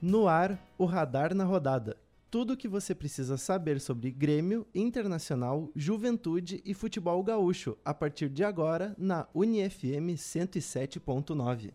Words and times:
No 0.00 0.28
ar, 0.28 0.58
o 0.76 0.84
Radar 0.84 1.34
na 1.34 1.44
Rodada. 1.44 1.96
Tudo 2.30 2.52
o 2.52 2.56
que 2.56 2.68
você 2.68 2.94
precisa 2.94 3.38
saber 3.38 3.80
sobre 3.80 4.10
Grêmio, 4.10 4.66
Internacional, 4.74 5.70
Juventude 5.74 6.60
e 6.66 6.74
Futebol 6.74 7.22
Gaúcho 7.22 7.78
a 7.82 7.94
partir 7.94 8.28
de 8.28 8.44
agora 8.44 8.94
na 8.98 9.26
UniFM 9.34 10.14
107.9. 10.16 11.72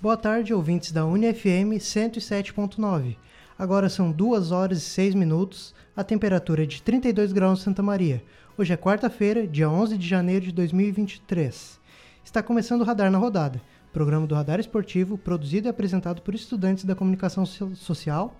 Boa 0.00 0.16
tarde, 0.16 0.54
ouvintes 0.54 0.90
da 0.90 1.04
UniFM 1.04 1.78
107.9. 1.78 3.16
Agora 3.56 3.88
são 3.88 4.10
2 4.10 4.50
horas 4.50 4.78
e 4.78 4.80
6 4.80 5.14
minutos, 5.14 5.72
a 5.96 6.02
temperatura 6.02 6.64
é 6.64 6.66
de 6.66 6.82
32 6.82 7.32
graus 7.32 7.60
em 7.60 7.62
Santa 7.62 7.84
Maria. 7.84 8.20
Hoje 8.58 8.72
é 8.72 8.76
quarta-feira, 8.76 9.46
dia 9.46 9.70
11 9.70 9.96
de 9.96 10.08
janeiro 10.08 10.46
de 10.46 10.50
2023. 10.50 11.78
Está 12.24 12.42
começando 12.42 12.80
o 12.80 12.84
Radar 12.84 13.12
na 13.12 13.18
Rodada, 13.18 13.62
programa 13.92 14.26
do 14.26 14.34
Radar 14.34 14.58
Esportivo, 14.58 15.16
produzido 15.16 15.68
e 15.68 15.70
apresentado 15.70 16.20
por 16.20 16.34
estudantes 16.34 16.84
da 16.84 16.96
comunicação 16.96 17.46
social, 17.46 18.34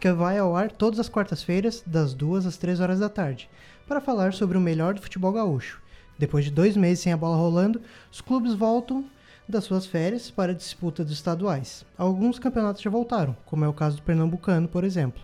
que 0.00 0.10
vai 0.10 0.36
ao 0.36 0.56
ar 0.56 0.72
todas 0.72 0.98
as 0.98 1.08
quartas-feiras, 1.08 1.84
das 1.86 2.12
2 2.12 2.44
às 2.44 2.56
3 2.56 2.80
horas 2.80 2.98
da 2.98 3.08
tarde, 3.08 3.48
para 3.86 4.00
falar 4.00 4.32
sobre 4.32 4.58
o 4.58 4.60
melhor 4.60 4.94
do 4.94 5.00
futebol 5.00 5.32
gaúcho. 5.32 5.80
Depois 6.18 6.44
de 6.44 6.50
dois 6.50 6.76
meses 6.76 7.04
sem 7.04 7.12
a 7.12 7.16
bola 7.16 7.36
rolando, 7.36 7.80
os 8.10 8.20
clubes 8.20 8.52
voltam 8.54 9.04
das 9.48 9.64
suas 9.64 9.86
férias 9.86 10.30
para 10.30 10.52
a 10.52 10.54
disputa 10.54 11.04
dos 11.04 11.12
estaduais. 11.12 11.84
Alguns 11.96 12.38
campeonatos 12.38 12.82
já 12.82 12.90
voltaram, 12.90 13.36
como 13.44 13.64
é 13.64 13.68
o 13.68 13.72
caso 13.72 13.96
do 13.96 14.02
Pernambucano, 14.02 14.66
por 14.66 14.84
exemplo. 14.84 15.22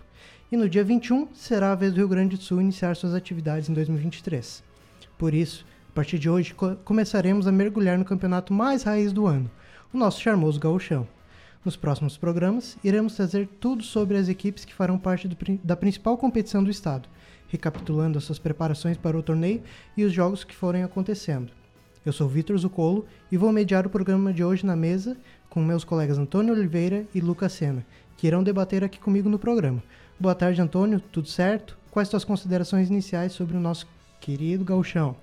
E 0.51 0.55
no 0.55 0.69
dia 0.69 0.83
21 0.83 1.29
será 1.33 1.71
a 1.71 1.75
vez 1.75 1.91
do 1.91 1.97
Rio 1.97 2.07
Grande 2.07 2.37
do 2.37 2.43
Sul 2.43 2.61
iniciar 2.61 2.95
suas 2.95 3.13
atividades 3.13 3.69
em 3.69 3.73
2023. 3.73 4.63
Por 5.17 5.33
isso, 5.33 5.65
a 5.89 5.93
partir 5.93 6.19
de 6.19 6.29
hoje 6.29 6.53
co 6.53 6.75
começaremos 6.85 7.47
a 7.47 7.51
mergulhar 7.51 7.97
no 7.97 8.05
campeonato 8.05 8.53
mais 8.53 8.83
raiz 8.83 9.11
do 9.11 9.27
ano, 9.27 9.49
o 9.93 9.97
nosso 9.97 10.21
charmoso 10.21 10.59
gauchão. 10.59 11.07
Nos 11.65 11.75
próximos 11.75 12.17
programas, 12.17 12.77
iremos 12.83 13.15
trazer 13.15 13.47
tudo 13.59 13.83
sobre 13.83 14.17
as 14.17 14.27
equipes 14.27 14.65
que 14.65 14.73
farão 14.73 14.97
parte 14.97 15.27
do, 15.27 15.37
da 15.63 15.75
principal 15.75 16.17
competição 16.17 16.63
do 16.63 16.69
estado, 16.69 17.07
recapitulando 17.47 18.17
as 18.17 18.23
suas 18.23 18.39
preparações 18.39 18.97
para 18.97 19.17
o 19.17 19.23
torneio 19.23 19.63
e 19.95 20.03
os 20.03 20.11
jogos 20.11 20.43
que 20.43 20.55
forem 20.55 20.83
acontecendo. 20.83 21.53
Eu 22.05 22.11
sou 22.11 22.27
Vitor 22.27 22.57
Zucolo 22.57 23.05
e 23.31 23.37
vou 23.37 23.49
mediar 23.53 23.87
o 23.87 23.89
programa 23.89 24.33
de 24.33 24.43
hoje 24.43 24.65
na 24.65 24.75
mesa 24.75 25.15
com 25.49 25.63
meus 25.63 25.85
colegas 25.85 26.17
Antônio 26.17 26.53
Oliveira 26.53 27.05
e 27.15 27.21
Lucas 27.21 27.53
Sena, 27.53 27.85
que 28.17 28.27
irão 28.27 28.43
debater 28.43 28.83
aqui 28.83 28.99
comigo 28.99 29.29
no 29.29 29.39
programa. 29.39 29.81
Boa 30.19 30.35
tarde, 30.35 30.61
Antônio, 30.61 30.99
tudo 30.99 31.29
certo? 31.29 31.77
Quais 31.89 32.09
suas 32.09 32.25
considerações 32.25 32.89
iniciais 32.89 33.31
sobre 33.31 33.55
o 33.55 33.59
nosso 33.59 33.87
querido 34.19 34.65
gauchão? 34.65 35.15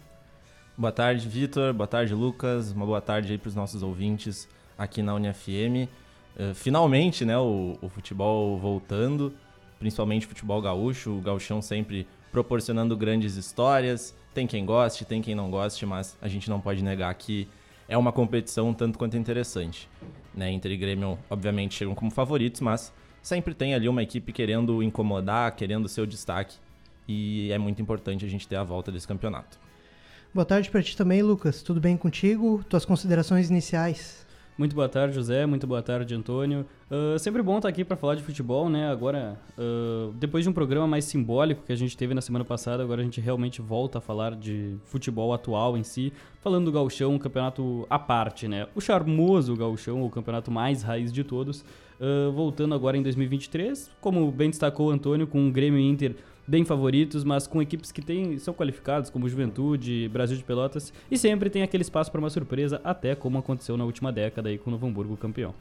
Boa 0.74 0.90
tarde, 0.90 1.28
Vitor. 1.28 1.74
Boa 1.74 1.86
tarde, 1.86 2.14
Lucas. 2.14 2.72
Uma 2.72 2.86
boa 2.86 3.00
tarde 3.02 3.30
aí 3.30 3.36
para 3.36 3.48
os 3.48 3.54
nossos 3.54 3.82
ouvintes 3.82 4.48
aqui 4.78 5.02
na 5.02 5.14
UniFM. 5.14 5.86
Uh, 6.34 6.54
finalmente, 6.54 7.26
né, 7.26 7.36
o, 7.36 7.76
o 7.82 7.90
futebol 7.90 8.58
voltando, 8.58 9.34
principalmente 9.78 10.26
futebol 10.26 10.62
gaúcho, 10.62 11.10
o 11.10 11.20
gauchão 11.20 11.60
sempre 11.60 12.08
proporcionando 12.32 12.96
grandes 12.96 13.36
histórias, 13.36 14.14
tem 14.34 14.46
quem 14.46 14.64
goste, 14.64 15.04
tem 15.04 15.20
quem 15.20 15.34
não 15.34 15.50
goste, 15.50 15.84
mas 15.84 16.16
a 16.20 16.28
gente 16.28 16.48
não 16.48 16.60
pode 16.60 16.82
negar 16.82 17.12
que 17.14 17.48
é 17.88 17.96
uma 17.98 18.12
competição 18.12 18.72
tanto 18.72 18.98
quanto 18.98 19.16
interessante. 19.16 19.88
Né? 20.34 20.50
Inter 20.52 20.72
e 20.72 20.76
Grêmio, 20.76 21.18
obviamente, 21.28 21.74
chegam 21.74 21.94
como 21.94 22.10
favoritos, 22.10 22.60
mas 22.60 22.92
sempre 23.20 23.52
tem 23.52 23.74
ali 23.74 23.88
uma 23.88 24.02
equipe 24.02 24.32
querendo 24.32 24.82
incomodar, 24.82 25.54
querendo 25.56 25.88
seu 25.88 26.06
destaque. 26.06 26.56
E 27.08 27.50
é 27.50 27.58
muito 27.58 27.82
importante 27.82 28.24
a 28.24 28.28
gente 28.28 28.46
ter 28.46 28.56
a 28.56 28.62
volta 28.62 28.92
desse 28.92 29.08
campeonato. 29.08 29.58
Boa 30.32 30.44
tarde 30.44 30.70
para 30.70 30.80
ti 30.80 30.96
também, 30.96 31.22
Lucas. 31.22 31.60
Tudo 31.60 31.80
bem 31.80 31.96
contigo? 31.96 32.64
Tuas 32.68 32.84
considerações 32.84 33.50
iniciais? 33.50 34.24
Muito 34.60 34.76
boa 34.76 34.90
tarde, 34.90 35.14
José. 35.14 35.46
Muito 35.46 35.66
boa 35.66 35.80
tarde, 35.80 36.14
Antônio. 36.14 36.66
Uh, 36.90 37.18
sempre 37.18 37.40
bom 37.40 37.56
estar 37.56 37.68
aqui 37.70 37.82
para 37.82 37.96
falar 37.96 38.14
de 38.14 38.22
futebol, 38.22 38.68
né? 38.68 38.90
Agora, 38.90 39.40
uh, 39.56 40.12
depois 40.12 40.44
de 40.44 40.50
um 40.50 40.52
programa 40.52 40.86
mais 40.86 41.06
simbólico 41.06 41.62
que 41.64 41.72
a 41.72 41.76
gente 41.76 41.96
teve 41.96 42.12
na 42.12 42.20
semana 42.20 42.44
passada, 42.44 42.82
agora 42.82 43.00
a 43.00 43.04
gente 43.04 43.22
realmente 43.22 43.62
volta 43.62 43.96
a 43.96 44.00
falar 44.02 44.34
de 44.34 44.76
futebol 44.84 45.32
atual 45.32 45.78
em 45.78 45.82
si, 45.82 46.12
falando 46.42 46.66
do 46.66 46.72
Gauchão, 46.72 47.14
um 47.14 47.18
campeonato 47.18 47.86
à 47.88 47.98
parte, 47.98 48.46
né? 48.46 48.66
O 48.74 48.82
charmoso 48.82 49.56
Gauchão, 49.56 50.04
o 50.04 50.10
campeonato 50.10 50.50
mais 50.50 50.82
raiz 50.82 51.10
de 51.10 51.24
todos. 51.24 51.64
Uh, 51.98 52.30
voltando 52.30 52.74
agora 52.74 52.98
em 52.98 53.02
2023, 53.02 53.90
como 53.98 54.30
bem 54.30 54.50
destacou 54.50 54.88
o 54.88 54.90
Antônio, 54.90 55.26
com 55.26 55.48
o 55.48 55.50
Grêmio 55.50 55.80
Inter 55.80 56.16
bem 56.46 56.64
favoritos, 56.64 57.24
mas 57.24 57.46
com 57.46 57.62
equipes 57.62 57.92
que 57.92 58.38
são 58.38 58.52
qualificadas, 58.52 59.10
como 59.10 59.28
Juventude, 59.28 60.08
Brasil 60.08 60.36
de 60.36 60.44
Pelotas, 60.44 60.92
e 61.10 61.16
sempre 61.16 61.48
tem 61.48 61.62
aquele 61.62 61.82
espaço 61.82 62.10
para 62.10 62.20
uma 62.20 62.30
surpresa, 62.30 62.80
até 62.82 63.14
como 63.14 63.38
aconteceu 63.38 63.76
na 63.76 63.84
última 63.84 64.12
década 64.12 64.48
aí 64.48 64.58
com 64.58 64.70
o 64.70 64.72
Novo 64.72 64.86
Hamburgo 64.86 65.16
campeão. 65.16 65.54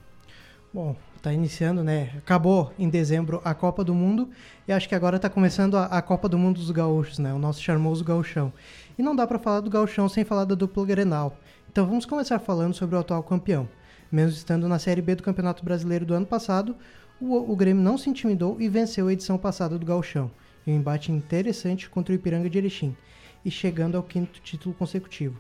Bom, 0.72 0.95
tá 1.22 1.34
iniciando, 1.34 1.84
né? 1.84 2.12
Acabou 2.17 2.72
em 2.78 2.88
dezembro 2.90 3.41
a 3.44 3.56
Copa 3.56 3.84
do 3.84 3.94
Mundo 3.94 4.29
e 4.67 4.72
acho 4.72 4.88
que 4.88 4.94
agora 4.94 5.17
tá 5.17 5.28
começando 5.28 5.75
a, 5.75 5.85
a 5.85 6.01
Copa 6.01 6.29
do 6.29 6.38
Mundo 6.38 6.57
dos 6.59 6.69
Gaúchos, 6.69 7.17
né? 7.17 7.34
O 7.34 7.40
nosso 7.40 7.59
charmoso 7.59 8.03
gauchão. 8.03 8.53
E 8.97 9.01
não 9.01 9.16
dá 9.16 9.25
para 9.25 9.40
falar 9.40 9.61
do 9.61 9.69
gauchão 9.69 10.07
sem 10.07 10.23
falar 10.23 10.46
da 10.46 10.53
dupla 10.53 10.85
Grenal. 10.85 11.35
Então 11.72 11.88
vamos 11.88 12.06
começar 12.06 12.38
falando 12.38 12.75
sobre 12.75 12.96
o 12.96 13.00
atual 13.00 13.23
campeão. 13.23 13.67
Mesmo 14.11 14.38
estando 14.38 14.67
na 14.67 14.78
Série 14.78 15.01
B 15.01 15.16
do 15.16 15.23
Campeonato 15.23 15.66
Brasileiro 15.66 16.06
do 16.06 16.13
ano 16.13 16.25
passado, 16.28 16.75
o, 17.19 17.51
o 17.51 17.56
Grêmio 17.56 17.84
não 17.84 17.97
se 17.97 18.09
intimidou 18.09 18.56
e 18.59 18.69
venceu 18.69 19.07
a 19.07 19.13
edição 19.13 19.40
passada 19.40 19.78
do 19.78 19.85
gauchão 19.85 20.29
em 20.66 20.74
um 20.74 20.78
embate 20.78 21.12
interessante 21.12 21.90
contra 21.90 22.14
o 22.14 22.16
Ipiranga 22.16 22.50
de 22.50 22.58
Erechim 22.58 22.96
e 23.44 23.52
chegando 23.52 23.96
ao 23.96 24.03
quinto 24.03 24.40
título 24.42 24.75
consecutivo. 24.75 25.40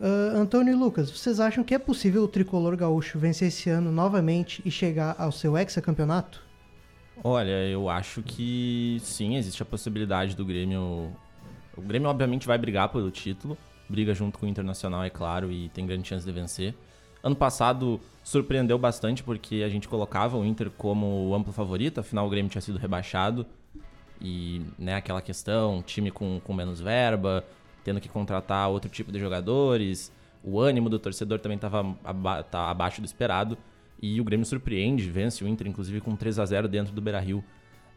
Uh, 0.00 0.36
Antônio 0.36 0.72
e 0.72 0.76
Lucas, 0.76 1.10
vocês 1.10 1.38
acham 1.38 1.62
que 1.62 1.74
é 1.74 1.78
possível 1.78 2.24
o 2.24 2.28
tricolor 2.28 2.76
gaúcho 2.76 3.18
vencer 3.18 3.48
esse 3.48 3.70
ano 3.70 3.92
novamente 3.92 4.60
e 4.64 4.70
chegar 4.70 5.14
ao 5.16 5.30
seu 5.30 5.56
hexacampeonato? 5.56 6.42
Olha, 7.22 7.68
eu 7.68 7.88
acho 7.88 8.22
que 8.22 8.98
sim, 9.00 9.36
existe 9.36 9.62
a 9.62 9.66
possibilidade 9.66 10.34
do 10.34 10.44
Grêmio. 10.44 11.12
O 11.76 11.82
Grêmio, 11.82 12.08
obviamente, 12.08 12.48
vai 12.48 12.58
brigar 12.58 12.88
pelo 12.88 13.10
título, 13.12 13.56
briga 13.88 14.12
junto 14.12 14.38
com 14.38 14.46
o 14.46 14.48
Internacional, 14.48 15.04
é 15.04 15.10
claro, 15.10 15.52
e 15.52 15.68
tem 15.68 15.86
grande 15.86 16.08
chance 16.08 16.26
de 16.26 16.32
vencer. 16.32 16.74
Ano 17.22 17.36
passado 17.36 18.00
surpreendeu 18.24 18.76
bastante 18.78 19.22
porque 19.22 19.62
a 19.64 19.68
gente 19.68 19.86
colocava 19.86 20.36
o 20.36 20.44
Inter 20.44 20.68
como 20.70 21.28
o 21.28 21.34
amplo 21.34 21.52
favorito, 21.52 22.00
afinal 22.00 22.26
o 22.26 22.30
Grêmio 22.30 22.50
tinha 22.50 22.60
sido 22.60 22.78
rebaixado 22.78 23.46
e 24.22 24.62
né, 24.78 24.94
aquela 24.94 25.20
questão, 25.20 25.82
time 25.82 26.10
com, 26.10 26.40
com 26.40 26.52
menos 26.52 26.80
verba, 26.80 27.44
tendo 27.82 28.00
que 28.00 28.08
contratar 28.08 28.68
outro 28.70 28.88
tipo 28.88 29.10
de 29.10 29.18
jogadores, 29.18 30.12
o 30.44 30.60
ânimo 30.60 30.88
do 30.88 30.98
torcedor 30.98 31.40
também 31.40 31.56
estava 31.56 31.96
aba 32.04 32.42
tá 32.44 32.70
abaixo 32.70 33.00
do 33.00 33.04
esperado. 33.04 33.58
E 34.00 34.20
o 34.20 34.24
Grêmio 34.24 34.46
surpreende, 34.46 35.08
vence 35.10 35.44
o 35.44 35.48
Inter, 35.48 35.66
inclusive 35.66 36.00
com 36.00 36.14
3 36.16 36.38
a 36.38 36.46
0 36.46 36.68
dentro 36.68 36.92
do 36.92 37.00
Beira-Rio 37.00 37.44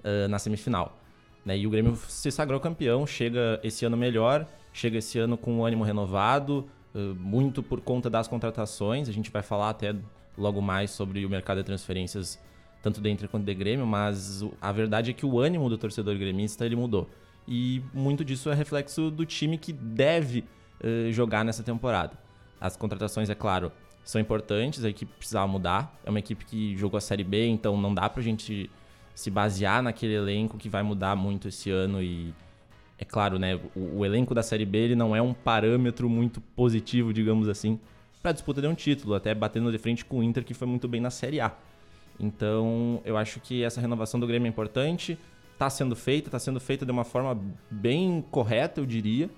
uh, 0.04 0.28
na 0.28 0.40
semifinal. 0.40 0.98
Né? 1.44 1.58
E 1.58 1.68
o 1.68 1.70
Grêmio 1.70 1.96
se 2.08 2.32
sagrou 2.32 2.60
campeão, 2.60 3.06
chega 3.06 3.60
esse 3.64 3.86
ano 3.86 3.98
melhor, 3.98 4.48
chega 4.72 4.98
esse 4.98 5.18
ano 5.18 5.38
com 5.38 5.54
um 5.54 5.66
ânimo 5.66 5.84
renovado, 5.84 6.68
uh, 6.94 7.16
muito 7.16 7.64
por 7.64 7.82
conta 7.82 8.10
das 8.10 8.28
contratações. 8.28 9.10
A 9.10 9.12
gente 9.12 9.32
vai 9.32 9.42
falar 9.42 9.72
até 9.72 9.96
logo 10.38 10.62
mais 10.62 10.92
sobre 10.92 11.26
o 11.26 11.30
mercado 11.30 11.58
de 11.58 11.64
transferências 11.64 12.40
tanto 12.86 13.02
do 13.02 13.10
Inter 13.10 13.28
quanto 13.28 13.44
do 13.44 13.56
Grêmio, 13.56 13.84
mas 13.84 14.46
a 14.62 14.72
verdade 14.72 15.10
é 15.10 15.14
que 15.14 15.26
o 15.26 15.40
ânimo 15.40 15.68
do 15.68 15.76
torcedor 15.76 16.16
gremista 16.20 16.64
ele 16.68 16.76
mudou. 16.76 17.10
E 17.48 17.82
muito 17.92 18.24
disso 18.24 18.48
é 18.52 18.54
reflexo 18.54 19.10
do 19.10 19.26
time 19.26 19.58
que 19.58 19.74
deve 19.74 20.44
uh, 20.84 21.12
jogar 21.12 21.44
nessa 21.44 21.64
temporada. 21.64 22.14
As 22.62 22.78
contratações, 22.78 23.28
é 23.28 23.34
claro, 23.34 23.72
são 24.04 24.22
importantes, 24.22 24.86
a 24.86 24.90
equipe 24.90 25.12
precisava 25.18 25.48
mudar. 25.48 26.00
É 26.06 26.12
uma 26.12 26.20
equipe 26.20 26.46
que 26.46 26.78
jogou 26.78 27.00
a 27.00 27.02
Série 27.02 27.24
B, 27.24 27.48
então 27.48 27.76
não 27.76 27.92
dá 27.92 28.08
pra 28.08 28.22
gente 28.22 28.70
se 29.16 29.32
basear 29.32 29.82
naquele 29.82 30.14
elenco 30.14 30.56
que 30.56 30.70
vai 30.70 30.84
mudar 30.84 31.16
muito 31.16 31.48
esse 31.48 31.72
ano 31.72 32.04
e 32.04 32.36
é 33.00 33.06
claro, 33.06 33.40
né, 33.40 33.60
o, 33.76 33.98
o 33.98 34.06
elenco 34.06 34.36
da 34.36 34.44
Série 34.44 34.66
B 34.66 34.78
ele 34.78 34.96
não 34.96 35.16
é 35.16 35.22
um 35.24 35.34
parâmetro 35.34 36.08
muito 36.08 36.40
positivo, 36.40 37.12
digamos 37.12 37.50
assim, 37.50 37.80
para 38.22 38.32
disputa 38.32 38.62
de 38.62 38.68
um 38.68 38.76
título, 38.76 39.16
até 39.16 39.34
batendo 39.34 39.72
de 39.72 39.80
frente 39.80 40.06
com 40.06 40.20
o 40.20 40.24
Inter 40.24 40.46
que 40.46 40.54
foi 40.54 40.68
muito 40.68 40.88
bem 40.88 41.02
na 41.02 41.10
Série 41.10 41.42
A. 41.42 41.52
Então, 42.20 43.02
eu 43.04 43.18
acho 43.18 43.40
que 43.40 43.64
essa 43.64 43.82
renovação 43.82 44.20
do 44.20 44.28
Grêmio 44.28 44.48
é 44.48 44.50
importante, 44.50 45.18
está 45.54 45.70
sendo 45.70 45.96
feita, 45.96 46.28
está 46.28 46.40
sendo 46.40 46.60
feita 46.60 46.86
de 46.86 46.92
uma 46.92 47.04
forma 47.04 47.40
bem 47.70 48.24
correta, 48.32 48.80
eu 48.80 48.86
diria, 48.86 49.30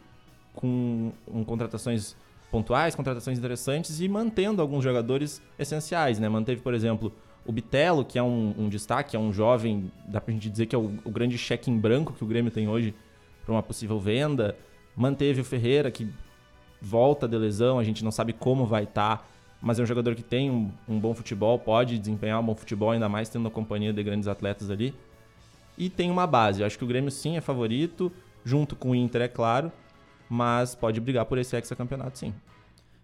com, 0.53 1.11
contratações 1.45 2.15
pontuais, 2.51 2.95
contratações 2.95 3.37
interessantes 3.37 3.99
e 3.99 4.07
mantendo 4.07 4.61
alguns 4.61 4.83
jogadores 4.83 5.41
essenciais, 5.59 6.19
né? 6.19 6.29
Manteve, 6.29 6.61
por 6.61 6.73
exemplo, 6.73 7.13
o 7.45 7.51
Bitelo, 7.51 8.03
que 8.03 8.17
é 8.17 8.23
um, 8.23 8.53
um 8.57 8.69
destaque, 8.69 9.15
é 9.15 9.19
um 9.19 9.31
jovem, 9.31 9.91
dá 10.07 10.19
pra 10.19 10.33
gente 10.33 10.49
dizer 10.49 10.65
que 10.65 10.75
é 10.75 10.79
o, 10.79 10.97
o 11.03 11.11
grande 11.11 11.37
cheque 11.37 11.69
em 11.69 11.77
branco 11.77 12.13
que 12.13 12.23
o 12.23 12.27
Grêmio 12.27 12.51
tem 12.51 12.67
hoje 12.67 12.93
para 13.45 13.53
uma 13.53 13.63
possível 13.63 13.99
venda. 13.99 14.57
Manteve 14.95 15.41
o 15.41 15.45
Ferreira, 15.45 15.91
que 15.91 16.09
volta 16.81 17.27
de 17.27 17.37
lesão, 17.37 17.79
a 17.79 17.83
gente 17.83 18.03
não 18.03 18.11
sabe 18.11 18.33
como 18.33 18.65
vai 18.65 18.83
estar. 18.83 19.17
Tá 19.17 19.25
mas 19.61 19.79
é 19.79 19.83
um 19.83 19.85
jogador 19.85 20.15
que 20.15 20.23
tem 20.23 20.51
um, 20.51 20.71
um, 20.87 20.99
bom 20.99 21.13
futebol, 21.13 21.57
pode 21.57 21.97
desempenhar 21.97 22.39
um 22.39 22.45
bom 22.45 22.55
futebol, 22.55 22.91
ainda 22.91 23.09
mais 23.09 23.29
tendo 23.29 23.47
a 23.47 23.51
companhia 23.51 23.91
de 23.91 24.03
grandes 24.03 24.27
atletas 24.27 24.69
ali. 24.69 24.93
E 25.77 25.89
tem 25.89 26.09
uma 26.09 26.27
base. 26.27 26.61
Eu 26.61 26.67
acho 26.67 26.77
que 26.77 26.83
o 26.83 26.87
Grêmio 26.87 27.11
sim 27.11 27.37
é 27.37 27.41
favorito, 27.41 28.11
junto 28.43 28.75
com 28.75 28.91
o 28.91 28.95
Inter, 28.95 29.21
é 29.23 29.27
claro. 29.27 29.71
mas 30.29 30.75
pode 30.75 30.99
brigar 30.99 31.25
por 31.25 31.37
esse 31.37 31.55
hexacampeonato 31.55 32.19
sim. 32.19 32.33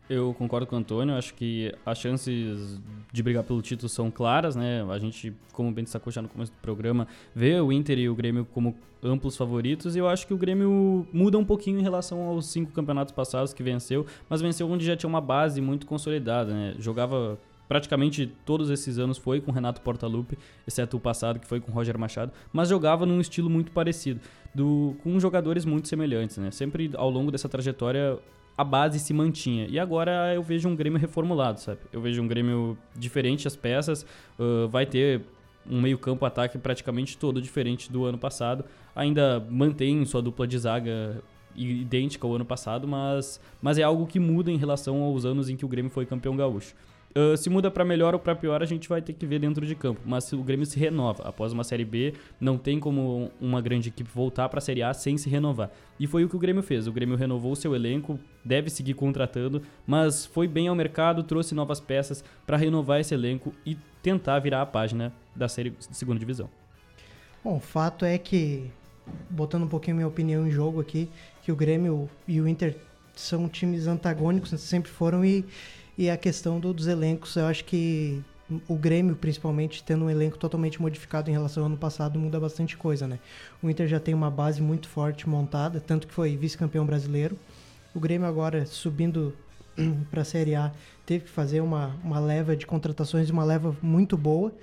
Eu 0.10 0.34
concordo 0.34 0.68
com 0.68 0.76
o 0.76 0.80
Antônio, 0.80 1.16
acho 1.16 1.34
que 1.34 1.74
as 1.86 1.98
chances 1.98 2.82
de 3.12 3.24
brigar 3.24 3.44
pelo 3.44 3.62
título 3.62 3.88
são 3.88 4.12
claras, 4.12 4.56
né? 4.56 4.86
A 4.90 5.00
gente, 5.00 5.34
como 5.54 5.72
bem 5.72 5.84
destacou 5.84 6.12
já 6.12 6.22
no 6.22 6.28
começo 6.28 6.52
do 6.52 6.58
programa, 6.58 7.08
vê 7.34 7.60
o 7.60 7.72
Inter 7.72 7.98
e 7.98 8.10
o 8.10 8.16
Grêmio 8.16 8.46
como 8.54 8.76
amplos 9.02 9.38
favoritos 9.38 9.96
e 9.96 10.00
eu 10.00 10.08
acho 10.08 10.28
que 10.28 10.34
o 10.34 10.38
Grêmio 10.38 11.08
muda 11.12 11.38
um 11.38 11.46
pouquinho 11.46 11.80
em 11.80 11.84
relação 11.84 12.22
aos 12.22 12.48
cinco 12.48 12.72
campeonatos 12.72 13.14
passados 13.14 13.54
que 13.54 13.64
venceu, 13.64 14.06
mas 14.30 14.42
venceu 14.42 14.70
onde 14.70 14.86
já 14.86 14.96
tinha 14.96 15.10
uma 15.10 15.22
base 15.22 15.62
muito 15.62 15.86
consolidada, 15.86 16.54
né? 16.54 16.76
Jogava 16.80 17.40
praticamente 17.68 18.32
todos 18.46 18.70
esses 18.70 19.00
anos 19.00 19.18
foi 19.18 19.40
com 19.40 19.52
Renato 19.52 19.82
Portaluppi, 19.82 20.38
exceto 20.68 20.98
o 20.98 21.00
passado 21.00 21.40
que 21.40 21.48
foi 21.48 21.60
com 21.60 21.72
Roger 21.72 21.98
Machado, 21.98 22.32
mas 22.52 22.70
jogava 22.70 23.06
num 23.06 23.20
estilo 23.22 23.50
muito 23.50 23.72
parecido, 23.72 24.20
do, 24.54 24.96
com 25.02 25.18
jogadores 25.20 25.66
muito 25.66 25.88
semelhantes, 25.88 26.38
né? 26.38 26.52
Sempre 26.52 26.92
ao 26.94 27.10
longo 27.10 27.32
dessa 27.32 27.48
trajetória 27.50 28.20
a 28.58 28.64
base 28.64 29.00
se 29.00 29.14
mantinha. 29.14 29.68
E 29.70 29.80
agora 29.80 30.34
eu 30.34 30.44
vejo 30.44 30.68
um 30.70 30.76
Grêmio 30.76 31.00
reformulado, 31.00 31.60
sabe? 31.60 31.80
Eu 31.92 32.02
vejo 32.02 32.22
um 32.22 32.28
Grêmio 32.28 32.78
diferente 32.96 33.48
as 33.48 33.56
peças, 33.56 34.06
uh, 34.38 34.68
vai 34.68 34.86
ter 34.86 35.22
um 35.70 35.82
meio-campo 35.82 36.26
ataque 36.26 36.58
praticamente 36.58 37.18
todo 37.18 37.42
diferente 37.42 37.92
do 37.92 38.06
ano 38.06 38.18
passado. 38.18 38.66
Ainda 38.96 39.46
mantém 39.50 40.06
sua 40.06 40.22
dupla 40.22 40.46
de 40.46 40.58
zaga 40.58 41.22
idêntica 41.56 42.26
ao 42.26 42.36
ano 42.36 42.46
passado, 42.46 42.88
mas, 42.88 43.40
mas 43.62 43.78
é 43.78 43.84
algo 43.84 44.08
que 44.08 44.20
muda 44.20 44.52
em 44.52 44.58
relação 44.58 45.02
aos 45.02 45.26
anos 45.26 45.50
em 45.50 45.56
que 45.56 45.66
o 45.66 45.68
Grêmio 45.68 45.92
foi 45.92 46.06
campeão 46.06 46.36
gaúcho. 46.36 46.76
Uh, 47.16 47.38
se 47.38 47.48
muda 47.48 47.70
para 47.70 47.86
melhor 47.86 48.16
ou 48.16 48.20
para 48.20 48.36
pior, 48.36 48.64
a 48.64 48.66
gente 48.66 48.90
vai 48.90 49.00
ter 49.00 49.14
que 49.14 49.26
ver 49.26 49.40
dentro 49.40 49.66
de 49.66 49.76
campo. 49.76 50.02
Mas 50.04 50.32
o 50.34 50.42
Grêmio 50.42 50.66
se 50.66 50.80
renova 50.80 51.24
após 51.24 51.54
uma 51.54 51.64
Série 51.64 51.86
B, 51.86 52.14
não 52.40 52.58
tem 52.58 52.80
como 52.80 53.32
uma 53.40 53.62
grande 53.62 53.90
equipe 53.90 54.10
voltar 54.14 54.50
para 54.50 54.58
a 54.58 54.62
Série 54.62 54.82
A 54.82 54.94
sem 54.94 55.16
se 55.18 55.30
renovar. 55.30 55.70
E 56.00 56.08
foi 56.08 56.26
o 56.26 56.30
que 56.30 56.36
o 56.36 56.40
Grêmio 56.40 56.64
fez. 56.64 56.88
O 56.88 56.92
Grêmio 56.92 57.16
renovou 57.16 57.56
seu 57.56 57.76
elenco, 57.76 58.20
deve 58.44 58.70
seguir 58.72 58.96
contratando, 58.96 59.62
mas 59.86 60.26
foi 60.26 60.48
bem 60.48 60.68
ao 60.68 60.76
mercado, 60.76 61.22
trouxe 61.22 61.54
novas 61.54 61.80
peças 61.80 62.24
para 62.48 62.58
renovar 62.58 63.00
esse 63.00 63.14
elenco 63.14 63.54
e 63.64 63.78
tentar 64.02 64.40
virar 64.40 64.64
a 64.64 64.66
página 64.66 65.14
da 65.36 65.48
série 65.48 65.74
segunda 65.92 66.20
divisão. 66.20 66.50
Bom, 67.44 67.58
o 67.58 67.60
fato 67.60 68.06
é 68.06 68.18
que, 68.18 68.72
botando 69.30 69.64
um 69.64 69.68
pouquinho 69.68 69.98
minha 69.98 70.08
opinião 70.08 70.48
em 70.48 70.52
jogo 70.52 70.82
aqui, 70.82 71.10
que 71.44 71.52
o 71.52 71.56
Grêmio 71.56 72.10
e 72.28 72.42
o 72.42 72.48
Inter 72.48 72.76
são 73.16 73.48
times 73.48 73.86
antagônicos, 73.86 74.50
sempre 74.60 74.90
foram 74.90 75.24
e 75.24 75.46
e 75.98 76.10
a 76.10 76.18
questão 76.18 76.60
do, 76.60 76.74
dos 76.74 76.88
elencos, 76.88 77.36
eu 77.36 77.46
acho 77.46 77.66
que 77.66 78.24
o 78.68 78.76
Grêmio, 78.76 79.16
principalmente, 79.16 79.84
tendo 79.84 80.06
um 80.06 80.10
elenco 80.10 80.38
totalmente 80.38 80.82
modificado 80.82 81.30
em 81.30 81.34
relação 81.34 81.64
ao 81.64 81.68
ano 81.68 81.78
passado, 81.78 82.20
muda 82.20 82.40
bastante 82.40 82.76
coisa, 82.76 83.08
né? 83.08 83.20
O 83.62 83.70
Inter 83.70 83.88
já 83.88 84.00
tem 84.00 84.14
uma 84.14 84.30
base 84.30 84.62
muito 84.62 84.88
forte 84.88 85.28
montada, 85.28 85.80
tanto 85.80 86.08
que 86.08 86.14
foi 86.14 86.36
vice-campeão 86.36 86.86
brasileiro. 86.86 87.38
O 87.94 88.00
Grêmio 88.00 88.28
agora, 88.28 88.66
subindo 88.66 89.34
para 90.12 90.22
a 90.22 90.26
Série 90.26 90.56
A, 90.56 90.72
teve 91.06 91.26
que 91.26 91.30
fazer 91.30 91.62
uma, 91.62 91.96
uma 92.04 92.20
leva 92.20 92.56
de 92.56 92.66
contratações, 92.66 93.30
uma 93.30 93.44
leva 93.44 93.76
muito 93.82 94.18
boa. 94.18 94.54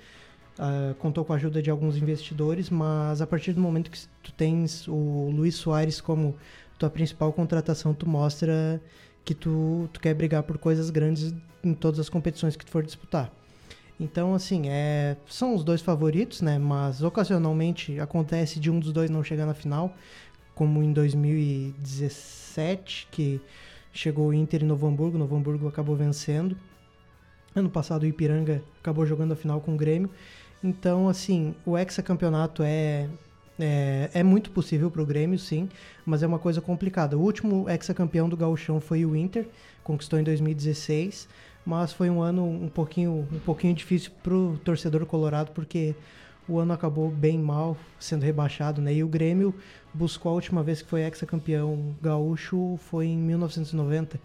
Uh, 0.59 0.93
contou 0.95 1.23
com 1.23 1.33
a 1.33 1.37
ajuda 1.37 1.61
de 1.61 1.71
alguns 1.71 1.95
investidores, 1.95 2.69
mas 2.69 3.21
a 3.21 3.25
partir 3.25 3.53
do 3.53 3.61
momento 3.61 3.89
que 3.89 3.99
tu 4.21 4.31
tens 4.33 4.87
o 4.87 5.31
Luiz 5.33 5.55
Soares 5.55 6.01
como 6.01 6.35
tua 6.77 6.89
principal 6.89 7.31
contratação, 7.31 7.93
tu 7.93 8.07
mostra 8.07 8.81
que 9.23 9.33
tu, 9.33 9.89
tu 9.93 9.99
quer 9.99 10.13
brigar 10.13 10.43
por 10.43 10.57
coisas 10.57 10.89
grandes 10.89 11.33
em 11.63 11.73
todas 11.73 11.99
as 11.99 12.09
competições 12.09 12.55
que 12.55 12.65
tu 12.65 12.71
for 12.71 12.83
disputar. 12.83 13.31
Então, 13.99 14.33
assim, 14.33 14.63
é, 14.67 15.15
são 15.27 15.53
os 15.53 15.63
dois 15.63 15.81
favoritos, 15.81 16.41
né? 16.41 16.57
Mas 16.57 17.03
ocasionalmente 17.03 17.99
acontece 17.99 18.59
de 18.59 18.71
um 18.71 18.79
dos 18.79 18.91
dois 18.91 19.11
não 19.11 19.23
chegar 19.23 19.45
na 19.45 19.53
final, 19.53 19.95
como 20.55 20.81
em 20.81 20.91
2017, 20.91 23.07
que 23.11 23.39
chegou 23.93 24.29
o 24.29 24.33
Inter 24.33 24.63
e 24.63 24.65
Novo 24.65 24.87
Hamburgo, 24.87 25.19
Novo 25.19 25.35
Hamburgo 25.35 25.67
acabou 25.67 25.95
vencendo. 25.95 26.57
Ano 27.53 27.69
passado 27.69 28.03
o 28.03 28.07
Ipiranga 28.07 28.63
acabou 28.79 29.05
jogando 29.05 29.33
a 29.33 29.35
final 29.35 29.61
com 29.61 29.75
o 29.75 29.77
Grêmio. 29.77 30.09
Então, 30.63 31.07
assim, 31.07 31.53
o 31.65 31.77
hexacampeonato 31.77 32.63
é 32.63 33.07
é, 33.61 34.09
é 34.13 34.23
muito 34.23 34.51
possível 34.51 34.89
para 34.89 35.01
o 35.01 35.05
Grêmio, 35.05 35.37
sim, 35.37 35.69
mas 36.05 36.23
é 36.23 36.27
uma 36.27 36.39
coisa 36.39 36.59
complicada. 36.59 37.17
O 37.17 37.21
último 37.21 37.69
ex-campeão 37.69 38.27
do 38.27 38.35
Gauchão 38.35 38.81
foi 38.81 39.05
o 39.05 39.15
Inter, 39.15 39.47
conquistou 39.83 40.19
em 40.19 40.23
2016, 40.23 41.27
mas 41.65 41.93
foi 41.93 42.09
um 42.09 42.21
ano 42.21 42.43
um 42.43 42.67
pouquinho, 42.67 43.27
um 43.31 43.39
pouquinho 43.39 43.73
difícil 43.73 44.11
para 44.23 44.33
o 44.33 44.57
torcedor 44.63 45.05
colorado, 45.05 45.51
porque 45.51 45.95
o 46.47 46.57
ano 46.57 46.73
acabou 46.73 47.09
bem 47.09 47.37
mal, 47.37 47.77
sendo 47.99 48.23
rebaixado, 48.23 48.81
né? 48.81 48.93
E 48.93 49.03
o 49.03 49.07
Grêmio 49.07 49.53
buscou 49.93 50.31
a 50.31 50.35
última 50.35 50.63
vez 50.63 50.81
que 50.81 50.89
foi 50.89 51.01
ex-campeão 51.01 51.95
gaúcho 52.01 52.77
foi 52.89 53.07
em 53.07 53.17
1990. 53.17 54.19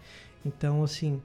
Então, 0.45 0.83
assim, 0.83 1.21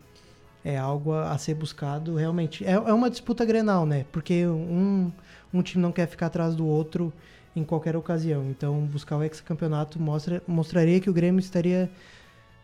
é 0.65 0.77
algo 0.77 1.13
a, 1.13 1.33
a 1.33 1.39
ser 1.39 1.55
buscado 1.55 2.15
realmente. 2.17 2.65
É, 2.65 2.73
é 2.73 2.93
uma 2.93 3.11
disputa 3.11 3.45
grenal, 3.45 3.87
né? 3.87 4.05
Porque 4.13 4.47
um, 4.47 5.11
um 5.53 5.63
time 5.63 5.83
não 5.83 5.93
quer 5.93 6.07
ficar 6.07 6.27
atrás 6.27 6.55
do 6.55 6.67
outro 6.67 7.13
em 7.55 7.65
qualquer 7.65 7.97
ocasião. 7.97 8.51
Então, 8.51 8.81
buscar 8.87 9.17
o 9.17 9.23
ex-campeonato 9.23 10.01
mostra, 10.01 10.43
mostraria 10.47 11.01
que 11.01 11.11
o 11.11 11.13
Grêmio 11.13 11.41
estaria 11.41 11.91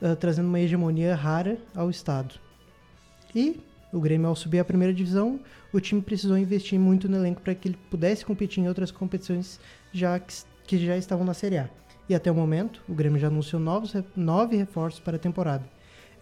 uh, 0.00 0.16
trazendo 0.16 0.48
uma 0.48 0.60
hegemonia 0.60 1.14
rara 1.14 1.58
ao 1.74 1.90
Estado. 1.90 2.34
E 3.34 3.60
o 3.92 4.00
Grêmio, 4.00 4.28
ao 4.28 4.36
subir 4.36 4.58
à 4.58 4.64
primeira 4.64 4.92
divisão, 4.92 5.40
o 5.72 5.80
time 5.80 6.00
precisou 6.00 6.36
investir 6.36 6.78
muito 6.78 7.08
no 7.08 7.16
elenco 7.16 7.40
para 7.40 7.54
que 7.54 7.68
ele 7.68 7.78
pudesse 7.90 8.24
competir 8.24 8.62
em 8.62 8.68
outras 8.68 8.90
competições 8.90 9.60
já 9.92 10.18
que, 10.18 10.34
que 10.66 10.78
já 10.78 10.96
estavam 10.96 11.24
na 11.24 11.34
Série 11.34 11.58
A. 11.58 11.68
E 12.08 12.14
até 12.14 12.30
o 12.30 12.34
momento, 12.34 12.82
o 12.88 12.94
Grêmio 12.94 13.20
já 13.20 13.26
anunciou 13.26 13.60
novos, 13.60 13.92
nove 14.16 14.56
reforços 14.56 15.00
para 15.00 15.16
a 15.16 15.20
temporada. 15.20 15.64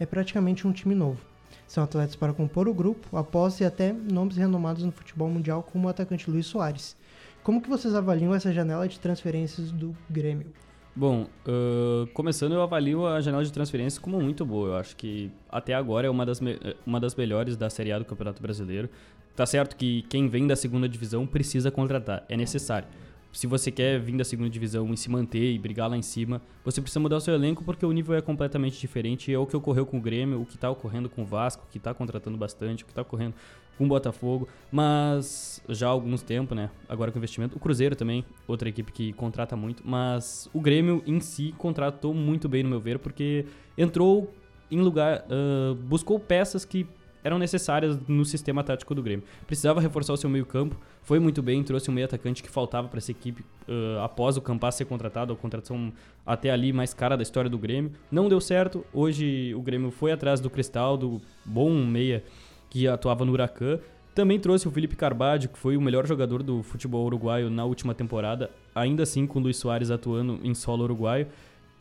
É 0.01 0.07
praticamente 0.07 0.67
um 0.67 0.73
time 0.73 0.95
novo. 0.95 1.21
São 1.67 1.83
atletas 1.83 2.17
para 2.17 2.33
compor 2.33 2.69
o 2.69 2.75
grupo, 2.75 3.17
após 3.17 3.61
e 3.61 3.65
até 3.65 3.93
nomes 3.93 4.37
renomados 4.37 4.83
no 4.83 4.93
futebol 4.93 5.29
mundial, 5.29 5.63
como 5.63 5.87
o 5.87 5.91
atacante 5.91 6.31
Luiz 6.31 6.47
Soares, 6.47 6.97
como 7.47 7.63
que 7.63 7.69
vocês 7.69 7.95
avaliam 7.95 8.35
essa 8.35 8.53
janela 8.53 8.89
de 8.89 8.99
transferências 8.99 9.71
do 9.71 9.97
Grêmio? 10.11 10.49
Bom, 10.97 11.29
uh, 11.47 12.05
começando, 12.13 12.55
eu 12.55 12.61
avalio 12.61 13.07
a 13.07 13.21
janela 13.21 13.45
de 13.45 13.53
transferências 13.53 14.01
como 14.01 14.21
muito 14.21 14.45
boa. 14.45 14.71
Eu 14.71 14.77
acho 14.79 14.97
que 14.97 15.31
até 15.49 15.73
agora 15.73 16.09
é 16.09 16.11
uma 16.11 16.27
das, 16.27 16.41
uma 16.85 16.99
das 16.99 17.15
melhores 17.15 17.57
da 17.57 17.71
Série 17.71 17.93
A 17.93 18.01
do 18.01 18.05
Campeonato 18.05 18.43
Brasileiro. 18.43 18.91
Tá 19.37 19.47
certo 19.47 19.77
que 19.77 20.03
quem 20.09 20.29
vem 20.29 20.45
da 20.45 20.57
segunda 20.57 20.89
divisão 20.89 21.25
precisa 21.25 21.71
contratar, 21.71 22.25
é 22.29 22.37
necessário. 22.37 22.89
Se 23.33 23.47
você 23.47 23.71
quer 23.71 24.01
vir 24.01 24.17
da 24.17 24.25
segunda 24.25 24.51
divisão 24.51 24.93
e 24.93 24.97
se 24.97 25.09
manter 25.09 25.53
e 25.53 25.59
brigar 25.59 25.89
lá 25.89 25.97
em 25.97 26.03
cima, 26.03 26.43
você 26.65 26.81
precisa 26.81 26.99
mudar 26.99 27.19
o 27.19 27.21
seu 27.21 27.33
elenco 27.33 27.63
porque 27.63 27.87
o 27.87 27.93
nível 27.93 28.17
é 28.17 28.21
completamente 28.21 28.81
diferente. 28.81 29.33
É 29.33 29.39
o 29.39 29.47
que 29.47 29.57
ocorreu 29.57 29.87
com 29.87 29.99
o 29.99 30.01
Grêmio, 30.01 30.41
o 30.41 30.47
que 30.47 30.57
está 30.57 30.69
ocorrendo 30.69 31.09
com 31.09 31.23
o 31.23 31.25
Vasco, 31.25 31.65
que 31.71 31.79
está 31.79 31.95
contratando 31.95 32.37
bastante, 32.37 32.83
o 32.83 32.87
que 32.87 32.93
está 32.93 33.03
ocorrendo 33.03 33.35
com 33.77 33.85
o 33.85 33.89
Botafogo, 33.89 34.49
mas 34.71 35.63
já 35.69 35.87
há 35.87 35.91
alguns 35.91 36.23
tempos, 36.23 36.57
né? 36.57 36.71
Agora 36.89 37.13
com 37.13 37.19
investimento. 37.19 37.57
O 37.57 37.61
Cruzeiro 37.61 37.95
também, 37.95 38.25
outra 38.47 38.69
equipe 38.69 38.91
que 38.93 39.13
contrata 39.13 39.57
muito, 39.57 39.83
mas 39.87 40.49
o 40.53 40.61
Grêmio 40.61 41.03
em 41.07 41.21
si 41.21 41.55
contratou 41.59 42.15
muito 42.15 42.49
bem, 42.49 42.63
no 42.63 42.69
meu 42.69 42.81
ver, 42.81 42.99
porque 42.99 43.45
entrou 43.77 44.33
em 44.71 44.81
lugar. 44.81 45.25
Uh, 45.27 45.75
buscou 45.75 46.19
peças 46.19 46.65
que 46.65 46.87
eram 47.27 47.41
necessárias 47.41 47.99
no 48.07 48.25
sistema 48.25 48.63
tático 48.63 48.95
do 48.95 49.03
Grêmio. 49.03 49.27
Precisava 49.49 49.81
reforçar 49.81 50.13
o 50.13 50.17
seu 50.17 50.31
meio-campo, 50.31 50.77
foi 51.03 51.19
muito 51.19 51.43
bem, 51.43 51.61
trouxe 51.63 51.91
um 51.91 51.95
meio 51.95 52.05
atacante 52.05 52.41
que 52.41 52.49
faltava 52.49 52.87
para 52.87 52.99
essa 52.99 53.11
equipe 53.11 53.43
uh, 53.69 54.01
após 54.05 54.37
o 54.37 54.41
Campas 54.41 54.77
ser 54.77 54.85
contratado, 54.85 55.33
a 55.33 55.37
contratação 55.37 55.93
até 56.25 56.51
ali 56.51 56.73
mais 56.73 56.95
cara 56.95 57.17
da 57.17 57.25
história 57.25 57.51
do 57.51 57.59
Grêmio. 57.59 57.91
Não 58.13 58.29
deu 58.29 58.41
certo, 58.41 58.87
hoje 58.93 59.53
o 59.57 59.61
Grêmio 59.61 59.91
foi 59.91 60.13
atrás 60.13 60.41
do 60.41 60.49
Cristal, 60.49 60.97
do 60.97 61.21
bom 61.45 61.71
meia 61.85 62.23
que 62.77 62.87
atuava 62.87 63.25
no 63.25 63.33
Huracan. 63.33 63.79
Também 64.15 64.39
trouxe 64.39 64.69
o 64.69 64.71
Felipe 64.71 64.97
Carbadio, 64.97 65.49
que 65.49 65.59
foi 65.59 65.77
o 65.77 65.81
melhor 65.81 66.07
jogador 66.07 66.43
do 66.43 66.63
futebol 66.63 67.07
uruguaio 67.07 67.49
na 67.49 67.65
última 67.65 67.95
temporada, 67.95 68.51
ainda 68.75 69.03
assim 69.03 69.27
com 69.27 69.39
o 69.39 69.43
Luiz 69.43 69.57
Soares 69.57 69.91
atuando 69.91 70.39
em 70.43 70.55
solo 70.55 70.85
uruguaio. 70.85 71.27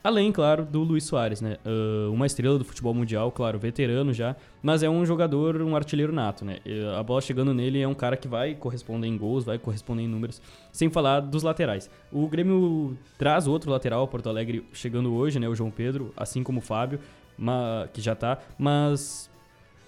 Além, 0.01 0.31
claro, 0.31 0.63
do 0.63 0.83
Luiz 0.83 1.03
Soares, 1.03 1.41
né? 1.41 1.57
Uh, 1.65 2.13
uma 2.13 2.25
estrela 2.27 2.59
do 2.59 2.63
futebol 2.63 2.93
mundial, 2.93 3.31
claro, 3.31 3.57
veterano 3.57 4.13
já, 4.13 4.35
mas 4.61 4.83
é 4.83 4.89
um 4.89 5.05
jogador, 5.05 5.61
um 5.61 5.75
artilheiro 5.75 6.13
nato, 6.13 6.45
né? 6.45 6.59
A 6.97 7.01
bola 7.01 7.19
chegando 7.21 7.53
nele 7.53 7.81
é 7.81 7.87
um 7.87 7.93
cara 7.95 8.15
que 8.15 8.27
vai 8.27 8.53
corresponder 8.53 9.07
em 9.07 9.17
gols, 9.17 9.43
vai 9.43 9.57
corresponder 9.57 10.03
em 10.03 10.07
números, 10.07 10.41
sem 10.71 10.89
falar 10.89 11.21
dos 11.21 11.41
laterais. 11.41 11.89
O 12.11 12.27
Grêmio 12.27 12.97
traz 13.17 13.47
outro 13.47 13.71
lateral, 13.71 14.07
Porto 14.07 14.29
Alegre, 14.29 14.65
chegando 14.71 15.13
hoje, 15.13 15.39
né? 15.39 15.49
O 15.49 15.55
João 15.55 15.71
Pedro, 15.71 16.13
assim 16.15 16.43
como 16.43 16.59
o 16.59 16.61
Fábio, 16.61 16.99
que 17.91 17.99
já 17.99 18.13
tá, 18.13 18.37
mas 18.59 19.29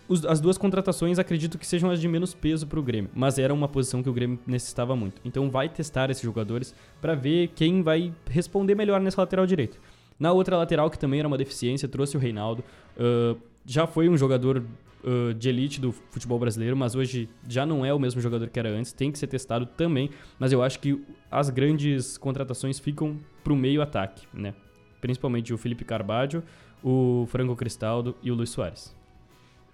os, 0.08 0.26
as 0.26 0.40
duas 0.40 0.58
contratações 0.58 1.20
acredito 1.20 1.58
que 1.58 1.66
sejam 1.66 1.90
as 1.90 2.00
de 2.00 2.08
menos 2.08 2.34
peso 2.34 2.66
para 2.66 2.80
o 2.80 2.84
Grêmio, 2.84 3.10
mas 3.14 3.38
era 3.38 3.54
uma 3.54 3.68
posição 3.68 4.02
que 4.02 4.10
o 4.10 4.14
Grêmio 4.14 4.40
necessitava 4.46 4.96
muito. 4.96 5.22
Então 5.24 5.50
vai 5.50 5.70
testar 5.70 6.10
esses 6.10 6.24
jogadores 6.24 6.74
para 7.02 7.16
ver 7.16 7.50
quem 7.50 7.82
vai 7.82 8.14
responder 8.30 8.76
melhor 8.76 9.00
nessa 9.00 9.22
lateral 9.22 9.46
direita. 9.46 9.78
Na 10.20 10.32
outra 10.32 10.58
lateral, 10.58 10.90
que 10.90 10.98
também 10.98 11.20
era 11.20 11.28
uma 11.28 11.38
deficiência, 11.38 11.88
trouxe 11.88 12.18
o 12.18 12.20
Reinaldo. 12.20 12.64
Uh, 12.98 13.38
já 13.66 13.86
foi 13.86 14.10
um 14.10 14.18
jogador 14.18 14.64
uh, 15.04 15.34
de 15.34 15.50
elite 15.50 15.80
do 15.80 15.92
futebol 15.92 16.40
brasileiro, 16.40 16.76
mas 16.76 16.96
hoje 16.96 17.30
já 17.48 17.66
não 17.66 17.86
é 17.86 17.94
o 17.94 18.00
mesmo 18.00 18.20
jogador 18.20 18.50
que 18.50 18.60
era 18.60 18.70
antes. 18.70 18.92
Tem 18.92 19.12
que 19.12 19.20
ser 19.20 19.28
testado 19.28 19.66
também, 19.66 20.10
mas 20.40 20.52
eu 20.52 20.64
acho 20.64 20.80
que 20.80 21.00
as 21.30 21.50
grandes 21.50 22.18
contratações 22.18 22.80
ficam 22.80 23.20
para 23.44 23.54
o 23.54 23.56
meio 23.56 23.82
ataque, 23.82 24.26
né? 24.34 24.56
principalmente 25.00 25.54
o 25.54 25.58
Felipe 25.58 25.86
Carvalho, 25.86 26.44
o 26.84 27.26
Franco 27.28 27.56
Cristaldo 27.56 28.16
e 28.24 28.32
o 28.32 28.36
Luiz 28.36 28.50
Soares. 28.50 28.97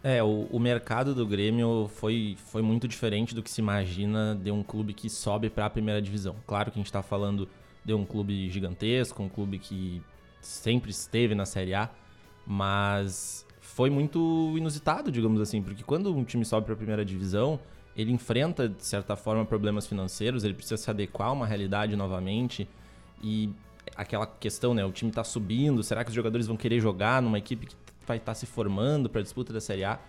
É, 0.03 0.22
o, 0.22 0.50
o, 0.51 0.60
mercado 0.60 1.15
do 1.15 1.25
Grêmio 1.25 1.89
foi, 1.95 2.36
foi 2.48 2.62
muito 2.62 2.89
diferente 2.89 3.33
do 3.33 3.41
que 3.41 3.50
se 3.50 3.62
imagina 3.62 4.36
de 4.36 4.51
um 4.51 4.62
clube 4.62 4.93
que 4.93 5.10
sobe 5.10 5.50
para 5.50 5.65
a 5.65 5.69
primeira 5.69 6.01
divisão. 6.01 6.36
Claro 6.45 6.69
que 6.69 6.77
a 6.77 6.81
gente 6.81 6.88
está 6.88 7.01
falando 7.01 7.48
de 7.86 7.93
um 7.93 8.05
clube 8.05 8.50
gigantesco, 8.50 9.24
um 9.24 9.29
clube 9.29 9.57
que 9.57 10.01
sempre 10.41 10.91
esteve 10.91 11.33
na 11.33 11.45
Série 11.45 11.74
A, 11.74 11.89
mas 12.45 13.45
foi 13.62 13.89
muito 13.89 14.53
inusitado, 14.57 15.10
digamos 15.10 15.39
assim, 15.39 15.62
porque 15.62 15.83
quando 15.83 16.13
um 16.13 16.25
time 16.25 16.43
sobe 16.43 16.65
para 16.65 16.74
a 16.74 16.77
primeira 16.77 17.05
divisão, 17.05 17.57
ele 17.95 18.12
enfrenta, 18.12 18.67
de 18.67 18.86
certa 18.86 19.15
forma, 19.15 19.45
problemas 19.45 19.88
financeiros, 19.88 20.43
ele 20.43 20.53
precisa 20.53 20.75
se 20.75 20.89
adequar 20.89 21.29
a 21.29 21.31
uma 21.31 21.48
realidade 21.48 21.95
novamente 21.95 22.67
e 23.24 23.50
aquela 23.95 24.27
questão, 24.27 24.74
né, 24.74 24.83
o 24.83 24.91
time 24.91 25.12
está 25.12 25.24
subindo, 25.24 25.81
será 25.81 26.03
que 26.03 26.10
os 26.10 26.15
jogadores 26.15 26.45
vão 26.45 26.57
querer 26.57 26.81
jogar 26.81 27.22
numa 27.22 27.38
equipe 27.38 27.67
que 27.67 27.75
vai 28.05 28.17
estar 28.17 28.31
tá 28.31 28.36
se 28.36 28.45
formando 28.45 29.10
para 29.10 29.22
a 29.22 29.24
disputa 29.24 29.53
da 29.53 29.62
Série 29.62 29.83
A? 29.83 30.00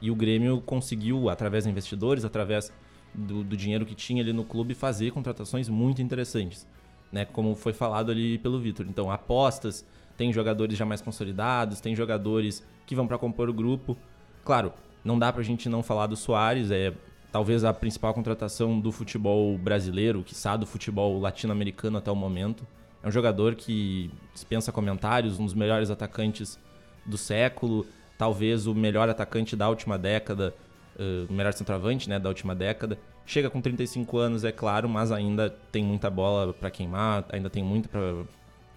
E 0.00 0.10
o 0.10 0.14
Grêmio 0.14 0.60
conseguiu, 0.60 1.28
através 1.28 1.64
de 1.64 1.70
investidores, 1.70 2.24
através 2.24 2.72
do, 3.14 3.44
do 3.44 3.56
dinheiro 3.56 3.86
que 3.86 3.94
tinha 3.94 4.22
ali 4.22 4.32
no 4.32 4.44
clube, 4.44 4.74
fazer 4.74 5.10
contratações 5.12 5.68
muito 5.68 6.02
interessantes 6.02 6.66
né? 7.14 7.24
Como 7.24 7.54
foi 7.54 7.72
falado 7.72 8.10
ali 8.10 8.38
pelo 8.38 8.58
Vitor. 8.58 8.84
Então, 8.88 9.08
apostas, 9.08 9.86
tem 10.16 10.32
jogadores 10.32 10.76
já 10.76 10.84
mais 10.84 11.00
consolidados, 11.00 11.80
tem 11.80 11.94
jogadores 11.94 12.66
que 12.84 12.96
vão 12.96 13.06
para 13.06 13.16
compor 13.16 13.48
o 13.48 13.52
grupo. 13.52 13.96
Claro, 14.44 14.72
não 15.04 15.16
dá 15.16 15.32
para 15.32 15.40
a 15.40 15.44
gente 15.44 15.68
não 15.68 15.80
falar 15.80 16.08
do 16.08 16.16
Soares, 16.16 16.72
é 16.72 16.92
talvez 17.30 17.62
a 17.64 17.72
principal 17.72 18.12
contratação 18.12 18.80
do 18.80 18.90
futebol 18.90 19.56
brasileiro, 19.56 20.24
sabe 20.26 20.64
do 20.64 20.66
futebol 20.66 21.20
latino-americano 21.20 21.98
até 21.98 22.10
o 22.10 22.16
momento. 22.16 22.66
É 23.00 23.06
um 23.06 23.12
jogador 23.12 23.54
que 23.54 24.10
dispensa 24.32 24.72
comentários, 24.72 25.38
um 25.38 25.44
dos 25.44 25.54
melhores 25.54 25.90
atacantes 25.90 26.58
do 27.06 27.18
século, 27.18 27.86
talvez 28.16 28.66
o 28.66 28.74
melhor 28.74 29.08
atacante 29.08 29.56
da 29.56 29.68
última 29.68 29.98
década, 29.98 30.54
uh, 30.96 31.30
o 31.30 31.32
melhor 31.32 31.52
centroavante 31.52 32.08
né, 32.08 32.18
da 32.18 32.28
última 32.28 32.54
década. 32.54 32.98
Chega 33.26 33.48
com 33.48 33.60
35 33.60 34.18
anos, 34.18 34.44
é 34.44 34.52
claro, 34.52 34.88
mas 34.88 35.10
ainda 35.10 35.50
tem 35.72 35.82
muita 35.82 36.10
bola 36.10 36.52
para 36.52 36.70
queimar, 36.70 37.24
ainda 37.30 37.48
tem 37.48 37.62
muito 37.62 37.88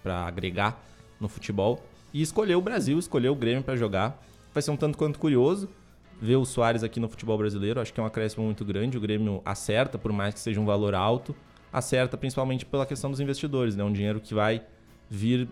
para 0.02 0.26
agregar 0.26 0.82
no 1.20 1.28
futebol. 1.28 1.84
E 2.14 2.22
escolheu 2.22 2.60
o 2.60 2.62
Brasil, 2.62 2.98
escolheu 2.98 3.34
o 3.34 3.36
Grêmio 3.36 3.64
para 3.64 3.76
jogar. 3.76 4.22
Vai 4.54 4.62
ser 4.62 4.72
um 4.72 4.78
tanto 4.78 4.98
quanto 4.98 5.20
curioso 5.20 5.70
ver 6.20 6.36
o 6.36 6.46
Soares 6.46 6.84
aqui 6.84 7.00
no 7.00 7.10
futebol 7.10 7.38
brasileiro. 7.38 7.80
Acho 7.80 7.94
que 7.94 8.00
é 8.00 8.04
um 8.04 8.06
acréscimo 8.06 8.46
muito 8.46 8.64
grande. 8.64 8.98
O 8.98 9.02
Grêmio 9.02 9.42
acerta, 9.46 9.98
por 9.98 10.12
mais 10.12 10.34
que 10.34 10.40
seja 10.40 10.60
um 10.60 10.66
valor 10.66 10.96
alto. 10.96 11.36
Acerta 11.72 12.18
principalmente 12.18 12.66
pela 12.66 12.86
questão 12.86 13.12
dos 13.12 13.20
investidores, 13.20 13.76
né? 13.76 13.84
Um 13.84 13.92
dinheiro 13.92 14.22
que 14.22 14.34
vai 14.34 14.64
vir, 15.10 15.48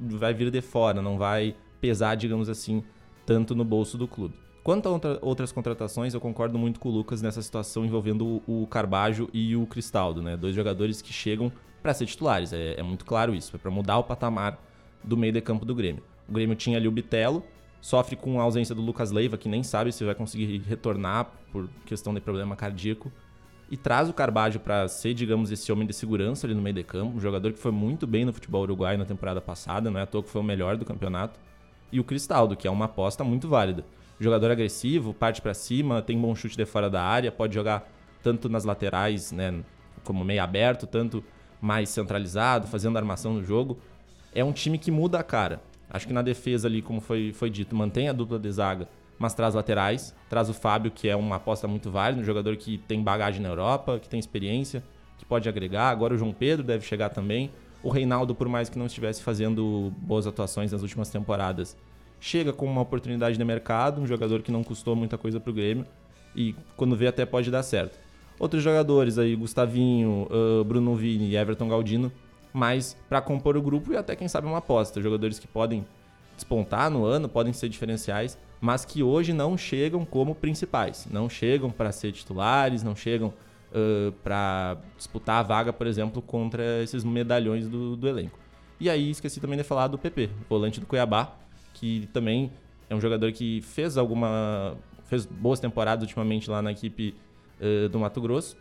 vai 0.00 0.34
vir 0.34 0.50
de 0.50 0.60
fora, 0.60 1.00
não 1.00 1.16
vai 1.16 1.54
pesar, 1.80 2.14
digamos 2.14 2.48
assim, 2.48 2.82
tanto 3.24 3.54
no 3.54 3.64
bolso 3.64 3.96
do 3.96 4.06
clube. 4.06 4.34
Quanto 4.62 4.86
a 4.86 4.92
outra, 4.92 5.18
outras 5.22 5.52
contratações, 5.52 6.12
eu 6.12 6.20
concordo 6.20 6.58
muito 6.58 6.78
com 6.78 6.90
o 6.90 6.92
Lucas 6.92 7.22
nessa 7.22 7.40
situação 7.40 7.84
envolvendo 7.84 8.42
o, 8.46 8.62
o 8.62 8.66
Carbajo 8.66 9.28
e 9.32 9.56
o 9.56 9.66
Cristaldo, 9.66 10.20
né? 10.20 10.36
Dois 10.36 10.54
jogadores 10.54 11.00
que 11.00 11.12
chegam 11.12 11.50
para 11.82 11.94
ser 11.94 12.06
titulares. 12.06 12.52
É, 12.52 12.78
é, 12.78 12.82
muito 12.82 13.04
claro 13.04 13.34
isso. 13.34 13.56
É 13.56 13.58
para 13.58 13.70
mudar 13.70 13.98
o 13.98 14.04
patamar 14.04 14.62
do 15.02 15.16
meio 15.16 15.32
de 15.32 15.40
campo 15.40 15.64
do 15.64 15.74
Grêmio. 15.74 16.02
O 16.28 16.32
Grêmio 16.32 16.54
tinha 16.54 16.76
ali 16.76 16.86
o 16.86 16.90
Bitelo, 16.90 17.42
sofre 17.80 18.16
com 18.16 18.38
a 18.38 18.42
ausência 18.42 18.74
do 18.74 18.82
Lucas 18.82 19.10
Leiva, 19.10 19.38
que 19.38 19.48
nem 19.48 19.62
sabe 19.62 19.92
se 19.92 20.04
vai 20.04 20.14
conseguir 20.14 20.58
retornar 20.58 21.30
por 21.50 21.68
questão 21.86 22.12
de 22.12 22.20
problema 22.20 22.54
cardíaco. 22.54 23.10
E 23.70 23.76
traz 23.76 24.08
o 24.08 24.12
Carbajo 24.12 24.60
para 24.60 24.86
ser, 24.88 25.14
digamos, 25.14 25.50
esse 25.50 25.70
homem 25.72 25.86
de 25.86 25.94
segurança 25.94 26.46
ali 26.46 26.54
no 26.54 26.60
meio 26.60 26.74
de 26.74 26.82
campo. 26.82 27.16
Um 27.16 27.20
jogador 27.20 27.52
que 27.52 27.58
foi 27.58 27.70
muito 27.70 28.06
bem 28.06 28.24
no 28.24 28.32
futebol 28.32 28.62
uruguaio 28.62 28.98
na 28.98 29.04
temporada 29.04 29.40
passada, 29.40 29.90
não 29.90 29.98
é 29.98 30.02
à 30.02 30.06
toa 30.06 30.22
que 30.22 30.28
foi 30.28 30.40
o 30.40 30.44
melhor 30.44 30.76
do 30.76 30.84
campeonato. 30.84 31.38
E 31.92 31.98
o 31.98 32.04
Cristaldo, 32.04 32.56
que 32.56 32.68
é 32.68 32.70
uma 32.70 32.84
aposta 32.86 33.24
muito 33.24 33.48
válida 33.48 33.84
jogador 34.20 34.50
agressivo, 34.50 35.14
parte 35.14 35.40
para 35.40 35.54
cima, 35.54 36.02
tem 36.02 36.20
bom 36.20 36.34
chute 36.34 36.56
de 36.56 36.66
fora 36.66 36.90
da 36.90 37.02
área, 37.02 37.32
pode 37.32 37.54
jogar 37.54 37.90
tanto 38.22 38.50
nas 38.50 38.64
laterais, 38.64 39.32
né, 39.32 39.64
como 40.04 40.22
meio 40.22 40.42
aberto, 40.42 40.86
tanto 40.86 41.24
mais 41.60 41.88
centralizado, 41.88 42.66
fazendo 42.66 42.98
armação 42.98 43.32
no 43.32 43.42
jogo. 43.42 43.78
É 44.34 44.44
um 44.44 44.52
time 44.52 44.76
que 44.76 44.90
muda 44.90 45.18
a 45.18 45.22
cara. 45.22 45.62
Acho 45.88 46.06
que 46.06 46.12
na 46.12 46.20
defesa 46.20 46.68
ali, 46.68 46.82
como 46.82 47.00
foi, 47.00 47.32
foi 47.32 47.48
dito, 47.48 47.74
mantém 47.74 48.08
a 48.08 48.12
dupla 48.12 48.38
de 48.38 48.52
zaga, 48.52 48.88
mas 49.18 49.32
traz 49.32 49.54
laterais, 49.54 50.14
traz 50.28 50.50
o 50.50 50.54
Fábio, 50.54 50.90
que 50.90 51.08
é 51.08 51.16
uma 51.16 51.36
aposta 51.36 51.66
muito 51.66 51.90
válida, 51.90 52.20
um 52.20 52.24
jogador 52.24 52.56
que 52.56 52.78
tem 52.78 53.02
bagagem 53.02 53.40
na 53.40 53.48
Europa, 53.48 53.98
que 53.98 54.08
tem 54.08 54.20
experiência, 54.20 54.84
que 55.16 55.24
pode 55.24 55.48
agregar. 55.48 55.88
Agora 55.88 56.14
o 56.14 56.18
João 56.18 56.32
Pedro 56.32 56.64
deve 56.64 56.84
chegar 56.84 57.08
também. 57.08 57.50
O 57.82 57.88
Reinaldo, 57.88 58.34
por 58.34 58.48
mais 58.48 58.68
que 58.68 58.78
não 58.78 58.86
estivesse 58.86 59.22
fazendo 59.22 59.92
boas 59.98 60.26
atuações 60.26 60.72
nas 60.72 60.82
últimas 60.82 61.08
temporadas, 61.08 61.76
chega 62.20 62.52
com 62.52 62.66
uma 62.66 62.82
oportunidade 62.82 63.38
de 63.38 63.44
mercado, 63.44 64.00
um 64.00 64.06
jogador 64.06 64.42
que 64.42 64.52
não 64.52 64.62
custou 64.62 64.94
muita 64.94 65.16
coisa 65.16 65.40
para 65.40 65.50
o 65.50 65.54
Grêmio 65.54 65.86
e 66.36 66.54
quando 66.76 66.94
vê 66.94 67.06
até 67.06 67.24
pode 67.24 67.50
dar 67.50 67.62
certo. 67.62 67.98
Outros 68.38 68.62
jogadores 68.62 69.18
aí, 69.18 69.34
Gustavinho, 69.34 70.26
uh, 70.30 70.64
Bruno 70.64 70.94
Vini 70.94 71.30
e 71.30 71.36
Everton 71.36 71.68
Galdino, 71.68 72.12
mais 72.52 72.96
para 73.08 73.20
compor 73.20 73.56
o 73.56 73.62
grupo 73.62 73.92
e 73.92 73.96
até 73.96 74.16
quem 74.16 74.28
sabe 74.28 74.46
uma 74.46 74.58
aposta. 74.58 75.00
Jogadores 75.00 75.38
que 75.38 75.46
podem 75.46 75.84
despontar 76.34 76.90
no 76.90 77.04
ano, 77.04 77.28
podem 77.28 77.52
ser 77.52 77.68
diferenciais, 77.68 78.38
mas 78.60 78.84
que 78.84 79.02
hoje 79.02 79.32
não 79.32 79.56
chegam 79.58 80.04
como 80.04 80.34
principais. 80.34 81.06
Não 81.10 81.28
chegam 81.28 81.70
para 81.70 81.92
ser 81.92 82.12
titulares, 82.12 82.82
não 82.82 82.96
chegam 82.96 83.32
uh, 83.72 84.12
para 84.22 84.78
disputar 84.96 85.40
a 85.40 85.42
vaga, 85.42 85.72
por 85.72 85.86
exemplo, 85.86 86.20
contra 86.22 86.82
esses 86.82 87.04
medalhões 87.04 87.68
do, 87.68 87.96
do 87.96 88.08
elenco. 88.08 88.38
E 88.78 88.88
aí 88.88 89.10
esqueci 89.10 89.40
também 89.40 89.58
de 89.58 89.64
falar 89.64 89.88
do 89.88 89.98
PP, 89.98 90.30
volante 90.48 90.80
do 90.80 90.86
Cuiabá, 90.86 91.36
que 91.74 92.08
também 92.12 92.50
é 92.88 92.94
um 92.94 93.00
jogador 93.00 93.30
que 93.32 93.60
fez 93.62 93.96
alguma 93.96 94.76
fez 95.04 95.26
boas 95.26 95.58
temporadas 95.58 96.04
ultimamente 96.04 96.48
lá 96.48 96.62
na 96.62 96.70
equipe 96.70 97.14
uh, 97.60 97.88
do 97.88 97.98
Mato 97.98 98.20
Grosso 98.20 98.56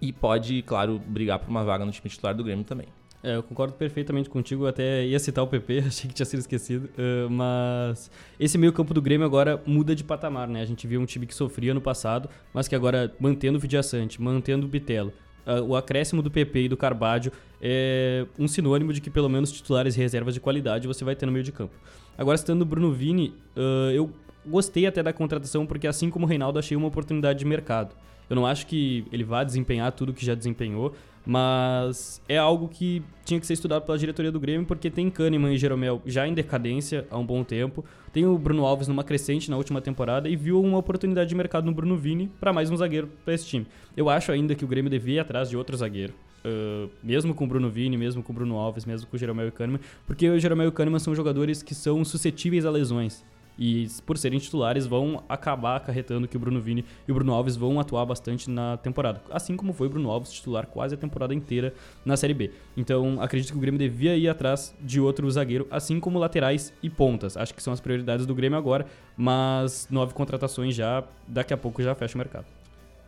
e 0.00 0.12
pode, 0.12 0.62
claro, 0.62 0.98
brigar 0.98 1.38
por 1.38 1.48
uma 1.48 1.64
vaga 1.64 1.84
no 1.84 1.90
time 1.90 2.08
titular 2.08 2.34
do 2.34 2.44
Grêmio 2.44 2.64
também. 2.64 2.86
É, 3.22 3.36
eu 3.36 3.42
concordo 3.42 3.74
perfeitamente 3.74 4.28
contigo, 4.28 4.64
eu 4.64 4.68
até 4.68 5.04
ia 5.04 5.18
citar 5.18 5.42
o 5.42 5.46
PP, 5.46 5.78
achei 5.88 6.08
que 6.08 6.14
tinha 6.14 6.26
sido 6.26 6.40
esquecido, 6.40 6.88
uh, 6.98 7.30
mas 7.30 8.10
esse 8.38 8.56
meio 8.56 8.72
campo 8.72 8.94
do 8.94 9.02
Grêmio 9.02 9.26
agora 9.26 9.60
muda 9.66 9.94
de 9.94 10.04
patamar, 10.04 10.46
né? 10.46 10.60
A 10.60 10.64
gente 10.64 10.86
viu 10.86 11.00
um 11.00 11.06
time 11.06 11.26
que 11.26 11.34
sofria 11.34 11.74
no 11.74 11.80
passado, 11.80 12.28
mas 12.52 12.68
que 12.68 12.74
agora, 12.74 13.12
mantendo 13.18 13.58
o 13.58 13.60
Vidiaçante, 13.60 14.20
mantendo 14.20 14.66
o 14.66 14.68
Bitelo, 14.68 15.12
uh, 15.46 15.62
o 15.62 15.76
acréscimo 15.76 16.22
do 16.22 16.30
PP 16.30 16.64
e 16.64 16.68
do 16.68 16.76
Carbadio 16.76 17.32
é 17.60 18.26
um 18.38 18.46
sinônimo 18.46 18.92
de 18.92 19.00
que 19.00 19.10
pelo 19.10 19.28
menos 19.28 19.50
titulares 19.50 19.96
e 19.96 19.98
reservas 19.98 20.34
de 20.34 20.40
qualidade 20.40 20.86
você 20.86 21.04
vai 21.04 21.16
ter 21.16 21.26
no 21.26 21.32
meio 21.32 21.44
de 21.44 21.52
campo. 21.52 21.74
Agora, 22.18 22.36
citando 22.36 22.62
o 22.62 22.66
Bruno 22.66 22.92
Vini, 22.92 23.34
uh, 23.56 23.90
eu 23.92 24.10
gostei 24.46 24.86
até 24.86 25.02
da 25.02 25.12
contratação 25.12 25.66
porque, 25.66 25.86
assim 25.86 26.10
como 26.10 26.26
o 26.26 26.28
Reinaldo, 26.28 26.58
achei 26.58 26.76
uma 26.76 26.86
oportunidade 26.86 27.38
de 27.38 27.44
mercado. 27.44 27.94
Eu 28.28 28.36
não 28.36 28.46
acho 28.46 28.66
que 28.66 29.04
ele 29.12 29.22
vá 29.22 29.44
desempenhar 29.44 29.92
tudo 29.92 30.12
que 30.12 30.24
já 30.24 30.34
desempenhou, 30.34 30.94
mas 31.26 32.22
é 32.28 32.38
algo 32.38 32.68
que 32.68 33.02
tinha 33.24 33.40
que 33.40 33.46
ser 33.46 33.54
estudado 33.54 33.84
pela 33.84 33.98
diretoria 33.98 34.30
do 34.30 34.38
Grêmio, 34.38 34.64
porque 34.64 34.88
tem 34.88 35.10
Kahneman 35.10 35.52
e 35.52 35.58
Jeromel 35.58 36.00
já 36.06 36.26
em 36.26 36.32
decadência 36.32 37.04
há 37.10 37.18
um 37.18 37.26
bom 37.26 37.42
tempo, 37.42 37.84
tem 38.12 38.24
o 38.24 38.38
Bruno 38.38 38.64
Alves 38.64 38.86
numa 38.86 39.02
crescente 39.02 39.50
na 39.50 39.56
última 39.56 39.80
temporada 39.80 40.28
e 40.28 40.36
viu 40.36 40.62
uma 40.62 40.78
oportunidade 40.78 41.28
de 41.28 41.34
mercado 41.34 41.64
no 41.64 41.72
Bruno 41.72 41.96
Vini 41.96 42.30
para 42.40 42.52
mais 42.52 42.70
um 42.70 42.76
zagueiro 42.76 43.10
para 43.24 43.34
esse 43.34 43.44
time. 43.44 43.66
Eu 43.96 44.08
acho 44.08 44.30
ainda 44.30 44.54
que 44.54 44.64
o 44.64 44.68
Grêmio 44.68 44.88
devia 44.88 45.16
ir 45.16 45.18
atrás 45.18 45.50
de 45.50 45.56
outro 45.56 45.76
zagueiro. 45.76 46.14
Uh, 46.44 46.88
mesmo 47.02 47.34
com 47.34 47.44
o 47.44 47.48
Bruno 47.48 47.68
Vini, 47.68 47.96
mesmo 47.96 48.22
com 48.22 48.32
o 48.32 48.34
Bruno 48.34 48.56
Alves, 48.56 48.84
mesmo 48.84 49.08
com 49.08 49.16
o 49.16 49.18
Jeromel 49.18 49.48
e 49.48 49.50
Kahneman, 49.50 49.80
porque 50.06 50.30
o 50.30 50.38
Jeromel 50.38 50.66
e 50.66 50.68
o 50.68 50.72
Kahneman 50.72 51.00
são 51.00 51.12
jogadores 51.12 51.60
que 51.60 51.74
são 51.74 52.04
suscetíveis 52.04 52.64
a 52.64 52.70
lesões. 52.70 53.24
E 53.58 53.88
por 54.04 54.18
serem 54.18 54.38
titulares, 54.38 54.86
vão 54.86 55.22
acabar 55.28 55.76
acarretando 55.76 56.28
que 56.28 56.36
o 56.36 56.40
Bruno 56.40 56.60
Vini 56.60 56.84
e 57.06 57.12
o 57.12 57.14
Bruno 57.14 57.32
Alves 57.32 57.56
vão 57.56 57.80
atuar 57.80 58.04
bastante 58.04 58.50
na 58.50 58.76
temporada. 58.76 59.22
Assim 59.30 59.56
como 59.56 59.72
foi 59.72 59.86
o 59.86 59.90
Bruno 59.90 60.10
Alves 60.10 60.32
titular 60.32 60.66
quase 60.66 60.94
a 60.94 60.98
temporada 60.98 61.34
inteira 61.34 61.74
na 62.04 62.16
Série 62.16 62.34
B. 62.34 62.50
Então, 62.76 63.20
acredito 63.20 63.52
que 63.52 63.58
o 63.58 63.60
Grêmio 63.60 63.78
devia 63.78 64.16
ir 64.16 64.28
atrás 64.28 64.74
de 64.80 65.00
outro 65.00 65.30
zagueiro, 65.30 65.66
assim 65.70 65.98
como 65.98 66.18
laterais 66.18 66.72
e 66.82 66.90
pontas. 66.90 67.36
Acho 67.36 67.54
que 67.54 67.62
são 67.62 67.72
as 67.72 67.80
prioridades 67.80 68.26
do 68.26 68.34
Grêmio 68.34 68.58
agora, 68.58 68.86
mas 69.16 69.88
nove 69.90 70.12
contratações 70.14 70.74
já, 70.74 71.02
daqui 71.26 71.54
a 71.54 71.56
pouco 71.56 71.82
já 71.82 71.94
fecha 71.94 72.14
o 72.14 72.18
mercado. 72.18 72.46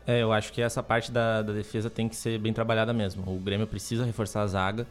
É, 0.06 0.22
eu 0.22 0.32
acho 0.32 0.54
que 0.54 0.62
essa 0.62 0.82
parte 0.82 1.12
da, 1.12 1.42
da 1.42 1.52
defesa 1.52 1.90
tem 1.90 2.08
que 2.08 2.16
ser 2.16 2.38
bem 2.38 2.50
trabalhada 2.50 2.94
mesmo. 2.94 3.22
O 3.30 3.38
Grêmio 3.38 3.66
precisa 3.66 4.06
reforçar 4.06 4.40
a 4.40 4.46
zaga. 4.46 4.86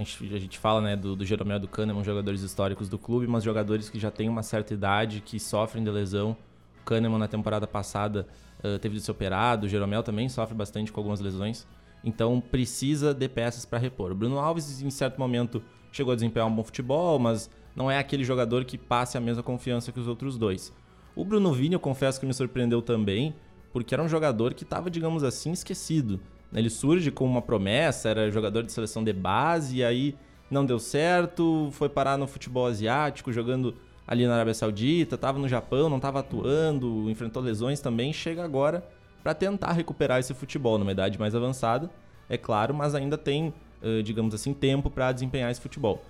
A 0.00 0.02
gente, 0.02 0.34
a 0.34 0.38
gente 0.38 0.58
fala 0.58 0.80
né, 0.80 0.96
do, 0.96 1.14
do 1.14 1.26
Jeromel 1.26 1.58
do 1.58 1.68
Kahneman, 1.68 2.02
jogadores 2.02 2.40
históricos 2.40 2.88
do 2.88 2.98
clube, 2.98 3.26
mas 3.26 3.44
jogadores 3.44 3.90
que 3.90 3.98
já 3.98 4.10
têm 4.10 4.30
uma 4.30 4.42
certa 4.42 4.72
idade, 4.72 5.20
que 5.20 5.38
sofrem 5.38 5.84
de 5.84 5.90
lesão. 5.90 6.34
O 6.80 6.84
Kahneman 6.86 7.18
na 7.18 7.28
temporada 7.28 7.66
passada 7.66 8.26
uh, 8.64 8.78
teve 8.78 8.94
de 8.94 9.02
ser 9.02 9.10
operado, 9.10 9.66
o 9.66 9.68
Jeromel 9.68 10.02
também 10.02 10.26
sofre 10.30 10.54
bastante 10.54 10.90
com 10.90 10.98
algumas 10.98 11.20
lesões. 11.20 11.66
Então 12.02 12.40
precisa 12.40 13.12
de 13.12 13.28
peças 13.28 13.66
para 13.66 13.78
repor. 13.78 14.10
O 14.12 14.14
Bruno 14.14 14.38
Alves, 14.38 14.80
em 14.80 14.88
certo 14.88 15.18
momento, 15.18 15.62
chegou 15.92 16.12
a 16.12 16.14
desempenhar 16.14 16.48
um 16.48 16.54
bom 16.54 16.64
futebol, 16.64 17.18
mas 17.18 17.50
não 17.76 17.90
é 17.90 17.98
aquele 17.98 18.24
jogador 18.24 18.64
que 18.64 18.78
passe 18.78 19.18
a 19.18 19.20
mesma 19.20 19.42
confiança 19.42 19.92
que 19.92 20.00
os 20.00 20.08
outros 20.08 20.38
dois. 20.38 20.72
O 21.14 21.26
Bruno 21.26 21.52
Vini, 21.52 21.74
eu 21.74 21.80
confesso 21.80 22.18
que 22.18 22.24
me 22.24 22.32
surpreendeu 22.32 22.80
também 22.80 23.34
porque 23.70 23.94
era 23.94 24.02
um 24.02 24.08
jogador 24.08 24.54
que 24.54 24.62
estava, 24.62 24.90
digamos 24.90 25.22
assim, 25.22 25.52
esquecido. 25.52 26.18
Ele 26.52 26.70
surge 26.70 27.10
como 27.10 27.30
uma 27.30 27.42
promessa, 27.42 28.08
era 28.08 28.30
jogador 28.30 28.62
de 28.62 28.72
seleção 28.72 29.04
de 29.04 29.12
base, 29.12 29.78
e 29.78 29.84
aí 29.84 30.16
não 30.50 30.66
deu 30.66 30.78
certo, 30.78 31.68
foi 31.72 31.88
parar 31.88 32.18
no 32.18 32.26
futebol 32.26 32.66
asiático, 32.66 33.32
jogando 33.32 33.74
ali 34.06 34.26
na 34.26 34.34
Arábia 34.34 34.54
Saudita, 34.54 35.14
estava 35.14 35.38
no 35.38 35.48
Japão, 35.48 35.88
não 35.88 35.98
estava 35.98 36.18
atuando, 36.18 37.08
enfrentou 37.08 37.40
lesões 37.40 37.80
também, 37.80 38.12
chega 38.12 38.42
agora 38.42 38.84
para 39.22 39.32
tentar 39.34 39.72
recuperar 39.72 40.18
esse 40.18 40.34
futebol 40.34 40.76
numa 40.78 40.90
idade 40.90 41.18
mais 41.18 41.34
avançada, 41.34 41.88
é 42.28 42.36
claro, 42.36 42.74
mas 42.74 42.94
ainda 42.94 43.16
tem, 43.16 43.54
digamos 44.02 44.34
assim, 44.34 44.52
tempo 44.52 44.90
para 44.90 45.12
desempenhar 45.12 45.50
esse 45.50 45.60
futebol. 45.60 46.02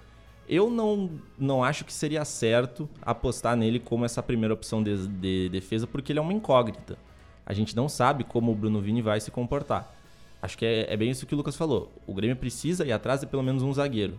Eu 0.49 0.71
não, 0.71 1.11
não 1.39 1.63
acho 1.63 1.85
que 1.85 1.93
seria 1.93 2.25
certo 2.25 2.89
apostar 3.03 3.57
nele 3.57 3.79
como 3.79 4.05
essa 4.05 4.23
primeira 4.23 4.55
opção 4.55 4.83
de, 4.83 5.07
de 5.07 5.49
defesa, 5.51 5.87
porque 5.87 6.13
ele 6.13 6.19
é 6.19 6.23
uma 6.23 6.33
incógnita. 6.33 6.97
A 7.45 7.53
gente 7.53 7.77
não 7.77 7.89
sabe 7.89 8.25
como 8.25 8.51
o 8.53 8.55
Bruno 8.55 8.81
Vini 8.81 9.03
vai 9.03 9.21
se 9.21 9.31
comportar. 9.31 9.95
Acho 10.43 10.57
que 10.57 10.65
é, 10.65 10.93
é 10.93 10.97
bem 10.97 11.11
isso 11.11 11.27
que 11.27 11.35
o 11.35 11.37
Lucas 11.37 11.57
falou. 11.57 11.93
O 12.07 12.15
Grêmio 12.15 12.37
precisa 12.37 12.87
ir 12.87 12.93
atrás 12.93 13.21
de 13.21 13.27
pelo 13.27 13.43
menos 13.43 13.63
um 13.63 13.73
zagueiro. 13.73 14.19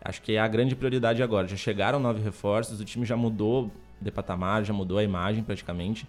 Acho 0.00 0.22
que 0.22 0.32
é 0.32 0.38
a 0.38 0.46
grande 0.46 0.76
prioridade 0.76 1.22
agora. 1.22 1.48
Já 1.48 1.56
chegaram 1.56 1.98
nove 1.98 2.22
reforços, 2.22 2.80
o 2.80 2.84
time 2.84 3.04
já 3.04 3.16
mudou 3.16 3.70
de 4.00 4.10
patamar, 4.10 4.64
já 4.64 4.72
mudou 4.72 4.98
a 4.98 5.02
imagem 5.02 5.42
praticamente. 5.42 6.06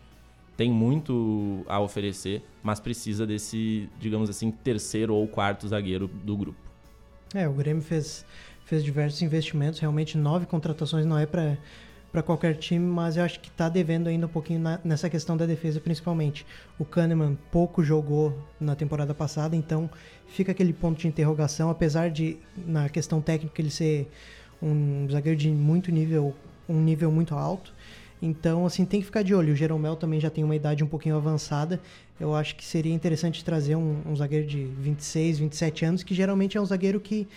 Tem 0.55 0.69
muito 0.69 1.63
a 1.67 1.79
oferecer, 1.79 2.43
mas 2.61 2.79
precisa 2.79 3.25
desse, 3.25 3.89
digamos 3.99 4.29
assim, 4.29 4.51
terceiro 4.51 5.15
ou 5.15 5.27
quarto 5.27 5.67
zagueiro 5.67 6.07
do 6.07 6.37
grupo. 6.37 6.59
É, 7.33 7.47
o 7.47 7.53
Grêmio 7.53 7.81
fez, 7.81 8.25
fez 8.65 8.83
diversos 8.83 9.21
investimentos, 9.21 9.79
realmente 9.79 10.17
nove 10.17 10.45
contratações 10.45 11.05
não 11.05 11.17
é 11.17 11.25
para 11.25 11.57
para 12.11 12.23
qualquer 12.23 12.55
time, 12.55 12.85
mas 12.85 13.17
eu 13.17 13.23
acho 13.23 13.39
que 13.39 13.49
está 13.49 13.69
devendo 13.69 14.07
ainda 14.07 14.25
um 14.25 14.29
pouquinho 14.29 14.59
na, 14.59 14.79
nessa 14.83 15.09
questão 15.09 15.37
da 15.37 15.45
defesa, 15.45 15.79
principalmente. 15.79 16.45
O 16.77 16.85
Kahneman 16.85 17.37
pouco 17.51 17.83
jogou 17.83 18.35
na 18.59 18.75
temporada 18.75 19.13
passada, 19.13 19.55
então 19.55 19.89
fica 20.27 20.51
aquele 20.51 20.73
ponto 20.73 20.99
de 20.99 21.07
interrogação, 21.07 21.69
apesar 21.69 22.09
de, 22.09 22.37
na 22.57 22.89
questão 22.89 23.21
técnica, 23.21 23.61
ele 23.61 23.69
ser 23.69 24.09
um 24.61 25.07
zagueiro 25.09 25.37
de 25.37 25.49
muito 25.49 25.91
nível, 25.91 26.35
um 26.67 26.81
nível 26.81 27.11
muito 27.11 27.35
alto. 27.35 27.73
Então, 28.21 28.65
assim, 28.65 28.83
tem 28.83 28.99
que 28.99 29.05
ficar 29.05 29.23
de 29.23 29.33
olho. 29.33 29.53
O 29.53 29.55
Jeromel 29.55 29.95
também 29.95 30.19
já 30.19 30.29
tem 30.29 30.43
uma 30.43 30.55
idade 30.55 30.83
um 30.83 30.87
pouquinho 30.87 31.15
avançada. 31.15 31.79
Eu 32.19 32.35
acho 32.35 32.55
que 32.55 32.65
seria 32.65 32.93
interessante 32.93 33.45
trazer 33.45 33.75
um, 33.75 34.01
um 34.05 34.15
zagueiro 34.15 34.45
de 34.45 34.65
26, 34.65 35.39
27 35.39 35.85
anos, 35.85 36.03
que 36.03 36.13
geralmente 36.13 36.57
é 36.57 36.61
um 36.61 36.65
zagueiro 36.65 36.99
que, 36.99 37.27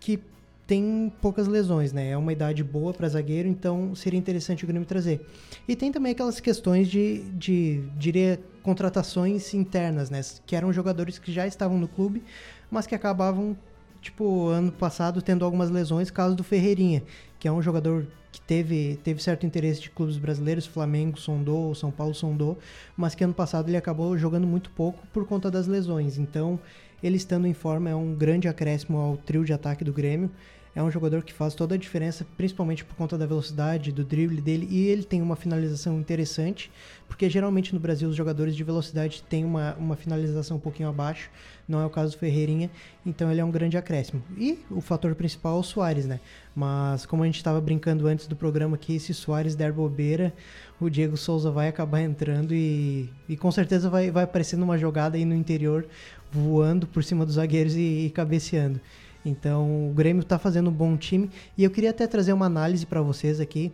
que 0.00 0.18
tem 0.66 1.12
poucas 1.20 1.46
lesões, 1.46 1.92
né? 1.92 2.10
É 2.10 2.16
uma 2.16 2.32
idade 2.32 2.64
boa 2.64 2.92
para 2.92 3.08
zagueiro, 3.08 3.48
então 3.48 3.94
seria 3.94 4.18
interessante 4.18 4.64
o 4.64 4.66
Grêmio 4.66 4.86
trazer. 4.86 5.26
E 5.68 5.76
tem 5.76 5.92
também 5.92 6.12
aquelas 6.12 6.40
questões 6.40 6.88
de, 6.88 7.22
de, 7.32 7.82
diria, 7.96 8.40
contratações 8.62 9.52
internas, 9.52 10.08
né? 10.08 10.20
Que 10.46 10.56
eram 10.56 10.72
jogadores 10.72 11.18
que 11.18 11.30
já 11.30 11.46
estavam 11.46 11.78
no 11.78 11.86
clube, 11.86 12.22
mas 12.70 12.86
que 12.86 12.94
acabavam, 12.94 13.56
tipo, 14.04 14.48
ano 14.48 14.70
passado 14.70 15.22
tendo 15.22 15.44
algumas 15.44 15.70
lesões, 15.70 16.10
caso 16.10 16.36
do 16.36 16.44
Ferreirinha, 16.44 17.02
que 17.38 17.48
é 17.48 17.52
um 17.52 17.62
jogador 17.62 18.06
que 18.30 18.40
teve, 18.40 18.98
teve 19.02 19.22
certo 19.22 19.46
interesse 19.46 19.80
de 19.80 19.90
clubes 19.90 20.18
brasileiros, 20.18 20.66
Flamengo 20.66 21.18
sondou, 21.18 21.74
São 21.74 21.90
Paulo 21.90 22.14
sondou, 22.14 22.58
mas 22.96 23.14
que 23.14 23.24
ano 23.24 23.32
passado 23.32 23.68
ele 23.68 23.76
acabou 23.76 24.16
jogando 24.18 24.46
muito 24.46 24.70
pouco 24.70 25.06
por 25.12 25.26
conta 25.26 25.50
das 25.50 25.66
lesões. 25.66 26.18
Então, 26.18 26.58
ele 27.02 27.16
estando 27.16 27.46
em 27.46 27.54
forma 27.54 27.88
é 27.88 27.94
um 27.94 28.14
grande 28.14 28.46
acréscimo 28.46 28.98
ao 28.98 29.16
trio 29.16 29.44
de 29.44 29.52
ataque 29.52 29.84
do 29.84 29.92
Grêmio. 29.92 30.30
É 30.76 30.82
um 30.82 30.90
jogador 30.90 31.22
que 31.22 31.32
faz 31.32 31.54
toda 31.54 31.76
a 31.76 31.78
diferença, 31.78 32.26
principalmente 32.36 32.84
por 32.84 32.96
conta 32.96 33.16
da 33.16 33.24
velocidade, 33.24 33.92
do 33.92 34.02
drible 34.02 34.40
dele, 34.40 34.66
e 34.68 34.88
ele 34.88 35.04
tem 35.04 35.22
uma 35.22 35.36
finalização 35.36 36.00
interessante, 36.00 36.68
porque 37.06 37.30
geralmente 37.30 37.72
no 37.72 37.78
Brasil 37.78 38.08
os 38.08 38.16
jogadores 38.16 38.56
de 38.56 38.64
velocidade 38.64 39.22
têm 39.22 39.44
uma, 39.44 39.74
uma 39.74 39.94
finalização 39.94 40.56
um 40.56 40.60
pouquinho 40.60 40.88
abaixo, 40.88 41.30
não 41.68 41.80
é 41.80 41.86
o 41.86 41.90
caso 41.90 42.12
do 42.12 42.18
Ferreirinha, 42.18 42.68
então 43.06 43.30
ele 43.30 43.40
é 43.40 43.44
um 43.44 43.52
grande 43.52 43.76
acréscimo. 43.76 44.20
E 44.36 44.58
o 44.68 44.80
fator 44.80 45.14
principal 45.14 45.56
é 45.56 45.60
o 45.60 45.62
Soares, 45.62 46.06
né? 46.06 46.18
Mas 46.56 47.06
como 47.06 47.22
a 47.22 47.26
gente 47.26 47.36
estava 47.36 47.60
brincando 47.60 48.08
antes 48.08 48.26
do 48.26 48.34
programa 48.34 48.74
aqui, 48.74 48.98
se 48.98 49.14
Soares 49.14 49.54
der 49.54 49.72
bobeira, 49.72 50.32
o 50.80 50.90
Diego 50.90 51.16
Souza 51.16 51.52
vai 51.52 51.68
acabar 51.68 52.00
entrando 52.00 52.52
e, 52.52 53.08
e 53.28 53.36
com 53.36 53.50
certeza 53.52 53.88
vai, 53.88 54.10
vai 54.10 54.24
aparecer 54.24 54.56
numa 54.56 54.76
jogada 54.76 55.16
aí 55.16 55.24
no 55.24 55.34
interior, 55.36 55.86
voando 56.32 56.84
por 56.86 57.04
cima 57.04 57.24
dos 57.24 57.36
zagueiros 57.36 57.76
e, 57.76 58.06
e 58.06 58.10
cabeceando. 58.10 58.80
Então, 59.24 59.88
o 59.88 59.92
Grêmio 59.94 60.20
está 60.20 60.38
fazendo 60.38 60.70
um 60.70 60.72
bom 60.72 60.96
time. 60.96 61.30
E 61.56 61.64
eu 61.64 61.70
queria 61.70 61.90
até 61.90 62.06
trazer 62.06 62.32
uma 62.32 62.46
análise 62.46 62.84
para 62.84 63.00
vocês 63.00 63.40
aqui 63.40 63.72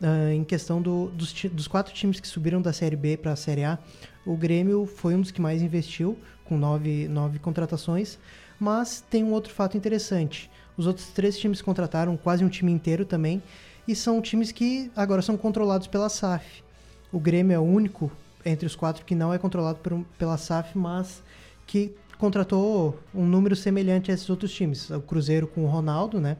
uh, 0.00 0.30
em 0.32 0.42
questão 0.44 0.80
do, 0.80 1.08
dos, 1.08 1.32
dos, 1.32 1.68
quatro 1.68 1.92
times 1.92 2.18
que 2.18 2.26
subiram 2.26 2.62
da 2.62 2.72
Série 2.72 2.96
B 2.96 3.16
para 3.16 3.32
a 3.32 3.36
Série 3.36 3.64
A. 3.64 3.78
O 4.24 4.36
Grêmio 4.36 4.86
foi 4.86 5.14
um 5.14 5.20
dos 5.20 5.30
que 5.30 5.40
mais 5.40 5.62
investiu, 5.62 6.18
com 6.44 6.56
nove, 6.56 7.06
nove 7.08 7.38
contratações. 7.38 8.18
Mas 8.58 9.04
tem 9.10 9.22
um 9.22 9.32
outro 9.32 9.52
fato 9.52 9.76
interessante. 9.76 10.50
Os 10.76 10.86
outros 10.86 11.08
três 11.08 11.38
times 11.38 11.60
contrataram 11.60 12.16
quase 12.16 12.44
um 12.44 12.48
time 12.48 12.72
inteiro 12.72 13.04
também. 13.04 13.42
E 13.86 13.94
são 13.94 14.20
times 14.20 14.50
que 14.50 14.90
agora 14.96 15.22
são 15.22 15.36
controlados 15.36 15.86
pela 15.86 16.08
SAF. 16.08 16.64
O 17.12 17.20
Grêmio 17.20 17.54
é 17.54 17.58
o 17.58 17.62
único 17.62 18.10
entre 18.44 18.66
os 18.66 18.74
quatro 18.74 19.04
que 19.04 19.14
não 19.14 19.32
é 19.32 19.38
controlado 19.38 19.78
por, 19.78 20.04
pela 20.18 20.36
SAF, 20.36 20.76
mas 20.76 21.22
que 21.66 21.94
contratou 22.18 22.98
um 23.14 23.24
número 23.24 23.54
semelhante 23.54 24.10
a 24.10 24.14
esses 24.14 24.28
outros 24.28 24.52
times. 24.52 24.90
O 24.90 25.00
Cruzeiro 25.00 25.46
com 25.46 25.64
o 25.64 25.66
Ronaldo, 25.66 26.20
né? 26.20 26.36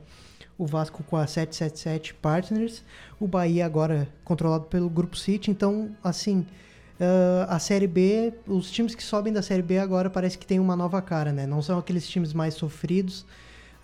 O 0.59 0.67
Vasco 0.67 1.03
com 1.05 1.17
a 1.17 1.27
777 1.27 2.15
Partners, 2.15 2.83
o 3.21 3.27
Bahia 3.27 3.67
agora 3.67 4.09
controlado 4.25 4.65
pelo 4.65 4.89
Grupo 4.89 5.17
City. 5.17 5.51
Então, 5.51 5.91
assim, 6.03 6.47
uh, 6.99 7.47
a 7.49 7.59
Série 7.59 7.87
B, 7.87 8.33
os 8.47 8.71
times 8.71 8.95
que 8.95 9.03
sobem 9.03 9.33
da 9.33 9.43
Série 9.43 9.63
B 9.63 9.79
agora 9.79 10.09
parece 10.09 10.39
que 10.39 10.47
tem 10.47 10.59
uma 10.59 10.75
nova 10.75 11.03
cara, 11.03 11.31
né? 11.31 11.47
Não 11.47 11.61
são 11.61 11.79
aqueles 11.79 12.09
times 12.09 12.33
mais 12.33 12.55
sofridos. 12.55 13.21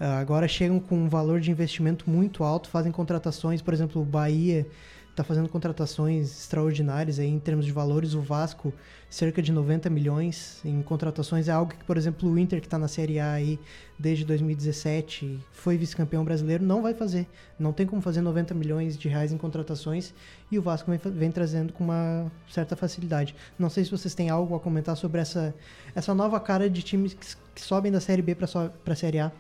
Uh, 0.01 0.05
agora 0.19 0.49
chegam 0.49 0.81
com 0.81 0.97
um 0.97 1.09
valor 1.09 1.41
de 1.41 1.51
investimento 1.51 2.09
muito 2.09 2.43
alto, 2.43 2.71
fazem 2.71 2.91
contratações, 2.91 3.61
por 3.61 3.75
exemplo, 3.75 4.01
o 4.01 4.05
Bahia 4.05 4.67
está 5.13 5.23
fazendo 5.23 5.49
contratações 5.49 6.41
extraordinárias 6.41 7.19
aí 7.19 7.29
em 7.29 7.39
termos 7.39 7.67
de 7.67 7.73
valores. 7.73 8.15
O 8.15 8.21
Vasco, 8.21 8.73
cerca 9.11 9.43
de 9.43 9.53
90 9.53 9.91
milhões 9.91 10.61
em 10.65 10.81
contratações. 10.83 11.49
É 11.49 11.53
algo 11.53 11.73
que, 11.73 11.85
por 11.85 11.99
exemplo, 11.99 12.31
o 12.31 12.39
Inter, 12.39 12.61
que 12.61 12.67
está 12.67 12.79
na 12.79 12.89
Série 12.89 13.21
A 13.21 13.33
aí 13.33 13.61
desde 13.99 14.25
2017, 14.25 15.39
foi 15.53 15.77
vice-campeão 15.77 16.25
brasileiro, 16.25 16.65
não 16.65 16.83
vai 16.83 16.95
fazer. 16.95 17.29
Não 17.59 17.73
tem 17.73 17.87
como 17.87 18.01
fazer 18.01 18.23
90 18.23 18.55
milhões 18.55 18.97
de 18.97 19.07
reais 19.07 19.33
em 19.33 19.39
contratações 19.39 20.15
e 20.51 20.59
o 20.59 20.63
Vasco 20.63 20.91
vem, 20.91 20.99
vem 21.13 21.31
trazendo 21.31 21.73
com 21.75 21.85
uma 21.85 22.33
certa 22.51 22.75
facilidade. 22.75 23.37
Não 23.59 23.69
sei 23.69 23.85
se 23.85 23.91
vocês 23.91 24.15
têm 24.15 24.31
algo 24.31 24.57
a 24.57 24.61
comentar 24.61 24.97
sobre 24.97 25.21
essa, 25.21 25.55
essa 25.95 26.15
nova 26.15 26.41
cara 26.41 26.69
de 26.71 26.83
times 26.83 27.13
que, 27.13 27.27
que 27.55 27.61
sobem 27.61 27.93
da 27.93 28.01
Série 28.01 28.23
B 28.23 28.35
para 28.35 28.49
a 28.87 28.97
Série 28.97 29.21
A. 29.21 29.31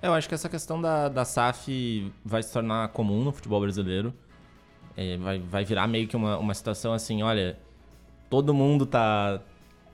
Eu 0.00 0.12
acho 0.12 0.28
que 0.28 0.34
essa 0.34 0.48
questão 0.48 0.80
da, 0.80 1.08
da 1.08 1.24
SAF 1.24 2.12
vai 2.24 2.42
se 2.42 2.52
tornar 2.52 2.88
comum 2.90 3.24
no 3.24 3.32
futebol 3.32 3.60
brasileiro. 3.60 4.14
É, 5.00 5.16
vai, 5.16 5.38
vai 5.38 5.64
virar 5.64 5.86
meio 5.86 6.08
que 6.08 6.16
uma, 6.16 6.36
uma 6.38 6.52
situação 6.52 6.92
assim, 6.92 7.22
olha, 7.22 7.56
todo 8.28 8.52
mundo 8.52 8.84
tá, 8.84 9.40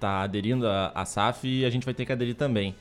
tá 0.00 0.22
aderindo 0.22 0.66
à 0.66 1.04
SAF 1.04 1.46
e 1.46 1.62
a 1.62 1.68
gente 1.68 1.84
vai 1.84 1.92
ter 1.92 2.06
que 2.06 2.12
aderir 2.12 2.34
também. 2.34 2.74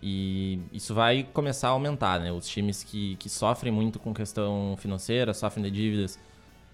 E 0.00 0.60
isso 0.72 0.94
vai 0.94 1.26
começar 1.32 1.68
a 1.68 1.70
aumentar, 1.72 2.20
né? 2.20 2.30
Os 2.30 2.46
times 2.46 2.84
que, 2.84 3.16
que 3.16 3.28
sofrem 3.28 3.72
muito 3.72 3.98
com 3.98 4.14
questão 4.14 4.76
financeira, 4.78 5.34
sofrem 5.34 5.64
de 5.64 5.70
dívidas. 5.72 6.16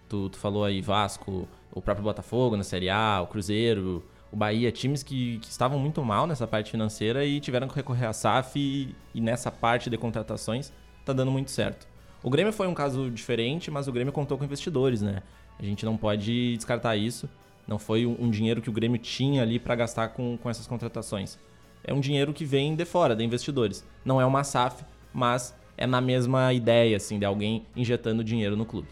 Tu, 0.07 0.29
tu 0.29 0.37
falou 0.37 0.65
aí 0.65 0.83
Vasco, 0.83 1.49
o 1.73 1.81
próprio 1.81 2.05
Botafogo 2.05 2.55
na 2.55 2.63
Série 2.63 2.91
A, 2.91 3.23
o 3.23 3.27
Cruzeiro, 3.27 4.05
o 4.31 4.37
Bahia, 4.37 4.71
times 4.71 5.03
que, 5.03 5.39
que 5.39 5.49
estavam 5.49 5.79
muito 5.79 6.05
mal 6.05 6.27
nessa 6.27 6.47
parte 6.47 6.73
financeira 6.73 7.25
e 7.25 7.41
tiveram 7.41 7.69
que 7.69 7.75
recorrer 7.75 8.05
à 8.05 8.13
SAF 8.13 8.59
e, 8.59 8.95
e 9.15 9.21
nessa 9.23 9.51
parte 9.51 9.89
de 9.89 9.97
contratações 9.97 10.71
tá 11.07 11.15
dando 11.15 11.31
muito 11.31 11.51
certo. 11.51 11.90
O 12.23 12.29
Grêmio 12.29 12.53
foi 12.53 12.67
um 12.67 12.75
caso 12.75 13.11
diferente, 13.11 13.71
mas 13.71 13.89
o 13.89 13.93
Grêmio 13.93 14.13
contou 14.13 14.37
com 14.37 14.45
investidores, 14.45 15.01
né? 15.01 15.23
A 15.59 15.65
gente 15.65 15.85
não 15.85 15.97
pode 15.97 16.57
descartar 16.57 16.97
isso. 16.97 17.29
Não 17.67 17.79
foi 17.79 18.05
um, 18.05 18.31
dinheiro 18.31 18.61
que 18.61 18.69
o 18.69 18.73
Grêmio 18.73 18.99
tinha 18.99 19.43
ali 19.43 19.59
para 19.59 19.75
gastar 19.75 20.09
com, 20.09 20.37
com 20.37 20.51
essas 20.51 20.67
contratações. 20.67 21.39
É 21.85 21.95
um 21.95 22.01
dinheiro 22.01 22.33
que 22.33 22.45
vem 22.45 22.75
de 22.75 22.85
fora, 22.85 23.15
de 23.15 23.25
investidores. 23.25 23.87
Não 24.05 24.21
é 24.21 24.27
uma 24.27 24.43
SAF, 24.43 24.85
mas 25.13 25.55
é 25.77 25.87
na 25.87 26.01
mesma 26.01 26.53
ideia, 26.53 26.97
assim, 26.97 27.19
de 27.19 27.25
alguém 27.25 27.65
injetando 27.77 28.25
dinheiro 28.25 28.57
no 28.57 28.67
clube. 28.67 28.89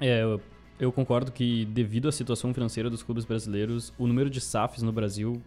É, 0.00 0.22
eu, 0.22 0.40
eu 0.78 0.92
concordo 0.92 1.32
que 1.32 1.64
devido 1.66 2.08
à 2.08 2.12
situação 2.12 2.54
financeira 2.54 2.88
dos 2.88 3.02
clubes 3.02 3.24
brasileiros, 3.24 3.92
o 3.98 4.06
número 4.06 4.30
de 4.30 4.40
SAFs 4.40 4.82
no 4.82 4.92
Brasil 4.92 5.42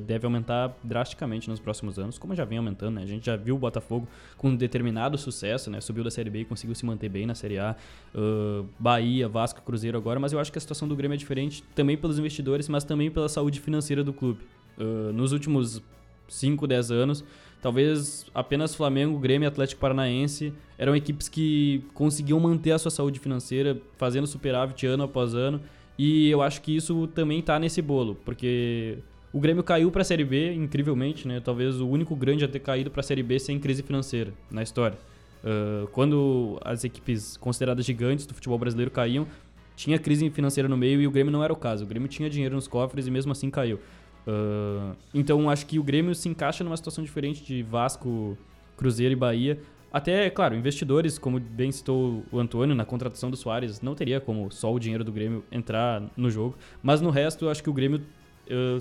deve 0.00 0.26
aumentar 0.26 0.76
drasticamente 0.82 1.48
nos 1.48 1.58
próximos 1.58 1.98
anos, 1.98 2.18
como 2.18 2.34
já 2.34 2.44
vem 2.44 2.58
aumentando, 2.58 2.96
né? 2.96 3.02
A 3.02 3.06
gente 3.06 3.26
já 3.26 3.36
viu 3.36 3.56
o 3.56 3.58
Botafogo 3.58 4.06
com 4.36 4.48
um 4.48 4.56
determinado 4.56 5.16
sucesso, 5.16 5.70
né? 5.70 5.80
Subiu 5.80 6.04
da 6.04 6.10
Série 6.10 6.30
B 6.30 6.40
e 6.40 6.44
conseguiu 6.44 6.74
se 6.74 6.84
manter 6.84 7.08
bem 7.08 7.26
na 7.26 7.34
Série 7.34 7.58
A. 7.58 7.74
Uh, 8.14 8.66
Bahia, 8.78 9.28
Vasco, 9.28 9.62
Cruzeiro 9.62 9.96
agora, 9.96 10.20
mas 10.20 10.32
eu 10.32 10.38
acho 10.38 10.52
que 10.52 10.58
a 10.58 10.60
situação 10.60 10.86
do 10.86 10.94
Grêmio 10.94 11.14
é 11.14 11.18
diferente 11.18 11.62
também 11.74 11.96
pelos 11.96 12.18
investidores, 12.18 12.68
mas 12.68 12.84
também 12.84 13.10
pela 13.10 13.28
saúde 13.28 13.60
financeira 13.60 14.04
do 14.04 14.12
clube. 14.12 14.40
Uh, 14.78 15.12
nos 15.12 15.32
últimos 15.32 15.82
5, 16.28 16.66
10 16.66 16.90
anos, 16.90 17.24
talvez 17.60 18.26
apenas 18.34 18.74
Flamengo, 18.74 19.18
Grêmio 19.18 19.46
e 19.46 19.48
Atlético 19.48 19.80
Paranaense 19.80 20.52
eram 20.78 20.96
equipes 20.96 21.28
que 21.28 21.84
conseguiam 21.94 22.40
manter 22.40 22.72
a 22.72 22.78
sua 22.78 22.90
saúde 22.90 23.20
financeira, 23.20 23.80
fazendo 23.96 24.26
superávit 24.26 24.86
ano 24.86 25.04
após 25.04 25.34
ano. 25.34 25.60
E 25.98 26.28
eu 26.30 26.42
acho 26.42 26.62
que 26.62 26.74
isso 26.74 27.06
também 27.08 27.38
está 27.38 27.58
nesse 27.58 27.82
bolo, 27.82 28.16
porque 28.24 28.98
o 29.32 29.40
Grêmio 29.40 29.62
caiu 29.62 29.90
para 29.90 30.02
a 30.02 30.04
Série 30.04 30.24
B, 30.24 30.52
incrivelmente, 30.52 31.26
né? 31.26 31.40
Talvez 31.40 31.80
o 31.80 31.88
único 31.88 32.14
grande 32.14 32.44
a 32.44 32.48
ter 32.48 32.60
caído 32.60 32.90
para 32.90 33.00
a 33.00 33.02
Série 33.02 33.22
B 33.22 33.38
sem 33.38 33.58
crise 33.58 33.82
financeira 33.82 34.32
na 34.50 34.62
história. 34.62 34.98
Uh, 35.42 35.86
quando 35.88 36.60
as 36.64 36.84
equipes 36.84 37.36
consideradas 37.36 37.84
gigantes 37.84 38.26
do 38.26 38.34
futebol 38.34 38.58
brasileiro 38.58 38.90
caíam, 38.90 39.26
tinha 39.74 39.98
crise 39.98 40.28
financeira 40.30 40.68
no 40.68 40.76
meio 40.76 41.00
e 41.00 41.06
o 41.06 41.10
Grêmio 41.10 41.32
não 41.32 41.42
era 41.42 41.52
o 41.52 41.56
caso. 41.56 41.84
O 41.84 41.86
Grêmio 41.86 42.08
tinha 42.08 42.28
dinheiro 42.28 42.54
nos 42.54 42.68
cofres 42.68 43.06
e 43.06 43.10
mesmo 43.10 43.32
assim 43.32 43.50
caiu. 43.50 43.80
Uh, 44.26 44.94
então 45.12 45.48
acho 45.50 45.66
que 45.66 45.78
o 45.78 45.82
Grêmio 45.82 46.14
se 46.14 46.28
encaixa 46.28 46.62
numa 46.62 46.76
situação 46.76 47.02
diferente 47.02 47.42
de 47.42 47.62
Vasco, 47.62 48.36
Cruzeiro 48.76 49.12
e 49.12 49.16
Bahia. 49.16 49.58
Até, 49.92 50.30
claro, 50.30 50.54
investidores, 50.54 51.18
como 51.18 51.40
bem 51.40 51.72
citou 51.72 52.22
o 52.30 52.38
Antônio, 52.38 52.74
na 52.74 52.84
contratação 52.84 53.30
do 53.30 53.36
Soares, 53.36 53.80
não 53.80 53.94
teria 53.94 54.20
como 54.20 54.50
só 54.50 54.72
o 54.72 54.78
dinheiro 54.78 55.04
do 55.04 55.12
Grêmio 55.12 55.44
entrar 55.50 56.02
no 56.16 56.30
jogo. 56.30 56.56
Mas 56.82 57.00
no 57.00 57.10
resto, 57.10 57.48
acho 57.48 57.62
que 57.62 57.68
o 57.68 57.74
Grêmio 57.74 58.02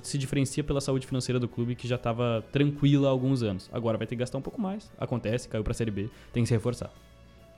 se 0.03 0.17
diferencia 0.17 0.63
pela 0.63 0.81
saúde 0.81 1.07
financeira 1.07 1.39
do 1.39 1.47
clube, 1.47 1.75
que 1.75 1.87
já 1.87 1.95
estava 1.95 2.43
tranquila 2.51 3.07
há 3.07 3.11
alguns 3.11 3.43
anos. 3.43 3.69
Agora 3.71 3.97
vai 3.97 4.07
ter 4.07 4.15
que 4.15 4.19
gastar 4.19 4.37
um 4.37 4.41
pouco 4.41 4.61
mais. 4.61 4.91
Acontece, 4.97 5.47
caiu 5.47 5.63
para 5.63 5.71
a 5.71 5.75
Série 5.75 5.91
B, 5.91 6.09
tem 6.33 6.43
que 6.43 6.47
se 6.47 6.53
reforçar. 6.53 6.91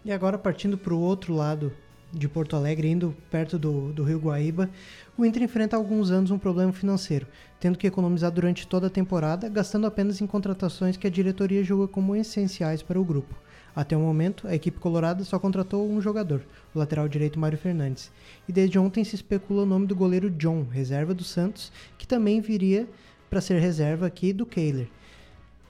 E 0.05 0.11
agora, 0.11 0.37
partindo 0.37 0.77
para 0.77 0.93
o 0.93 0.99
outro 0.99 1.33
lado 1.33 1.71
de 2.11 2.27
Porto 2.27 2.55
Alegre, 2.55 2.89
indo 2.89 3.15
perto 3.31 3.57
do, 3.57 3.91
do 3.91 4.03
Rio 4.03 4.19
Guaíba, 4.19 4.69
o 5.17 5.25
Inter 5.25 5.43
enfrenta 5.43 5.75
há 5.75 5.79
alguns 5.79 6.11
anos 6.11 6.29
um 6.29 6.37
problema 6.37 6.71
financeiro, 6.71 7.25
tendo 7.59 7.77
que 7.77 7.87
economizar 7.87 8.31
durante 8.31 8.67
toda 8.67 8.87
a 8.87 8.89
temporada, 8.89 9.49
gastando 9.49 9.87
apenas 9.87 10.21
em 10.21 10.27
contratações 10.27 10.95
que 10.95 11.07
a 11.07 11.09
diretoria 11.09 11.63
julga 11.63 11.87
como 11.87 12.15
essenciais 12.15 12.83
para 12.83 12.99
o 12.99 13.03
grupo. 13.03 13.33
Até 13.75 13.97
o 13.97 13.99
momento, 13.99 14.47
a 14.47 14.53
equipe 14.53 14.79
colorada 14.79 15.23
só 15.23 15.39
contratou 15.39 15.89
um 15.89 15.99
jogador, 15.99 16.43
o 16.73 16.79
lateral 16.79 17.07
direito 17.07 17.39
Mário 17.39 17.57
Fernandes. 17.57 18.11
E 18.47 18.51
desde 18.51 18.77
ontem 18.77 19.03
se 19.03 19.15
especula 19.15 19.63
o 19.63 19.65
nome 19.65 19.87
do 19.87 19.95
goleiro 19.95 20.29
John, 20.29 20.63
reserva 20.63 21.13
do 21.13 21.23
Santos, 21.23 21.71
que 21.97 22.07
também 22.07 22.39
viria 22.39 22.87
para 23.29 23.41
ser 23.41 23.59
reserva 23.59 24.05
aqui 24.05 24.31
do 24.31 24.45
Kehler, 24.45 24.87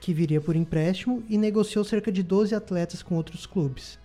que 0.00 0.12
viria 0.12 0.40
por 0.40 0.54
empréstimo 0.54 1.22
e 1.28 1.38
negociou 1.38 1.84
cerca 1.84 2.12
de 2.12 2.22
12 2.22 2.54
atletas 2.54 3.02
com 3.02 3.14
outros 3.14 3.46
clubes 3.46 3.98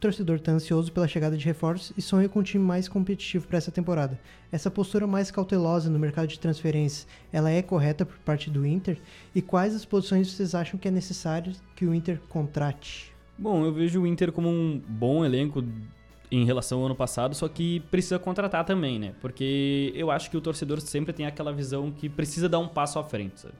torcedor 0.00 0.36
está 0.36 0.50
ansioso 0.50 0.90
pela 0.90 1.06
chegada 1.06 1.36
de 1.36 1.44
reforços 1.44 1.92
e 1.96 2.00
sonha 2.02 2.28
com 2.28 2.40
um 2.40 2.42
time 2.42 2.64
mais 2.64 2.88
competitivo 2.88 3.46
para 3.46 3.58
essa 3.58 3.70
temporada. 3.70 4.18
Essa 4.50 4.70
postura 4.70 5.06
mais 5.06 5.30
cautelosa 5.30 5.90
no 5.90 5.98
mercado 5.98 6.26
de 6.26 6.40
transferências, 6.40 7.06
ela 7.30 7.50
é 7.50 7.62
correta 7.62 8.06
por 8.06 8.18
parte 8.18 8.50
do 8.50 8.66
Inter? 8.66 8.98
E 9.34 9.42
quais 9.42 9.74
as 9.74 9.84
posições 9.84 10.32
vocês 10.32 10.54
acham 10.54 10.80
que 10.80 10.88
é 10.88 10.90
necessário 10.90 11.52
que 11.76 11.84
o 11.84 11.94
Inter 11.94 12.18
contrate? 12.28 13.12
Bom, 13.38 13.64
eu 13.64 13.72
vejo 13.72 14.00
o 14.00 14.06
Inter 14.06 14.32
como 14.32 14.48
um 14.48 14.80
bom 14.88 15.24
elenco 15.24 15.62
em 16.30 16.44
relação 16.44 16.80
ao 16.80 16.86
ano 16.86 16.94
passado, 16.94 17.34
só 17.34 17.48
que 17.48 17.80
precisa 17.90 18.18
contratar 18.18 18.64
também, 18.64 18.98
né? 18.98 19.14
Porque 19.20 19.92
eu 19.94 20.10
acho 20.10 20.30
que 20.30 20.36
o 20.36 20.40
torcedor 20.40 20.80
sempre 20.80 21.12
tem 21.12 21.26
aquela 21.26 21.52
visão 21.52 21.90
que 21.90 22.08
precisa 22.08 22.48
dar 22.48 22.58
um 22.58 22.68
passo 22.68 22.98
à 22.98 23.04
frente, 23.04 23.40
sabe? 23.40 23.54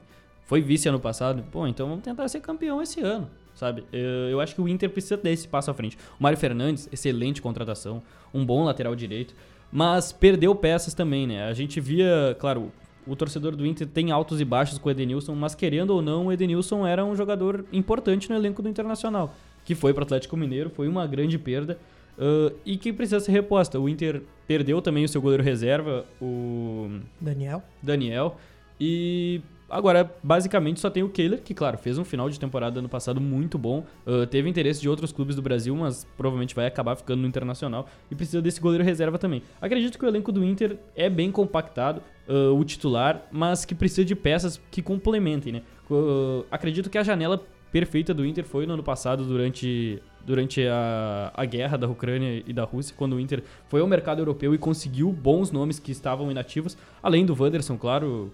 Foi 0.45 0.61
vice 0.61 0.89
ano 0.89 0.99
passado, 0.99 1.43
pô, 1.51 1.67
então 1.67 1.87
vamos 1.87 2.03
tentar 2.03 2.27
ser 2.27 2.39
campeão 2.39 2.81
esse 2.81 2.99
ano 2.99 3.29
sabe? 3.61 3.83
Eu, 3.93 4.29
eu 4.31 4.41
acho 4.41 4.55
que 4.55 4.61
o 4.61 4.67
Inter 4.67 4.89
precisa 4.89 5.15
desse 5.15 5.47
passo 5.47 5.69
à 5.69 5.73
frente. 5.73 5.95
O 6.19 6.23
Mário 6.23 6.37
Fernandes, 6.37 6.89
excelente 6.91 7.39
contratação, 7.43 8.01
um 8.33 8.43
bom 8.43 8.63
lateral 8.63 8.95
direito, 8.95 9.35
mas 9.71 10.11
perdeu 10.11 10.55
peças 10.55 10.95
também, 10.95 11.27
né? 11.27 11.43
A 11.43 11.53
gente 11.53 11.79
via, 11.79 12.35
claro, 12.39 12.71
o 13.05 13.15
torcedor 13.15 13.55
do 13.55 13.63
Inter 13.63 13.87
tem 13.87 14.09
altos 14.09 14.41
e 14.41 14.45
baixos 14.45 14.79
com 14.79 14.89
o 14.89 14.91
Edenilson, 14.91 15.35
mas 15.35 15.53
querendo 15.53 15.91
ou 15.91 16.01
não, 16.01 16.25
o 16.25 16.31
Edenilson 16.31 16.87
era 16.87 17.05
um 17.05 17.15
jogador 17.15 17.63
importante 17.71 18.27
no 18.31 18.35
elenco 18.35 18.63
do 18.63 18.67
Internacional, 18.67 19.35
que 19.63 19.75
foi 19.75 19.93
para 19.93 20.01
o 20.01 20.05
Atlético 20.05 20.35
Mineiro, 20.35 20.71
foi 20.71 20.87
uma 20.87 21.05
grande 21.05 21.37
perda. 21.37 21.77
Uh, 22.17 22.53
e 22.65 22.77
que 22.77 22.91
precisa 22.91 23.19
ser 23.19 23.31
reposta. 23.31 23.79
O 23.79 23.87
Inter 23.87 24.21
perdeu 24.45 24.81
também 24.81 25.05
o 25.05 25.07
seu 25.07 25.21
goleiro 25.21 25.43
reserva, 25.43 26.05
o 26.21 26.99
Daniel. 27.19 27.63
Daniel. 27.81 28.37
E 28.79 29.41
Agora, 29.71 30.13
basicamente, 30.21 30.81
só 30.81 30.89
tem 30.89 31.01
o 31.01 31.07
Kehler, 31.07 31.41
que, 31.41 31.53
claro, 31.53 31.77
fez 31.77 31.97
um 31.97 32.03
final 32.03 32.29
de 32.29 32.37
temporada 32.37 32.79
ano 32.79 32.89
passado 32.89 33.21
muito 33.21 33.57
bom. 33.57 33.85
Uh, 34.05 34.27
teve 34.27 34.49
interesse 34.49 34.81
de 34.81 34.89
outros 34.89 35.13
clubes 35.13 35.33
do 35.33 35.41
Brasil, 35.41 35.73
mas 35.75 36.05
provavelmente 36.17 36.53
vai 36.53 36.67
acabar 36.67 36.95
ficando 36.97 37.21
no 37.21 37.27
Internacional. 37.27 37.87
E 38.09 38.15
precisa 38.15 38.41
desse 38.41 38.59
goleiro 38.59 38.83
reserva 38.83 39.17
também. 39.17 39.41
Acredito 39.61 39.97
que 39.97 40.03
o 40.05 40.07
elenco 40.09 40.31
do 40.31 40.43
Inter 40.43 40.77
é 40.93 41.09
bem 41.09 41.31
compactado, 41.31 42.01
uh, 42.27 42.53
o 42.53 42.65
titular, 42.65 43.25
mas 43.31 43.63
que 43.63 43.73
precisa 43.73 44.03
de 44.03 44.15
peças 44.15 44.61
que 44.69 44.81
complementem, 44.81 45.53
né? 45.53 45.61
Uh, 45.89 46.45
acredito 46.51 46.89
que 46.89 46.97
a 46.97 47.03
janela 47.03 47.41
perfeita 47.71 48.13
do 48.13 48.25
Inter 48.25 48.43
foi 48.43 48.65
no 48.65 48.73
ano 48.73 48.83
passado, 48.83 49.23
durante, 49.23 50.01
durante 50.25 50.67
a, 50.67 51.31
a 51.33 51.45
guerra 51.45 51.77
da 51.77 51.87
Ucrânia 51.87 52.43
e 52.45 52.51
da 52.51 52.65
Rússia, 52.65 52.93
quando 52.97 53.13
o 53.13 53.19
Inter 53.19 53.41
foi 53.69 53.79
ao 53.79 53.87
mercado 53.87 54.19
europeu 54.19 54.53
e 54.53 54.57
conseguiu 54.57 55.11
bons 55.11 55.51
nomes 55.51 55.79
que 55.79 55.91
estavam 55.91 56.29
inativos, 56.29 56.77
além 57.01 57.25
do 57.25 57.33
Wanderson, 57.33 57.77
claro, 57.77 58.31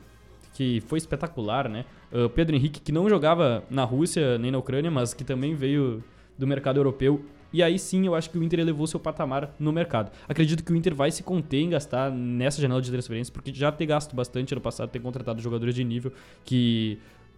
que 0.58 0.82
foi 0.88 0.98
espetacular, 0.98 1.70
né? 1.70 1.86
Uh, 2.12 2.28
Pedro 2.30 2.56
Henrique, 2.56 2.82
que 2.82 2.92
não 2.92 3.08
jogava 3.08 3.64
na 3.70 3.84
Rússia 3.84 4.40
nem 4.40 4.50
na 4.50 4.58
Ucrânia, 4.58 4.90
mas 4.90 5.14
que 5.14 5.24
também 5.24 5.54
veio 5.54 6.04
do 6.36 6.48
mercado 6.48 6.78
europeu. 6.78 7.24
E 7.54 7.62
aí 7.62 7.78
sim 7.78 8.08
eu 8.08 8.16
acho 8.16 8.32
que 8.32 8.40
o 8.40 8.44
Inter 8.44 8.62
elevou 8.62 8.88
seu 8.88 9.00
patamar 9.00 9.54
no 9.60 9.72
mercado. 9.72 10.12
Acredito 10.28 10.64
que 10.64 10.74
o 10.74 10.76
Inter 10.76 10.96
vai 10.96 11.12
se 11.12 11.22
conter 11.22 11.60
em 11.60 11.70
gastar 11.70 12.10
nessa 12.10 12.60
janela 12.60 12.82
de 12.82 12.90
transferência, 12.90 13.32
porque 13.32 13.54
já 13.54 13.72
ter 13.72 13.86
gasto 13.86 14.16
bastante 14.16 14.52
ano 14.52 14.60
passado, 14.60 14.90
ter 14.90 15.00
contratado 15.00 15.40
jogadores 15.44 15.76
de 15.76 15.84
nível 15.84 16.12
que 16.44 16.98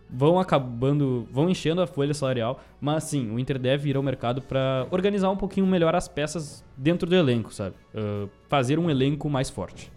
vão 0.10 0.40
acabando, 0.40 1.28
vão 1.30 1.50
enchendo 1.50 1.82
a 1.82 1.88
folha 1.88 2.14
salarial, 2.14 2.64
mas 2.80 3.04
sim, 3.04 3.30
o 3.32 3.38
Inter 3.38 3.60
deve 3.60 3.90
ir 3.90 3.98
ao 3.98 4.02
mercado 4.02 4.42
para 4.42 4.88
organizar 4.92 5.30
um 5.30 5.38
pouquinho 5.38 5.68
melhor 5.68 5.94
as 5.94 6.08
peças 6.08 6.64
dentro 6.78 7.08
do 7.08 7.16
elenco, 7.16 7.54
sabe? 7.54 7.76
Uh, 7.94 8.30
fazer 8.48 8.80
um 8.80 8.90
elenco 8.90 9.30
mais 9.30 9.50
forte. 9.50 9.92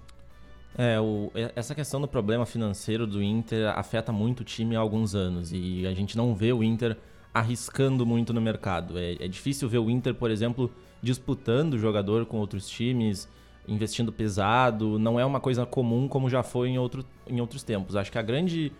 É, 0.76 0.98
o, 0.98 1.30
essa 1.54 1.74
questão 1.74 2.00
do 2.00 2.08
problema 2.08 2.46
financeiro 2.46 3.06
do 3.06 3.22
Inter 3.22 3.68
afeta 3.76 4.10
muito 4.10 4.40
o 4.40 4.44
time 4.44 4.74
há 4.74 4.80
alguns 4.80 5.14
anos 5.14 5.52
e 5.52 5.86
a 5.86 5.92
gente 5.92 6.16
não 6.16 6.34
vê 6.34 6.52
o 6.52 6.62
Inter 6.62 6.96
arriscando 7.32 8.06
muito 8.06 8.32
no 8.32 8.40
mercado. 8.40 8.98
É, 8.98 9.12
é 9.20 9.28
difícil 9.28 9.68
ver 9.68 9.78
o 9.78 9.90
Inter, 9.90 10.14
por 10.14 10.30
exemplo, 10.30 10.70
disputando 11.02 11.78
jogador 11.78 12.24
com 12.24 12.38
outros 12.38 12.68
times, 12.68 13.28
investindo 13.68 14.10
pesado. 14.10 14.98
Não 14.98 15.20
é 15.20 15.24
uma 15.24 15.40
coisa 15.40 15.66
comum 15.66 16.08
como 16.08 16.30
já 16.30 16.42
foi 16.42 16.70
em, 16.70 16.78
outro, 16.78 17.04
em 17.26 17.40
outros 17.40 17.62
tempos. 17.62 17.94
Acho 17.94 18.10
que 18.10 18.18
a 18.18 18.22
grande 18.22 18.72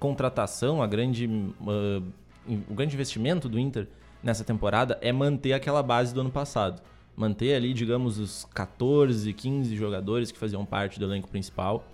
contratação, 0.00 0.82
a 0.82 0.86
grande, 0.86 1.26
uh, 1.26 2.02
o 2.68 2.74
grande 2.74 2.94
investimento 2.94 3.48
do 3.48 3.58
Inter 3.58 3.86
nessa 4.22 4.42
temporada 4.42 4.98
é 5.00 5.12
manter 5.12 5.52
aquela 5.52 5.82
base 5.82 6.12
do 6.12 6.20
ano 6.20 6.30
passado 6.30 6.82
manter 7.16 7.54
ali, 7.54 7.72
digamos, 7.72 8.18
os 8.18 8.46
14, 8.54 9.32
15 9.32 9.74
jogadores 9.74 10.30
que 10.30 10.38
faziam 10.38 10.64
parte 10.64 11.00
do 11.00 11.06
elenco 11.06 11.28
principal, 11.28 11.84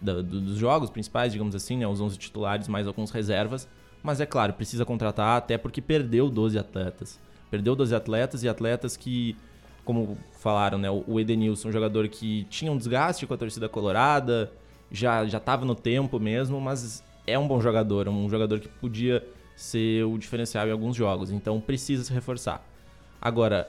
da, 0.00 0.14
do, 0.14 0.40
dos 0.40 0.56
jogos 0.56 0.88
principais, 0.88 1.32
digamos 1.32 1.54
assim, 1.54 1.76
né, 1.76 1.86
os 1.86 2.00
11 2.00 2.18
titulares, 2.18 2.66
mais 2.66 2.86
alguns 2.86 3.10
reservas. 3.10 3.68
Mas 4.02 4.20
é 4.20 4.26
claro, 4.26 4.54
precisa 4.54 4.84
contratar 4.86 5.36
até 5.36 5.58
porque 5.58 5.82
perdeu 5.82 6.30
12 6.30 6.58
atletas. 6.58 7.20
Perdeu 7.50 7.76
12 7.76 7.94
atletas 7.94 8.42
e 8.42 8.48
atletas 8.48 8.96
que, 8.96 9.36
como 9.84 10.16
falaram, 10.38 10.78
né, 10.78 10.88
o 10.90 11.20
Edenilson, 11.20 11.68
um 11.68 11.72
jogador 11.72 12.08
que 12.08 12.44
tinha 12.44 12.72
um 12.72 12.78
desgaste 12.78 13.26
com 13.26 13.34
a 13.34 13.36
torcida 13.36 13.68
colorada, 13.68 14.50
já 14.90 15.24
estava 15.24 15.66
no 15.66 15.74
tempo 15.74 16.18
mesmo, 16.18 16.58
mas 16.60 17.04
é 17.26 17.38
um 17.38 17.46
bom 17.46 17.60
jogador, 17.60 18.08
um 18.08 18.28
jogador 18.28 18.60
que 18.60 18.68
podia 18.68 19.22
ser 19.54 20.04
o 20.04 20.16
diferencial 20.16 20.66
em 20.66 20.72
alguns 20.72 20.96
jogos, 20.96 21.30
então 21.30 21.60
precisa 21.60 22.02
se 22.02 22.12
reforçar. 22.12 22.64
Agora, 23.20 23.68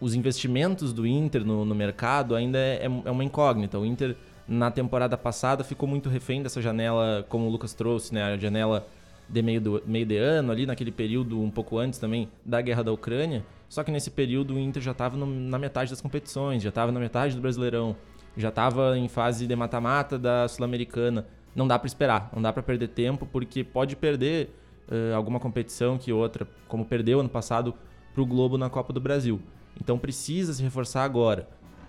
os 0.00 0.14
investimentos 0.14 0.92
do 0.92 1.06
Inter 1.06 1.44
no, 1.44 1.64
no 1.64 1.74
mercado 1.74 2.34
ainda 2.34 2.58
é, 2.58 2.86
é, 2.86 3.02
é, 3.04 3.10
uma 3.10 3.22
incógnita. 3.22 3.78
O 3.78 3.84
Inter, 3.84 4.16
na 4.48 4.70
temporada 4.70 5.16
passada, 5.16 5.62
ficou 5.62 5.88
muito 5.88 6.08
refém 6.08 6.42
dessa 6.42 6.62
janela, 6.62 7.24
como 7.28 7.46
o 7.46 7.50
Lucas 7.50 7.74
trouxe, 7.74 8.14
né? 8.14 8.22
A 8.22 8.36
janela 8.36 8.86
de 9.28 9.42
meio, 9.42 9.60
do, 9.60 9.82
meio 9.86 10.06
de 10.06 10.16
ano, 10.16 10.50
ali 10.50 10.66
naquele 10.66 10.90
período 10.90 11.40
um 11.40 11.50
pouco 11.50 11.78
antes 11.78 11.98
também 11.98 12.28
da 12.44 12.60
guerra 12.60 12.82
da 12.82 12.92
Ucrânia. 12.92 13.44
Só 13.68 13.84
que 13.84 13.92
nesse 13.92 14.10
período 14.10 14.54
o 14.54 14.58
Inter 14.58 14.82
já 14.82 14.90
estava 14.90 15.16
na 15.16 15.58
metade 15.58 15.90
das 15.90 16.00
competições, 16.00 16.62
já 16.62 16.70
estava 16.70 16.90
na 16.90 16.98
metade 16.98 17.36
do 17.36 17.42
Brasileirão, 17.42 17.94
já 18.36 18.48
estava 18.48 18.98
em 18.98 19.06
fase 19.06 19.46
de 19.46 19.54
mata-mata 19.54 20.18
da 20.18 20.48
Sul-Americana. 20.48 21.26
Não 21.54 21.68
dá 21.68 21.78
para 21.78 21.86
esperar, 21.86 22.30
não 22.32 22.42
dá 22.42 22.52
para 22.52 22.62
perder 22.62 22.88
tempo, 22.88 23.26
porque 23.26 23.62
pode 23.62 23.94
perder 23.94 24.50
uh, 24.88 25.14
alguma 25.14 25.38
competição 25.38 25.98
que 25.98 26.12
outra, 26.12 26.48
como 26.66 26.84
perdeu 26.84 27.20
ano 27.20 27.28
passado 27.28 27.74
para 28.12 28.22
o 28.22 28.26
Globo 28.26 28.58
na 28.58 28.68
Copa 28.68 28.92
do 28.92 29.00
Brasil. 29.00 29.40
Então 29.78 29.98
precisa 29.98 30.52
se 30.52 30.62
reforçar 30.62 31.04
agora. 31.04 31.48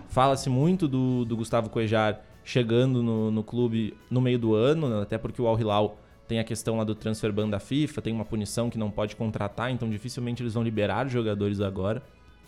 Fala-se 0.10 0.50
muito 0.50 0.88
do, 0.88 1.24
do 1.24 1.38
Gustavo 1.38 1.70
Cuejar 1.70 2.22
chegando 2.44 3.02
no, 3.02 3.32
no 3.32 3.44
clube 3.44 3.96
no 4.10 4.20
meio 4.20 4.38
do 4.38 4.54
ano, 4.54 4.90
né? 4.90 5.02
até 5.02 5.18
porque 5.18 5.42
o 5.42 5.48
Al 5.48 5.60
Hilal 5.60 5.98
tem 6.28 6.40
a 6.40 6.44
questão 6.44 6.78
lá 6.78 6.84
do 6.84 6.96
transfer 6.96 7.32
ban 7.32 7.50
da 7.50 7.60
FIFA, 7.60 8.02
tem 8.02 8.14
uma 8.14 8.26
punição 8.26 8.70
que 8.70 8.78
não 8.78 8.90
pode 8.90 9.16
contratar, 9.16 9.70
então 9.72 9.90
dificilmente 9.90 10.42
eles 10.42 10.54
vão 10.54 10.64
liberar 10.64 11.08
jogadores 11.10 11.60
agora. 11.60 12.02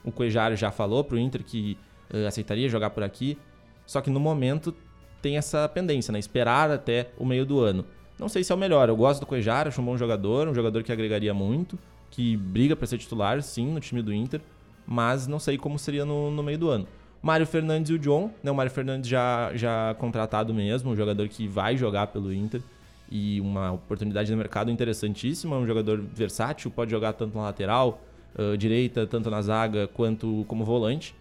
O 0.03 0.11
Cuejar 0.11 0.55
já 0.55 0.71
falou 0.71 1.03
pro 1.03 1.17
Inter 1.17 1.43
que 1.43 1.77
uh, 2.13 2.25
aceitaria 2.27 2.69
jogar 2.69 2.91
por 2.91 3.03
aqui, 3.03 3.37
só 3.85 4.01
que 4.01 4.09
no 4.09 4.19
momento 4.19 4.73
tem 5.21 5.37
essa 5.37 5.67
pendência, 5.67 6.11
né? 6.11 6.19
Esperar 6.19 6.71
até 6.71 7.11
o 7.17 7.25
meio 7.25 7.45
do 7.45 7.59
ano. 7.59 7.85
Não 8.17 8.29
sei 8.29 8.43
se 8.43 8.51
é 8.51 8.55
o 8.55 8.57
melhor, 8.57 8.89
eu 8.89 8.95
gosto 8.95 9.19
do 9.19 9.25
Cuejar, 9.25 9.67
acho 9.67 9.81
um 9.81 9.85
bom 9.85 9.97
jogador, 9.97 10.47
um 10.47 10.53
jogador 10.53 10.83
que 10.83 10.91
agregaria 10.91 11.33
muito, 11.33 11.77
que 12.09 12.37
briga 12.37 12.75
para 12.75 12.87
ser 12.87 12.97
titular, 12.97 13.41
sim, 13.41 13.67
no 13.67 13.79
time 13.79 14.01
do 14.01 14.13
Inter, 14.13 14.39
mas 14.85 15.27
não 15.27 15.39
sei 15.39 15.57
como 15.57 15.77
seria 15.79 16.05
no, 16.05 16.31
no 16.31 16.43
meio 16.43 16.57
do 16.57 16.69
ano. 16.69 16.87
Mário 17.21 17.47
Fernandes 17.47 17.89
e 17.89 17.93
o 17.93 17.99
John, 17.99 18.31
né? 18.43 18.51
O 18.51 18.55
Mário 18.55 18.71
Fernandes 18.71 19.09
já, 19.09 19.51
já 19.55 19.95
contratado 19.97 20.53
mesmo, 20.53 20.91
um 20.91 20.95
jogador 20.95 21.27
que 21.29 21.47
vai 21.47 21.77
jogar 21.77 22.07
pelo 22.07 22.33
Inter 22.33 22.61
e 23.09 23.39
uma 23.39 23.71
oportunidade 23.71 24.31
no 24.31 24.37
mercado 24.37 24.69
interessantíssima, 24.69 25.55
um 25.55 25.65
jogador 25.65 26.01
versátil, 26.01 26.69
pode 26.71 26.91
jogar 26.91 27.13
tanto 27.13 27.37
na 27.37 27.43
lateral, 27.43 28.01
uh, 28.37 28.57
direita, 28.57 29.07
tanto 29.07 29.29
na 29.29 29.41
zaga 29.41 29.87
quanto 29.87 30.43
como 30.47 30.65
volante. 30.65 31.15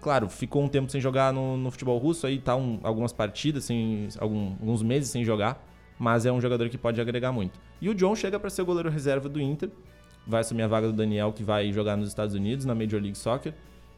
Claro, 0.00 0.28
ficou 0.28 0.64
um 0.64 0.68
tempo 0.68 0.90
sem 0.90 1.00
jogar 1.00 1.32
no, 1.32 1.56
no 1.56 1.70
futebol 1.70 1.98
russo, 1.98 2.26
aí 2.26 2.38
tá 2.38 2.56
um, 2.56 2.80
algumas 2.82 3.12
partidas, 3.12 3.64
sem, 3.64 4.08
algum, 4.18 4.52
alguns 4.52 4.82
meses 4.82 5.10
sem 5.10 5.24
jogar, 5.24 5.62
mas 5.98 6.24
é 6.24 6.32
um 6.32 6.40
jogador 6.40 6.68
que 6.70 6.78
pode 6.78 7.00
agregar 7.00 7.30
muito. 7.32 7.60
E 7.80 7.88
o 7.88 7.94
John 7.94 8.16
chega 8.16 8.40
para 8.40 8.48
ser 8.48 8.62
o 8.62 8.66
goleiro 8.66 8.88
reserva 8.88 9.28
do 9.28 9.40
Inter, 9.40 9.68
vai 10.30 10.40
assumir 10.40 10.62
a 10.62 10.68
vaga 10.68 10.86
do 10.86 10.92
Daniel, 10.92 11.32
que 11.32 11.42
vai 11.42 11.72
jogar 11.72 11.96
nos 11.96 12.08
Estados 12.08 12.34
Unidos, 12.34 12.64
na 12.64 12.74
Major 12.74 13.00
League 13.00 13.18
Soccer. 13.18 13.52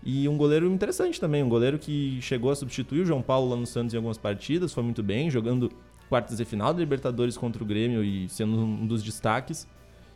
E 0.04 0.28
um 0.28 0.36
goleiro 0.36 0.66
interessante 0.72 1.20
também, 1.20 1.42
um 1.42 1.48
goleiro 1.48 1.78
que 1.78 2.18
chegou 2.20 2.50
a 2.50 2.56
substituir 2.56 3.02
o 3.02 3.06
João 3.06 3.22
Paulo 3.22 3.50
lá 3.50 3.56
no 3.56 3.66
Santos 3.66 3.94
em 3.94 3.96
algumas 3.96 4.18
partidas, 4.18 4.72
foi 4.72 4.82
muito 4.82 5.02
bem, 5.02 5.30
jogando 5.30 5.70
quartas 6.08 6.38
de 6.38 6.44
final 6.44 6.74
da 6.74 6.80
Libertadores 6.80 7.36
contra 7.36 7.62
o 7.62 7.66
Grêmio 7.66 8.02
e 8.02 8.28
sendo 8.28 8.58
um 8.58 8.86
dos 8.86 9.02
destaques. 9.02 9.68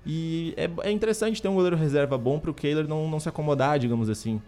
E 0.05 0.55
é, 0.57 0.69
é 0.89 0.91
interessante 0.91 1.41
ter 1.41 1.49
um 1.49 1.55
goleiro 1.55 1.77
reserva 1.77 2.19
bom 2.19 2.39
para 2.39 2.51
o 2.51 2.55
Kehler 2.55 2.87
não, 2.89 3.09
não 3.09 3.19
se 3.21 3.29
acomodar, 3.29 3.79
digamos 3.79 4.11
assim. 4.11 4.41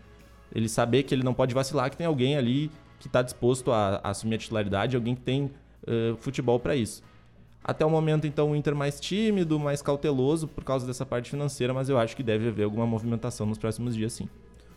Ele 0.55 0.69
saber 0.69 1.03
que 1.03 1.15
ele 1.15 1.23
não 1.23 1.35
pode 1.35 1.55
vacilar, 1.55 1.91
que 1.91 1.97
tem 1.97 2.07
alguém 2.07 2.37
ali 2.37 2.71
que 2.99 3.07
está 3.07 3.23
disposto 3.23 3.71
a, 3.71 4.01
a, 4.03 4.11
assumir 4.11 4.37
a 4.37 4.39
titularidade, 4.39 4.97
alguém 4.97 5.15
que 5.15 5.21
tem 5.21 5.45
uh, 5.45 6.17
futebol 6.19 6.59
para 6.59 6.75
isso. 6.77 7.03
Até 7.63 7.85
o 7.85 7.91
momento, 7.91 8.27
então, 8.27 8.53
o 8.53 8.57
Inter 8.57 8.75
mais 8.75 8.99
tímido, 8.99 9.59
mais 9.59 9.83
cauteloso 9.83 10.49
por 10.49 10.65
causa 10.65 10.87
dessa 10.87 11.05
parte 11.05 11.31
financeira, 11.31 11.75
mas 11.75 11.89
eu 11.89 11.99
acho 11.99 12.17
que 12.17 12.23
deve 12.23 12.49
haver 12.49 12.63
alguma 12.65 12.87
movimentação 12.87 13.47
nos 13.47 13.59
próximos 13.59 13.95
dias, 13.95 14.13
sim. 14.13 14.29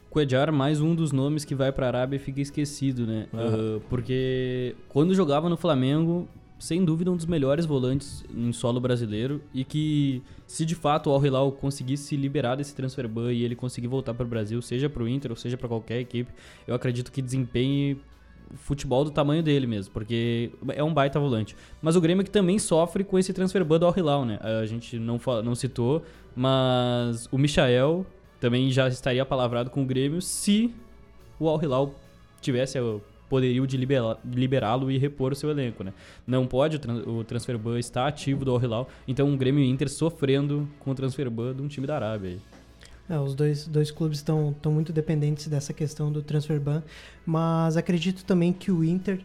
Coedjar, 0.09 0.51
mais 0.51 0.81
um 0.81 0.93
dos 0.93 1.13
nomes 1.13 1.45
que 1.45 1.55
vai 1.55 1.71
para 1.71 1.85
a 1.85 1.89
Arábia 1.89 2.17
e 2.17 2.19
fica 2.19 2.41
esquecido, 2.41 3.07
né? 3.07 3.27
Uhum. 3.31 3.77
Uh, 3.77 3.81
porque 3.89 4.75
quando 4.89 5.15
jogava 5.15 5.47
no 5.47 5.55
Flamengo, 5.55 6.27
sem 6.61 6.85
dúvida 6.85 7.09
um 7.09 7.15
dos 7.15 7.25
melhores 7.25 7.65
volantes 7.65 8.23
em 8.35 8.51
solo 8.51 8.79
brasileiro 8.79 9.41
e 9.51 9.63
que 9.63 10.21
se 10.45 10.63
de 10.63 10.75
fato 10.75 11.09
o 11.09 11.13
Al 11.13 11.25
Hilal 11.25 11.51
conseguisse 11.53 12.03
se 12.03 12.15
liberar 12.15 12.55
desse 12.55 12.75
transfer 12.75 13.07
ban 13.07 13.31
e 13.33 13.43
ele 13.43 13.55
conseguir 13.55 13.87
voltar 13.87 14.13
para 14.13 14.25
o 14.25 14.29
Brasil, 14.29 14.61
seja 14.61 14.87
para 14.87 15.01
o 15.01 15.07
Inter 15.07 15.31
ou 15.31 15.37
seja 15.37 15.57
para 15.57 15.67
qualquer 15.67 15.99
equipe, 15.99 16.31
eu 16.67 16.75
acredito 16.75 17.11
que 17.11 17.19
desempenhe 17.19 17.97
futebol 18.55 19.03
do 19.03 19.11
tamanho 19.11 19.41
dele 19.41 19.67
mesmo, 19.67 19.93
porque 19.93 20.51
é 20.69 20.83
um 20.83 20.93
baita 20.93 21.19
volante. 21.19 21.55
Mas 21.81 21.95
o 21.95 22.01
Grêmio 22.01 22.23
que 22.23 22.31
também 22.31 22.59
sofre 22.59 23.03
com 23.03 23.17
esse 23.17 23.33
transfer 23.33 23.63
ban 23.63 23.79
do 23.79 23.85
Al 23.85 23.93
Hilal, 23.95 24.25
né? 24.25 24.39
A 24.41 24.65
gente 24.65 24.97
não, 24.99 25.19
não 25.43 25.55
citou, 25.55 26.03
mas 26.35 27.27
o 27.31 27.37
Michael 27.37 28.05
também 28.39 28.71
já 28.71 28.87
estaria 28.87 29.25
palavrado 29.25 29.69
com 29.69 29.83
o 29.83 29.85
Grêmio 29.85 30.21
se 30.21 30.73
o 31.39 31.47
Al 31.47 31.61
Hilal 31.61 31.95
tivesse 32.41 32.79
o 32.79 33.01
poderio 33.29 33.65
de 33.65 33.77
liberá-lo 33.77 34.91
e 34.91 34.97
repor 34.97 35.31
o 35.31 35.35
seu 35.35 35.49
elenco, 35.49 35.85
né? 35.85 35.93
Não 36.27 36.45
pode, 36.45 36.81
o 37.07 37.23
transfer 37.23 37.57
ban 37.57 37.79
está 37.79 38.05
ativo 38.05 38.43
do 38.43 38.51
Al 38.51 38.61
Hilal, 38.61 38.89
então 39.07 39.33
o 39.33 39.37
Grêmio 39.37 39.63
Inter 39.63 39.89
sofrendo 39.89 40.67
com 40.79 40.91
o 40.91 40.95
transfer 40.95 41.29
ban 41.29 41.55
de 41.55 41.61
um 41.61 41.67
time 41.67 41.87
da 41.87 41.95
Arábia. 41.95 42.39
É, 43.11 43.19
os 43.19 43.35
dois, 43.35 43.67
dois 43.67 43.91
clubes 43.91 44.19
estão 44.19 44.55
muito 44.67 44.93
dependentes 44.93 45.47
dessa 45.47 45.73
questão 45.73 46.11
do 46.11 46.21
transfer 46.21 46.59
ban, 46.59 46.81
mas 47.25 47.75
acredito 47.75 48.23
também 48.23 48.53
que 48.53 48.71
o 48.71 48.83
Inter 48.83 49.19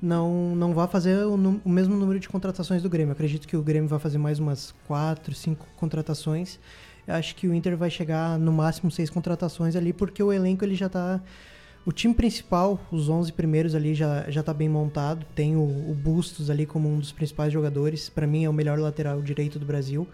não, 0.00 0.54
não 0.54 0.72
vai 0.72 0.86
fazer 0.86 1.26
o, 1.26 1.34
o, 1.34 1.68
mesmo 1.68 1.96
número 1.96 2.20
de 2.20 2.28
contratações 2.28 2.80
do 2.80 2.88
Grêmio. 2.88 3.12
Acredito 3.12 3.48
que 3.48 3.56
o 3.56 3.62
Grêmio 3.62 3.88
vai 3.88 3.98
fazer 3.98 4.18
mais 4.18 4.38
umas 4.38 4.72
quatro, 4.86 5.34
cinco 5.34 5.66
contratações 5.76 6.60
acho 7.06 7.34
que 7.36 7.46
o 7.46 7.54
Inter 7.54 7.76
vai 7.76 7.90
chegar 7.90 8.38
no 8.38 8.52
máximo 8.52 8.90
seis 8.90 9.10
contratações 9.10 9.76
ali, 9.76 9.92
porque 9.92 10.22
o 10.22 10.32
elenco 10.32 10.64
ele 10.64 10.74
já 10.74 10.86
está 10.86 11.20
o 11.84 11.92
time 11.92 12.14
principal, 12.14 12.80
os 12.90 13.08
11 13.08 13.32
primeiros 13.32 13.74
ali 13.74 13.94
já 13.94 14.30
já 14.30 14.42
tá 14.42 14.54
bem 14.54 14.68
montado. 14.68 15.26
Tem 15.34 15.54
o, 15.54 15.60
o 15.60 15.94
Bustos 15.94 16.48
ali 16.48 16.64
como 16.64 16.88
um 16.88 16.98
dos 16.98 17.12
principais 17.12 17.52
jogadores. 17.52 18.08
Para 18.08 18.26
mim 18.26 18.44
é 18.44 18.48
o 18.48 18.52
melhor 18.54 18.78
lateral 18.78 19.20
direito 19.20 19.58
do 19.58 19.66
Brasil. 19.66 20.08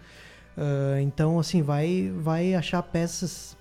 Uh, 0.57 0.99
então 1.01 1.39
assim 1.39 1.61
vai 1.61 2.11
vai 2.17 2.53
achar 2.53 2.81
peças 2.83 3.55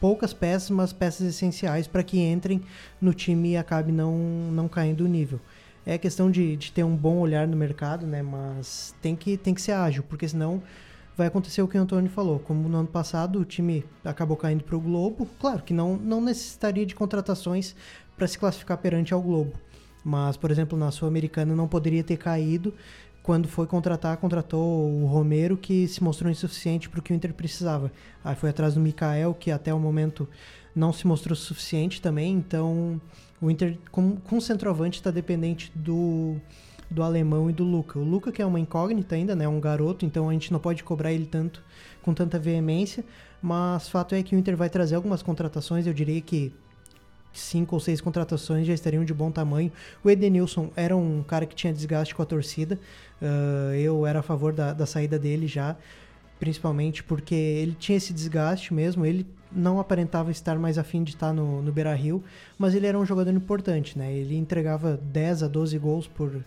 poucas 0.00 0.32
peças, 0.32 0.70
mas 0.70 0.92
peças 0.92 1.26
essenciais 1.26 1.86
para 1.86 2.02
que 2.02 2.20
entrem 2.20 2.62
no 3.00 3.12
time 3.12 3.52
e 3.52 3.56
acabe 3.56 3.90
não 3.90 4.16
não 4.52 4.68
caindo 4.68 5.04
o 5.04 5.08
nível. 5.08 5.40
É 5.84 5.96
questão 5.98 6.30
de, 6.30 6.56
de 6.56 6.72
ter 6.72 6.84
um 6.84 6.96
bom 6.96 7.18
olhar 7.18 7.46
no 7.46 7.56
mercado, 7.56 8.06
né? 8.06 8.22
Mas 8.22 8.94
tem 9.00 9.14
que 9.16 9.36
tem 9.36 9.54
que 9.54 9.62
ser 9.62 9.72
ágil, 9.72 10.02
porque 10.02 10.28
senão 10.28 10.62
vai 11.16 11.28
acontecer 11.28 11.62
o 11.62 11.68
que 11.68 11.78
o 11.78 11.80
Antônio 11.80 12.10
falou. 12.10 12.38
Como 12.38 12.68
no 12.68 12.78
ano 12.78 12.88
passado 12.88 13.40
o 13.40 13.44
time 13.44 13.84
acabou 14.04 14.36
caindo 14.36 14.62
para 14.62 14.76
o 14.76 14.80
Globo, 14.80 15.26
claro 15.40 15.62
que 15.62 15.72
não, 15.72 15.96
não 15.96 16.20
necessitaria 16.20 16.84
de 16.84 16.94
contratações 16.94 17.74
para 18.16 18.26
se 18.26 18.38
classificar 18.38 18.78
perante 18.78 19.14
ao 19.14 19.22
Globo. 19.22 19.52
Mas, 20.04 20.36
por 20.36 20.52
exemplo, 20.52 20.78
na 20.78 20.92
Sul-Americana 20.92 21.54
não 21.54 21.66
poderia 21.66 22.04
ter 22.04 22.16
caído. 22.16 22.72
Quando 23.26 23.48
foi 23.48 23.66
contratar, 23.66 24.16
contratou 24.18 24.88
o 24.88 25.04
Romero, 25.06 25.56
que 25.56 25.88
se 25.88 26.00
mostrou 26.00 26.30
insuficiente 26.30 26.88
para 26.88 27.00
o 27.00 27.02
que 27.02 27.12
o 27.12 27.16
Inter 27.16 27.34
precisava. 27.34 27.90
Aí 28.22 28.36
foi 28.36 28.50
atrás 28.50 28.74
do 28.74 28.80
Mikael, 28.80 29.34
que 29.34 29.50
até 29.50 29.74
o 29.74 29.80
momento 29.80 30.28
não 30.72 30.92
se 30.92 31.08
mostrou 31.08 31.34
suficiente 31.34 32.00
também. 32.00 32.32
Então, 32.34 33.00
o 33.42 33.50
Inter, 33.50 33.78
com, 33.90 34.14
com 34.14 34.36
o 34.36 34.40
centroavante, 34.40 35.00
está 35.00 35.10
dependente 35.10 35.72
do, 35.74 36.36
do 36.88 37.02
alemão 37.02 37.50
e 37.50 37.52
do 37.52 37.64
Luca. 37.64 37.98
O 37.98 38.04
Luca 38.04 38.30
que 38.30 38.40
é 38.40 38.46
uma 38.46 38.60
incógnita 38.60 39.16
ainda, 39.16 39.34
né, 39.34 39.48
um 39.48 39.58
garoto, 39.58 40.06
então 40.06 40.28
a 40.28 40.32
gente 40.32 40.52
não 40.52 40.60
pode 40.60 40.84
cobrar 40.84 41.12
ele 41.12 41.26
tanto 41.26 41.64
com 42.02 42.14
tanta 42.14 42.38
veemência, 42.38 43.04
mas 43.42 43.88
fato 43.88 44.14
é 44.14 44.22
que 44.22 44.36
o 44.36 44.38
Inter 44.38 44.56
vai 44.56 44.70
trazer 44.70 44.94
algumas 44.94 45.20
contratações, 45.20 45.84
eu 45.84 45.92
diria 45.92 46.20
que 46.20 46.52
cinco 47.38 47.76
ou 47.76 47.80
seis 47.80 48.00
contratações 48.00 48.66
já 48.66 48.74
estariam 48.74 49.04
de 49.04 49.14
bom 49.14 49.30
tamanho. 49.30 49.70
O 50.02 50.10
Edenilson 50.10 50.70
era 50.76 50.96
um 50.96 51.22
cara 51.22 51.46
que 51.46 51.54
tinha 51.54 51.72
desgaste 51.72 52.14
com 52.14 52.22
a 52.22 52.26
torcida, 52.26 52.78
uh, 53.20 53.74
eu 53.74 54.06
era 54.06 54.20
a 54.20 54.22
favor 54.22 54.52
da, 54.52 54.72
da 54.72 54.86
saída 54.86 55.18
dele 55.18 55.46
já, 55.46 55.76
principalmente 56.38 57.02
porque 57.02 57.34
ele 57.34 57.76
tinha 57.78 57.96
esse 57.96 58.12
desgaste 58.12 58.72
mesmo, 58.72 59.04
ele 59.04 59.26
não 59.50 59.78
aparentava 59.80 60.30
estar 60.30 60.58
mais 60.58 60.78
afim 60.78 61.02
de 61.02 61.12
estar 61.12 61.32
no, 61.32 61.62
no 61.62 61.72
Beira-Rio, 61.72 62.22
mas 62.58 62.74
ele 62.74 62.86
era 62.86 62.98
um 62.98 63.06
jogador 63.06 63.32
importante, 63.32 63.98
né? 63.98 64.12
Ele 64.12 64.36
entregava 64.36 64.96
10 64.96 65.44
a 65.44 65.48
12 65.48 65.78
gols 65.78 66.06
por, 66.06 66.44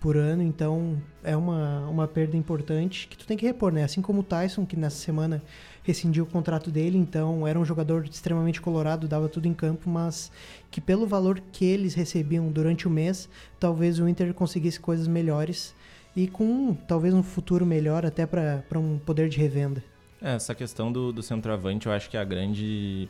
por 0.00 0.16
ano, 0.16 0.42
então 0.42 1.00
é 1.22 1.36
uma, 1.36 1.86
uma 1.88 2.08
perda 2.08 2.36
importante 2.36 3.06
que 3.08 3.16
tu 3.16 3.26
tem 3.26 3.36
que 3.36 3.46
repor, 3.46 3.72
né? 3.72 3.84
Assim 3.84 4.02
como 4.02 4.20
o 4.20 4.24
Tyson, 4.24 4.66
que 4.66 4.76
nessa 4.76 4.96
semana 4.96 5.42
rescindiu 5.82 6.24
o 6.24 6.26
contrato 6.26 6.70
dele, 6.70 6.98
então 6.98 7.46
era 7.46 7.58
um 7.58 7.64
jogador 7.64 8.04
extremamente 8.04 8.60
colorado, 8.60 9.08
dava 9.08 9.28
tudo 9.28 9.46
em 9.46 9.54
campo, 9.54 9.88
mas 9.88 10.30
que 10.70 10.80
pelo 10.80 11.06
valor 11.06 11.40
que 11.52 11.64
eles 11.64 11.94
recebiam 11.94 12.50
durante 12.50 12.86
o 12.86 12.90
mês, 12.90 13.28
talvez 13.58 13.98
o 13.98 14.08
Inter 14.08 14.32
conseguisse 14.34 14.78
coisas 14.78 15.08
melhores 15.08 15.74
e 16.14 16.26
com 16.26 16.74
talvez 16.86 17.14
um 17.14 17.22
futuro 17.22 17.64
melhor 17.64 18.04
até 18.04 18.26
para 18.26 18.78
um 18.78 18.98
poder 18.98 19.28
de 19.28 19.38
revenda. 19.38 19.82
É, 20.20 20.34
essa 20.34 20.54
questão 20.54 20.92
do, 20.92 21.12
do 21.12 21.22
centroavante 21.22 21.86
eu 21.86 21.92
acho 21.92 22.10
que 22.10 22.16
é 22.16 22.20
a 22.20 22.24
grande 22.24 23.08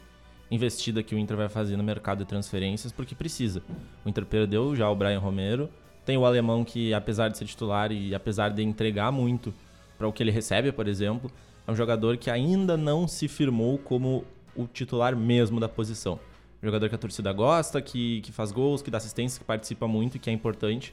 investida 0.51 1.03
que 1.03 1.15
o 1.15 1.19
Inter 1.19 1.37
vai 1.37 1.49
fazer 1.49 1.77
no 1.77 1.83
mercado 1.83 2.19
de 2.19 2.25
transferências, 2.25 2.93
porque 2.93 3.15
precisa. 3.15 3.63
O 4.05 4.09
Inter 4.09 4.25
perdeu 4.25 4.75
já 4.75 4.89
o 4.89 4.95
Brian 4.95 5.19
Romero, 5.19 5.69
tem 6.05 6.17
o 6.17 6.25
alemão 6.25 6.65
que, 6.65 6.93
apesar 6.93 7.29
de 7.29 7.39
ser 7.39 7.45
titular 7.45 7.93
e 7.93 8.15
apesar 8.15 8.51
de 8.51 8.63
entregar 8.63 9.13
muito 9.13 9.55
para 9.97 10.09
o 10.09 10.13
que 10.13 10.23
ele 10.23 10.31
recebe, 10.31 10.73
por 10.73 10.89
exemplo, 10.89 11.31
é 11.71 11.73
um 11.73 11.77
jogador 11.77 12.17
que 12.17 12.29
ainda 12.29 12.77
não 12.77 13.07
se 13.07 13.29
firmou 13.29 13.79
como 13.79 14.25
o 14.57 14.67
titular 14.67 15.17
mesmo 15.17 15.61
da 15.61 15.69
posição. 15.69 16.19
Um 16.61 16.67
jogador 16.67 16.89
que 16.89 16.95
a 16.97 16.99
torcida 16.99 17.33
gosta, 17.33 17.81
que, 17.81 18.21
que 18.23 18.33
faz 18.33 18.51
gols, 18.51 18.83
que 18.83 18.91
dá 18.91 18.99
assistência, 18.99 19.39
que 19.39 19.45
participa 19.45 19.87
muito 19.87 20.17
e 20.17 20.19
que 20.19 20.29
é 20.29 20.33
importante. 20.33 20.93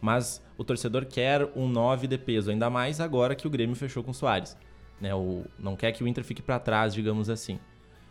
Mas 0.00 0.44
o 0.56 0.62
torcedor 0.62 1.06
quer 1.06 1.50
um 1.56 1.66
9 1.66 2.06
de 2.06 2.18
peso, 2.18 2.50
ainda 2.50 2.68
mais 2.68 3.00
agora 3.00 3.34
que 3.34 3.46
o 3.46 3.50
Grêmio 3.50 3.74
fechou 3.74 4.04
com 4.04 4.10
o 4.10 4.14
Soares. 4.14 4.56
Né? 5.00 5.14
O, 5.14 5.44
não 5.58 5.74
quer 5.74 5.92
que 5.92 6.04
o 6.04 6.06
Inter 6.06 6.22
fique 6.22 6.42
para 6.42 6.58
trás, 6.60 6.92
digamos 6.92 7.30
assim. 7.30 7.58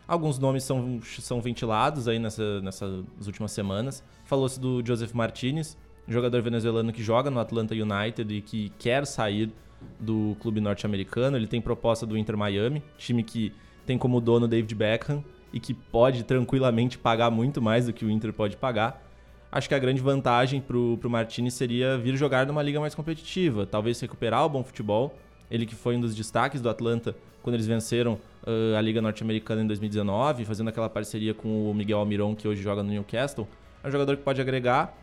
Alguns 0.07 0.39
nomes 0.39 0.63
são, 0.63 0.99
são 1.03 1.39
ventilados 1.39 2.07
aí 2.07 2.17
nessa, 2.17 2.61
nessas 2.61 3.05
últimas 3.25 3.51
semanas. 3.51 4.03
Falou-se 4.25 4.59
do 4.59 4.83
Joseph 4.83 5.13
Martinez, 5.13 5.77
jogador 6.07 6.41
venezuelano 6.41 6.91
que 6.91 7.03
joga 7.03 7.29
no 7.29 7.39
Atlanta 7.39 7.75
United 7.75 8.33
e 8.33 8.41
que 8.41 8.69
quer 8.79 9.05
sair 9.05 9.53
do 9.99 10.35
clube 10.39 10.59
norte-americano. 10.59 11.37
Ele 11.37 11.47
tem 11.47 11.61
proposta 11.61 12.05
do 12.05 12.17
Inter 12.17 12.37
Miami, 12.37 12.83
time 12.97 13.23
que 13.23 13.53
tem 13.85 13.97
como 13.97 14.19
dono 14.19 14.47
David 14.47 14.73
Beckham 14.75 15.23
e 15.51 15.59
que 15.59 15.73
pode 15.73 16.23
tranquilamente 16.23 16.97
pagar 16.97 17.31
muito 17.31 17.61
mais 17.61 17.85
do 17.85 17.93
que 17.93 18.05
o 18.05 18.09
Inter 18.09 18.33
pode 18.33 18.57
pagar. 18.57 19.03
Acho 19.51 19.69
que 19.69 19.75
a 19.75 19.79
grande 19.79 20.01
vantagem 20.01 20.59
para 20.59 20.77
o 20.77 20.99
Martinez 21.09 21.53
seria 21.53 21.97
vir 21.97 22.17
jogar 22.17 22.45
numa 22.45 22.61
liga 22.61 22.79
mais 22.79 22.93
competitiva, 22.93 23.65
talvez 23.65 23.99
recuperar 23.99 24.45
o 24.45 24.49
bom 24.49 24.63
futebol. 24.63 25.17
Ele 25.49 25.65
que 25.65 25.73
foi 25.73 25.95
um 25.95 26.01
dos 26.01 26.13
destaques 26.13 26.59
do 26.59 26.69
Atlanta 26.69 27.15
quando 27.41 27.53
eles 27.53 27.65
venceram 27.65 28.19
uh, 28.43 28.75
a 28.77 28.81
Liga 28.81 29.01
Norte-Americana 29.01 29.61
em 29.61 29.67
2019, 29.67 30.43
fazendo 30.43 30.67
aquela 30.67 30.89
parceria 30.89 31.33
com 31.33 31.71
o 31.71 31.73
Miguel 31.73 31.99
Almiron, 31.99 32.35
que 32.35 32.45
hoje 32.45 32.61
joga 32.61 32.83
no 32.83 32.89
Newcastle. 32.89 33.47
É 33.81 33.87
um 33.87 33.91
jogador 33.91 34.17
que 34.17 34.23
pode 34.23 34.41
agregar 34.41 34.93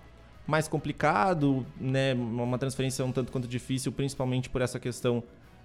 mais 0.46 0.68
complicado, 0.68 1.64
né? 1.80 2.14
Uma 2.14 2.58
transferência 2.58 3.04
um 3.04 3.12
tanto 3.12 3.32
quanto 3.32 3.48
difícil, 3.48 3.92
principalmente 3.92 4.50
por 4.50 4.60
essa 4.60 4.78
questão 4.78 5.22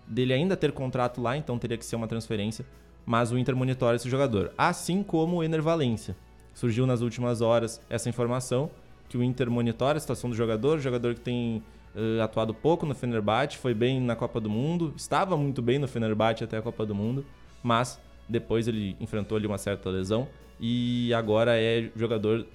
dele 0.07 0.33
ainda 0.33 0.57
ter 0.57 0.71
contrato 0.71 1.21
lá, 1.21 1.37
então 1.37 1.57
teria 1.59 1.77
que 1.77 1.85
ser 1.85 1.95
uma 1.95 2.07
transferência. 2.07 2.65
Mas 3.05 3.31
o 3.31 3.37
Inter 3.37 3.55
monitora 3.55 3.95
esse 3.95 4.09
jogador, 4.09 4.51
assim 4.57 5.03
como 5.03 5.37
o 5.37 5.43
Ener 5.43 5.61
Valência. 5.61 6.15
Surgiu 6.53 6.85
nas 6.85 7.01
últimas 7.01 7.41
horas 7.41 7.81
essa 7.89 8.09
informação 8.09 8.69
que 9.07 9.17
o 9.17 9.23
Inter 9.23 9.49
monitora 9.49 9.97
a 9.97 9.99
situação 9.99 10.29
do 10.29 10.35
jogador, 10.35 10.79
jogador 10.79 11.15
que 11.15 11.21
tem 11.21 11.63
uh, 11.95 12.21
atuado 12.21 12.53
pouco 12.53 12.85
no 12.85 12.93
Fenerbahçe, 12.93 13.57
foi 13.57 13.73
bem 13.73 13.99
na 13.99 14.15
Copa 14.15 14.39
do 14.39 14.49
Mundo, 14.49 14.93
estava 14.95 15.35
muito 15.35 15.61
bem 15.61 15.79
no 15.79 15.87
Fenerbahçe 15.87 16.43
até 16.43 16.57
a 16.57 16.61
Copa 16.61 16.85
do 16.85 16.93
Mundo, 16.93 17.25
mas 17.63 17.99
depois 18.27 18.67
ele 18.67 18.95
enfrentou 18.99 19.37
ali 19.37 19.47
uma 19.47 19.57
certa 19.57 19.89
lesão 19.89 20.27
e 20.59 21.11
agora 21.13 21.59
é 21.59 21.89
jogador 21.95 22.45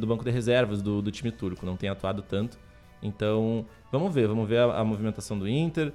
do 0.00 0.06
banco 0.06 0.24
de 0.24 0.30
reservas 0.30 0.80
do, 0.80 1.02
do, 1.02 1.10
time 1.10 1.30
turco, 1.32 1.66
não 1.66 1.76
tem 1.76 1.88
atuado 1.88 2.22
tanto. 2.22 2.58
Então, 3.02 3.66
vamos 3.90 4.14
ver, 4.14 4.28
vamos 4.28 4.48
ver 4.48 4.58
a, 4.58 4.78
a 4.78 4.84
movimentação 4.84 5.38
do 5.38 5.48
Inter. 5.48 5.92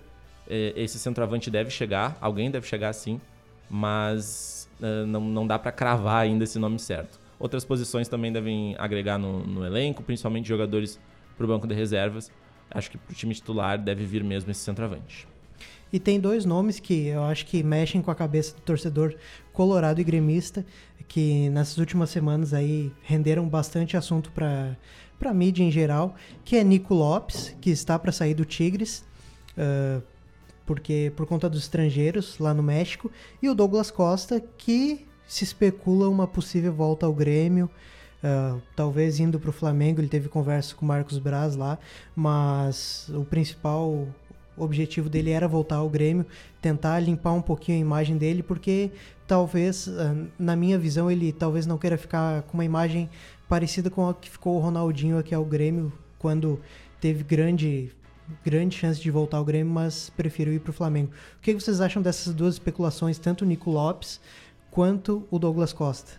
É, 0.47 0.73
esse 0.75 0.99
centroavante 0.99 1.49
deve 1.49 1.69
chegar, 1.69 2.17
alguém 2.19 2.51
deve 2.51 2.67
chegar 2.67 2.91
sim, 2.93 3.21
mas 3.69 4.69
não, 5.07 5.21
não 5.21 5.45
dá 5.45 5.59
para 5.59 5.71
cravar 5.71 6.23
ainda 6.23 6.43
esse 6.43 6.57
nome 6.57 6.79
certo. 6.79 7.19
Outras 7.39 7.63
posições 7.63 8.07
também 8.07 8.31
devem 8.31 8.75
agregar 8.77 9.17
no, 9.17 9.45
no 9.45 9.65
elenco, 9.65 10.03
principalmente 10.03 10.47
jogadores 10.47 10.99
para 11.37 11.45
o 11.45 11.47
banco 11.47 11.65
de 11.65 11.73
reservas. 11.73 12.31
Acho 12.69 12.91
que 12.91 12.97
para 12.97 13.13
o 13.13 13.15
time 13.15 13.33
titular 13.33 13.77
deve 13.77 14.05
vir 14.05 14.23
mesmo 14.23 14.51
esse 14.51 14.59
centroavante. 14.61 15.27
E 15.91 15.99
tem 15.99 16.19
dois 16.19 16.45
nomes 16.45 16.79
que 16.79 17.07
eu 17.07 17.23
acho 17.23 17.45
que 17.45 17.63
mexem 17.63 18.01
com 18.01 18.11
a 18.11 18.15
cabeça 18.15 18.53
do 18.55 18.61
torcedor 18.61 19.15
colorado 19.51 19.99
e 19.99 20.03
gremista, 20.03 20.63
que 21.09 21.49
nessas 21.49 21.77
últimas 21.77 22.11
semanas 22.11 22.53
aí 22.53 22.93
renderam 23.03 23.49
bastante 23.49 23.97
assunto 23.97 24.31
para 24.31 24.77
para 25.19 25.33
mídia 25.33 25.63
em 25.63 25.69
geral, 25.69 26.15
que 26.45 26.55
é 26.55 26.63
Nico 26.63 26.93
Lopes, 26.93 27.53
que 27.59 27.69
está 27.69 27.99
para 27.99 28.09
sair 28.09 28.33
do 28.33 28.45
Tigres, 28.45 29.03
uh, 29.57 30.01
porque 30.65 31.11
por 31.13 31.25
conta 31.25 31.49
dos 31.49 31.63
estrangeiros 31.63 32.39
lá 32.39 32.53
no 32.53 32.63
México, 32.63 33.11
e 33.41 33.49
o 33.49 33.53
Douglas 33.53 33.91
Costa, 33.91 34.41
que 34.57 35.05
se 35.27 35.43
especula 35.43 36.07
uma 36.07 36.25
possível 36.25 36.71
volta 36.71 37.05
ao 37.05 37.13
Grêmio, 37.13 37.69
uh, 38.23 38.61
talvez 38.77 39.19
indo 39.19 39.37
para 39.41 39.49
o 39.49 39.53
Flamengo. 39.53 39.99
Ele 39.99 40.07
teve 40.07 40.29
conversa 40.29 40.73
com 40.73 40.85
o 40.85 40.87
Marcos 40.87 41.19
Braz 41.19 41.53
lá, 41.53 41.77
mas 42.15 43.11
o 43.13 43.25
principal 43.25 44.07
objetivo 44.55 45.09
dele 45.09 45.31
era 45.31 45.49
voltar 45.49 45.77
ao 45.77 45.89
Grêmio, 45.89 46.25
tentar 46.61 46.99
limpar 47.01 47.33
um 47.33 47.41
pouquinho 47.41 47.77
a 47.77 47.81
imagem 47.81 48.17
dele, 48.17 48.41
porque 48.41 48.91
talvez, 49.29 49.87
ah, 49.87 50.15
na 50.39 50.55
minha 50.55 50.77
visão, 50.79 51.09
ele 51.09 51.31
talvez 51.31 51.67
não 51.67 51.77
queira 51.77 51.99
ficar 51.99 52.41
com 52.43 52.57
uma 52.57 52.65
imagem 52.65 53.07
parecida 53.47 53.87
com 53.87 54.09
a 54.09 54.13
que 54.13 54.27
ficou 54.27 54.57
o 54.57 54.59
Ronaldinho 54.59 55.19
aqui 55.19 55.35
ao 55.35 55.45
Grêmio, 55.45 55.93
quando 56.17 56.59
teve 56.99 57.23
grande 57.23 57.91
grande 58.43 58.75
chance 58.75 58.99
de 59.01 59.09
voltar 59.09 59.37
ao 59.37 59.45
Grêmio, 59.45 59.71
mas 59.71 60.09
prefiro 60.09 60.51
ir 60.51 60.59
para 60.59 60.69
o 60.71 60.73
Flamengo. 60.73 61.11
O 61.37 61.41
que 61.41 61.53
vocês 61.53 61.79
acham 61.79 62.01
dessas 62.01 62.33
duas 62.33 62.55
especulações, 62.55 63.17
tanto 63.17 63.43
o 63.43 63.47
Nico 63.47 63.71
Lopes 63.71 64.19
quanto 64.69 65.27
o 65.31 65.39
Douglas 65.39 65.73
Costa? 65.73 66.11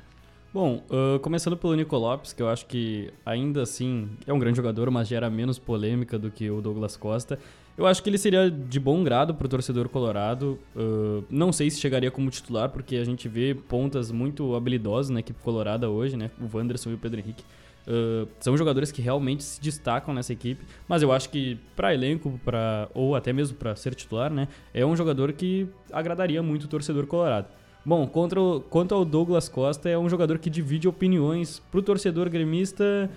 Bom, 0.52 0.82
uh, 0.90 1.20
começando 1.20 1.56
pelo 1.56 1.74
Nico 1.74 1.96
Lopes, 1.96 2.32
que 2.32 2.42
eu 2.42 2.48
acho 2.48 2.66
que 2.66 3.12
ainda 3.24 3.62
assim 3.62 4.08
é 4.26 4.32
um 4.32 4.38
grande 4.38 4.56
jogador, 4.56 4.90
mas 4.90 5.06
gera 5.06 5.30
menos 5.30 5.58
polêmica 5.58 6.18
do 6.18 6.30
que 6.30 6.50
o 6.50 6.60
Douglas 6.60 6.96
Costa. 6.96 7.38
Eu 7.80 7.86
acho 7.86 8.02
que 8.02 8.10
ele 8.10 8.18
seria 8.18 8.50
de 8.50 8.78
bom 8.78 9.02
grado 9.02 9.34
para 9.34 9.46
o 9.46 9.48
torcedor 9.48 9.88
colorado. 9.88 10.58
Uh, 10.76 11.24
não 11.30 11.50
sei 11.50 11.70
se 11.70 11.80
chegaria 11.80 12.10
como 12.10 12.28
titular, 12.28 12.68
porque 12.68 12.96
a 12.96 13.04
gente 13.04 13.26
vê 13.26 13.54
pontas 13.54 14.12
muito 14.12 14.54
habilidosas 14.54 15.08
na 15.08 15.20
equipe 15.20 15.40
colorada 15.42 15.88
hoje, 15.88 16.14
né? 16.14 16.30
O 16.38 16.54
Wanderson 16.54 16.90
e 16.90 16.94
o 16.94 16.98
Pedro 16.98 17.20
Henrique. 17.20 17.42
Uh, 17.88 18.28
são 18.38 18.54
jogadores 18.54 18.92
que 18.92 19.00
realmente 19.00 19.42
se 19.42 19.58
destacam 19.62 20.12
nessa 20.12 20.30
equipe, 20.30 20.62
mas 20.86 21.02
eu 21.02 21.10
acho 21.10 21.30
que 21.30 21.58
para 21.74 21.94
elenco, 21.94 22.38
para 22.44 22.86
ou 22.92 23.16
até 23.16 23.32
mesmo 23.32 23.56
para 23.56 23.74
ser 23.74 23.94
titular, 23.94 24.30
né, 24.30 24.48
é 24.74 24.84
um 24.84 24.94
jogador 24.94 25.32
que 25.32 25.66
agradaria 25.90 26.42
muito 26.42 26.64
o 26.64 26.68
torcedor 26.68 27.06
colorado. 27.06 27.46
Bom, 27.82 28.06
contra 28.06 28.38
o, 28.38 28.60
quanto 28.60 28.94
ao 28.94 29.06
Douglas 29.06 29.48
Costa, 29.48 29.88
é 29.88 29.98
um 29.98 30.06
jogador 30.06 30.38
que 30.38 30.50
divide 30.50 30.86
opiniões 30.86 31.60
para 31.70 31.80
o 31.80 31.82
torcedor 31.82 32.28
gremista 32.28 33.10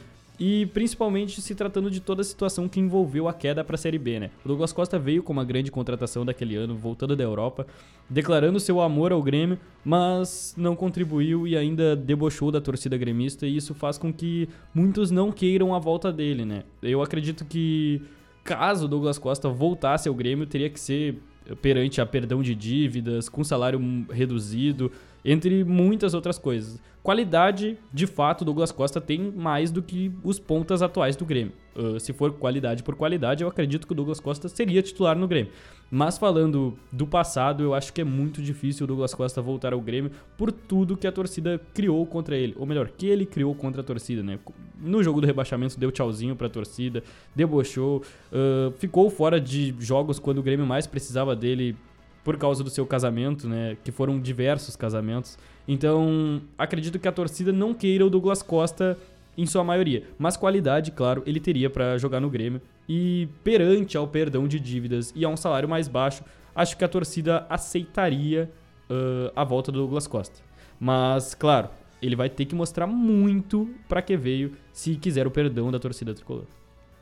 e 0.45 0.65
principalmente 0.65 1.41
se 1.41 1.55
tratando 1.55 1.89
de 1.89 2.01
toda 2.01 2.19
a 2.19 2.23
situação 2.25 2.67
que 2.67 2.77
envolveu 2.77 3.29
a 3.29 3.33
queda 3.33 3.63
para 3.63 3.75
a 3.75 3.77
Série 3.77 3.97
B, 3.97 4.19
né? 4.19 4.29
O 4.43 4.49
Douglas 4.49 4.73
Costa 4.73 4.99
veio 4.99 5.23
com 5.23 5.31
uma 5.31 5.45
grande 5.45 5.71
contratação 5.71 6.25
daquele 6.25 6.57
ano, 6.57 6.75
voltando 6.75 7.15
da 7.15 7.23
Europa, 7.23 7.65
declarando 8.09 8.59
seu 8.59 8.81
amor 8.81 9.13
ao 9.13 9.23
Grêmio, 9.23 9.57
mas 9.85 10.53
não 10.57 10.75
contribuiu 10.75 11.47
e 11.47 11.55
ainda 11.55 11.95
debochou 11.95 12.51
da 12.51 12.59
torcida 12.59 12.97
gremista, 12.97 13.47
e 13.47 13.55
isso 13.55 13.73
faz 13.73 13.97
com 13.97 14.11
que 14.11 14.49
muitos 14.75 15.11
não 15.11 15.31
queiram 15.31 15.73
a 15.73 15.79
volta 15.79 16.11
dele, 16.11 16.43
né? 16.43 16.63
Eu 16.81 17.01
acredito 17.01 17.45
que 17.45 18.01
caso 18.43 18.83
o 18.83 18.89
Douglas 18.89 19.17
Costa 19.17 19.47
voltasse 19.47 20.09
ao 20.09 20.13
Grêmio, 20.13 20.45
teria 20.45 20.69
que 20.69 20.77
ser 20.77 21.19
perante 21.61 22.01
a 22.01 22.05
perdão 22.05 22.43
de 22.43 22.53
dívidas, 22.53 23.29
com 23.29 23.45
salário 23.45 23.79
reduzido, 24.11 24.91
entre 25.23 25.63
muitas 25.63 26.13
outras 26.13 26.37
coisas. 26.37 26.79
Qualidade, 27.03 27.77
de 27.91 28.07
fato, 28.07 28.45
Douglas 28.45 28.71
Costa 28.71 29.01
tem 29.01 29.19
mais 29.31 29.71
do 29.71 29.83
que 29.83 30.11
os 30.23 30.39
pontas 30.39 30.81
atuais 30.81 31.17
do 31.17 31.25
Grêmio. 31.25 31.51
Uh, 31.75 31.99
se 31.99 32.13
for 32.13 32.31
qualidade 32.31 32.81
por 32.81 32.95
qualidade, 32.95 33.43
eu 33.43 33.49
acredito 33.49 33.85
que 33.85 33.91
o 33.91 33.95
Douglas 33.95 34.21
Costa 34.21 34.47
seria 34.47 34.81
titular 34.81 35.17
no 35.17 35.27
Grêmio. 35.27 35.51
Mas 35.91 36.17
falando 36.17 36.77
do 36.91 37.05
passado, 37.05 37.61
eu 37.61 37.73
acho 37.73 37.91
que 37.91 37.99
é 37.99 38.03
muito 38.05 38.41
difícil 38.41 38.85
o 38.85 38.87
Douglas 38.87 39.13
Costa 39.13 39.41
voltar 39.41 39.73
ao 39.73 39.81
Grêmio 39.81 40.11
por 40.37 40.49
tudo 40.49 40.95
que 40.95 41.05
a 41.05 41.11
torcida 41.11 41.59
criou 41.73 42.05
contra 42.05 42.37
ele. 42.37 42.55
Ou 42.57 42.65
melhor, 42.65 42.87
que 42.89 43.07
ele 43.07 43.25
criou 43.25 43.53
contra 43.53 43.81
a 43.81 43.83
torcida, 43.83 44.23
né? 44.23 44.39
No 44.79 45.03
jogo 45.03 45.19
do 45.19 45.27
rebaixamento 45.27 45.77
deu 45.77 45.91
tchauzinho 45.91 46.37
pra 46.37 46.47
torcida, 46.47 47.03
debochou, 47.35 48.01
uh, 48.31 48.71
ficou 48.77 49.09
fora 49.09 49.41
de 49.41 49.75
jogos 49.77 50.19
quando 50.19 50.37
o 50.37 50.43
Grêmio 50.43 50.65
mais 50.65 50.87
precisava 50.87 51.35
dele 51.35 51.75
por 52.23 52.37
causa 52.37 52.63
do 52.63 52.69
seu 52.69 52.85
casamento, 52.85 53.47
né? 53.47 53.77
Que 53.83 53.91
foram 53.91 54.19
diversos 54.19 54.75
casamentos. 54.75 55.37
Então, 55.67 56.41
acredito 56.57 56.97
que 56.99 57.07
a 57.07 57.11
torcida 57.11 57.51
não 57.51 57.73
queira 57.73 58.05
o 58.05 58.09
Douglas 58.09 58.41
Costa 58.41 58.97
em 59.37 59.45
sua 59.45 59.63
maioria. 59.63 60.03
Mas 60.17 60.37
qualidade, 60.37 60.91
claro, 60.91 61.23
ele 61.25 61.39
teria 61.39 61.69
para 61.69 61.97
jogar 61.97 62.19
no 62.19 62.29
Grêmio. 62.29 62.61
E 62.87 63.27
perante 63.43 63.97
ao 63.97 64.07
perdão 64.07 64.47
de 64.47 64.59
dívidas 64.59 65.11
e 65.15 65.25
a 65.25 65.29
um 65.29 65.37
salário 65.37 65.67
mais 65.67 65.87
baixo, 65.87 66.23
acho 66.55 66.77
que 66.77 66.83
a 66.83 66.87
torcida 66.87 67.45
aceitaria 67.49 68.49
uh, 68.89 69.31
a 69.35 69.43
volta 69.43 69.71
do 69.71 69.79
Douglas 69.79 70.07
Costa. 70.07 70.39
Mas, 70.79 71.33
claro, 71.33 71.69
ele 72.01 72.15
vai 72.15 72.29
ter 72.29 72.45
que 72.45 72.55
mostrar 72.55 72.87
muito 72.87 73.69
para 73.87 74.01
que 74.01 74.17
veio 74.17 74.53
se 74.71 74.95
quiser 74.95 75.25
o 75.25 75.31
perdão 75.31 75.71
da 75.71 75.79
torcida 75.79 76.13
tricolor. 76.13 76.45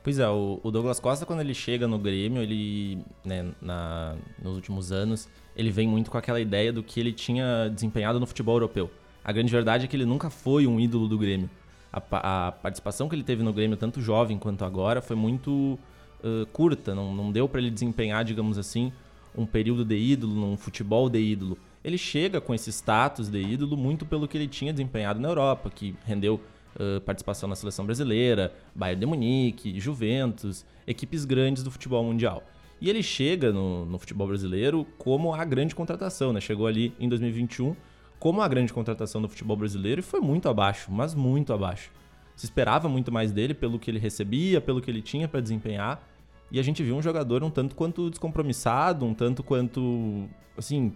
Pois 0.04 0.18
é, 0.18 0.28
o, 0.28 0.60
Douglas 0.72 1.00
Costa, 1.00 1.28
quando 1.28 1.42
ele 1.42 1.54
chega 1.54 1.88
no 1.88 2.00
Grêmio, 2.00 2.42
ele, 2.42 3.04
né, 3.24 3.52
na, 3.62 4.16
nos 4.42 4.56
últimos 4.56 4.92
anos, 4.92 5.30
ele 5.56 5.70
vem 5.70 5.88
muito 5.88 6.10
com 6.10 6.18
aquela 6.18 6.40
ideia 6.40 6.74
do 6.74 6.82
que 6.82 7.00
ele 7.00 7.14
tinha 7.14 7.70
desempenhado 7.70 8.20
no 8.20 8.26
futebol 8.26 8.56
europeu. 8.56 8.90
A 9.24 9.32
grande 9.32 9.52
verdade 9.52 9.86
é 9.86 9.88
que 9.88 9.96
ele 9.96 10.06
nunca 10.06 10.32
foi 10.32 10.66
um 10.66 10.80
ídolo 10.80 11.08
do 11.08 11.20
Grêmio. 11.20 11.50
A, 11.94 12.48
a 12.48 12.52
participação 12.52 13.08
que 13.08 13.14
ele 13.14 13.24
teve 13.24 13.44
no 13.44 13.54
Grêmio, 13.54 13.78
tanto 13.78 14.02
jovem 14.02 14.40
quanto 14.40 14.66
agora, 14.66 15.04
foi 15.04 15.16
muito 15.16 15.78
uh, 16.24 16.48
curta. 16.52 16.96
Não, 16.96 17.14
não 17.14 17.32
deu 17.32 17.48
para 17.48 17.62
ele 17.62 17.70
desempenhar, 17.70 18.24
digamos 18.24 18.58
assim, 18.58 18.92
um 19.38 19.46
período 19.46 19.86
de 19.86 19.96
ídolo, 19.96 20.34
num 20.34 20.58
futebol 20.58 21.10
de 21.10 21.20
ídolo. 21.20 21.60
Ele 21.84 21.98
chega 21.98 22.42
com 22.42 22.56
esse 22.56 22.72
status 22.72 23.30
de 23.30 23.40
ídolo 23.40 23.78
muito 23.78 24.04
pelo 24.04 24.28
que 24.28 24.36
ele 24.36 24.48
tinha 24.48 24.74
desempenhado 24.74 25.20
na 25.20 25.30
Europa, 25.30 25.70
que 25.70 25.96
rendeu 26.06 26.42
Uh, 26.74 27.02
participação 27.02 27.50
na 27.50 27.56
seleção 27.56 27.86
brasileira, 27.86 28.54
Bayern 28.74 29.00
de 29.02 29.06
Munique, 29.06 29.80
Juventus, 29.80 30.66
equipes 30.88 31.26
grandes 31.26 31.64
do 31.64 31.70
futebol 31.70 32.02
mundial. 32.04 32.44
E 32.80 32.90
ele 32.90 33.04
chega 33.04 33.52
no, 33.52 33.86
no, 33.86 34.00
futebol 34.00 34.28
brasileiro 34.28 34.88
como 34.98 35.34
a 35.34 35.44
grande 35.46 35.76
contratação, 35.76 36.34
né? 36.34 36.42
Chegou 36.42 36.66
ali 36.66 36.94
em 37.00 37.08
2021 37.08 37.76
como 38.22 38.42
a 38.42 38.48
grande 38.48 38.72
contratação 38.72 39.22
do 39.22 39.28
futebol 39.28 39.58
brasileiro 39.58 40.00
e 40.00 40.04
foi 40.04 40.20
muito 40.20 40.48
abaixo, 40.48 40.92
mas 40.92 41.16
muito 41.16 41.52
abaixo. 41.54 41.92
Se 42.36 42.46
esperava 42.46 42.88
muito 42.88 43.12
mais 43.12 43.32
dele 43.32 43.54
pelo 43.54 43.78
que 43.78 43.90
ele 43.90 44.00
recebia, 44.00 44.62
pelo 44.62 44.80
que 44.80 44.90
ele 44.90 45.02
tinha 45.02 45.28
para 45.28 45.42
desempenhar. 45.42 46.08
E 46.52 46.60
a 46.60 46.64
gente 46.64 46.84
viu 46.84 46.96
um 46.96 47.02
jogador 47.02 47.44
um 47.44 47.50
tanto 47.50 47.76
quanto 47.76 48.10
descompromissado, 48.10 49.06
um 49.06 49.14
tanto 49.14 49.42
quanto, 49.42 50.28
assim, 50.58 50.94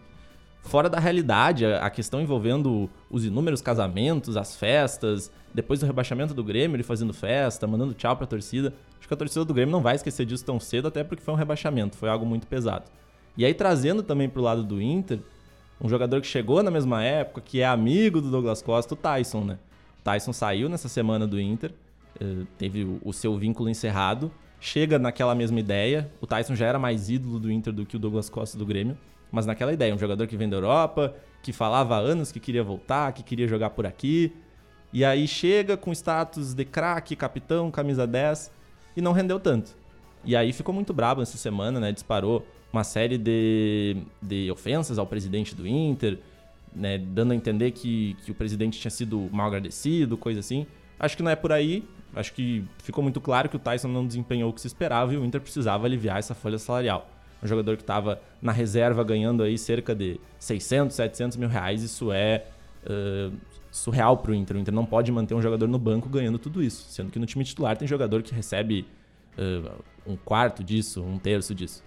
fora 0.62 0.90
da 0.90 1.00
realidade. 1.00 1.66
A 1.66 1.90
questão 1.90 2.22
envolvendo 2.22 2.90
os 3.10 3.26
inúmeros 3.26 3.62
casamentos, 3.62 4.38
as 4.38 4.56
festas, 4.56 5.32
depois 5.56 5.80
do 5.80 5.86
rebaixamento 5.86 6.34
do 6.34 6.44
Grêmio, 6.44 6.76
ele 6.76 6.84
fazendo 6.84 7.14
festa, 7.14 7.66
mandando 7.66 7.94
tchau 7.94 8.16
pra 8.18 8.28
torcida. 8.28 8.74
Acho 9.00 9.08
que 9.08 9.14
a 9.14 9.18
torcida 9.18 9.46
do 9.46 9.54
Grêmio 9.54 9.72
não 9.72 9.82
vai 9.82 9.96
esquecer 9.96 10.26
disso 10.26 10.44
tão 10.44 10.60
cedo, 10.60 10.90
até 10.90 11.02
porque 11.02 11.24
foi 11.24 11.34
um 11.34 11.38
rebaixamento, 11.38 11.96
foi 11.96 12.10
algo 12.10 12.26
muito 12.26 12.46
pesado. 12.46 12.92
E 13.38 13.46
aí, 13.46 13.54
trazendo 13.54 14.04
também 14.04 14.28
pro 14.28 14.42
lado 14.42 14.64
do 14.64 14.82
Inter, 14.82 15.20
um 15.82 15.88
jogador 15.88 16.20
que 16.20 16.28
chegou 16.28 16.62
na 16.62 16.70
mesma 16.70 17.02
época, 17.04 17.40
que 17.40 17.62
é 17.62 17.66
amigo 17.66 18.20
do 18.20 18.30
Douglas 18.30 18.62
Costa, 18.62 18.94
o 18.94 18.98
Tyson, 18.98 19.46
né? 19.46 19.58
O 20.00 20.04
Tyson 20.04 20.34
saiu 20.34 20.68
nessa 20.68 20.90
semana 20.90 21.26
do 21.26 21.40
Inter, 21.40 21.72
eh, 22.20 22.44
teve 22.58 23.00
o 23.02 23.14
seu 23.14 23.38
vínculo 23.38 23.70
encerrado, 23.70 24.30
chega 24.60 25.00
naquela 25.00 25.34
mesma 25.34 25.60
ideia. 25.60 26.12
O 26.20 26.28
Tyson 26.28 26.54
já 26.54 26.66
era 26.66 26.78
mais 26.78 27.10
ídolo 27.10 27.40
do 27.40 27.50
Inter 27.50 27.72
do 27.72 27.86
que 27.86 27.96
o 27.96 28.00
Douglas 28.00 28.30
Costa 28.30 28.58
do 28.58 28.66
Grêmio, 28.66 28.98
mas 29.32 29.46
naquela 29.46 29.72
ideia, 29.72 29.96
um 29.96 30.00
jogador 30.00 30.28
que 30.28 30.36
vem 30.36 30.50
da 30.50 30.58
Europa, 30.58 31.16
que 31.42 31.54
falava 31.54 31.96
há 31.96 32.00
anos 32.00 32.32
que 32.32 32.40
queria 32.42 32.64
voltar, 32.64 33.14
que 33.14 33.24
queria 33.24 33.48
jogar 33.48 33.70
por 33.70 33.86
aqui, 33.86 34.34
e 34.96 35.04
aí 35.04 35.28
chega 35.28 35.76
com 35.76 35.92
status 35.92 36.54
de 36.54 36.64
craque, 36.64 37.18
capitão, 37.18 37.70
camisa 37.70 38.08
10 38.08 38.50
e 38.96 39.02
não 39.02 39.12
rendeu 39.12 39.42
tanto. 39.42 39.76
E 40.24 40.38
aí 40.38 40.54
ficou 40.54 40.74
muito 40.74 40.94
brabo 40.94 41.22
essa 41.22 41.38
semana, 41.38 41.82
né? 41.82 41.92
Disparou 41.92 42.48
uma 42.72 42.86
série 42.86 43.18
de, 43.18 43.98
de 44.22 44.50
ofensas 44.50 44.98
ao 44.98 45.06
presidente 45.06 45.54
do 45.54 45.68
Inter, 45.68 46.18
né? 46.74 46.98
Dando 46.98 47.34
a 47.34 47.36
entender 47.36 47.72
que, 47.72 48.16
que 48.24 48.32
o 48.32 48.34
presidente 48.34 48.80
tinha 48.80 48.90
sido 48.90 49.28
mal 49.34 49.48
agradecido, 49.48 50.16
coisa 50.16 50.40
assim. 50.40 50.66
Acho 50.98 51.18
que 51.18 51.24
não 51.24 51.30
é 51.30 51.36
por 51.36 51.52
aí. 51.52 51.84
Acho 52.16 52.32
que 52.32 52.64
ficou 52.82 53.04
muito 53.04 53.20
claro 53.20 53.50
que 53.50 53.58
o 53.58 53.60
Tyson 53.60 53.90
não 53.90 54.08
desempenhou 54.08 54.50
o 54.50 54.54
que 54.54 54.62
se 54.62 54.68
esperava 54.68 55.14
e 55.14 55.18
o 55.18 55.26
Inter 55.26 55.42
precisava 55.42 55.86
aliviar 55.86 56.20
essa 56.20 56.34
folha 56.34 56.58
salarial. 56.58 57.10
um 57.44 57.48
jogador 57.48 57.76
que 57.76 57.84
estava 57.84 58.22
na 58.42 58.54
reserva 58.54 59.04
ganhando 59.04 59.44
aí 59.44 59.58
cerca 59.58 59.94
de 59.94 60.22
600, 60.40 60.96
700 60.96 61.36
mil 61.36 61.50
reais, 61.50 61.84
isso 61.84 62.14
é 62.14 62.46
uh, 62.86 63.34
surreal 63.76 64.18
para 64.18 64.32
o 64.32 64.36
Inter. 64.36 64.56
O 64.56 64.60
Inter 64.60 64.74
não 64.74 64.86
pode 64.86 65.12
manter 65.12 65.36
um 65.36 65.42
jogador 65.42 65.68
no 65.68 65.78
banco 65.78 66.08
ganhando 66.08 66.40
tudo 66.40 66.64
isso, 66.64 66.86
sendo 66.90 67.12
que 67.12 67.20
no 67.20 67.26
time 67.26 67.44
titular 67.44 67.76
tem 67.76 67.86
jogador 67.88 68.24
que 68.24 68.34
recebe 68.34 68.88
uh, 69.38 69.84
um 70.08 70.16
quarto 70.16 70.64
disso, 70.64 71.04
um 71.04 71.20
terço 71.20 71.54
disso. 71.54 71.84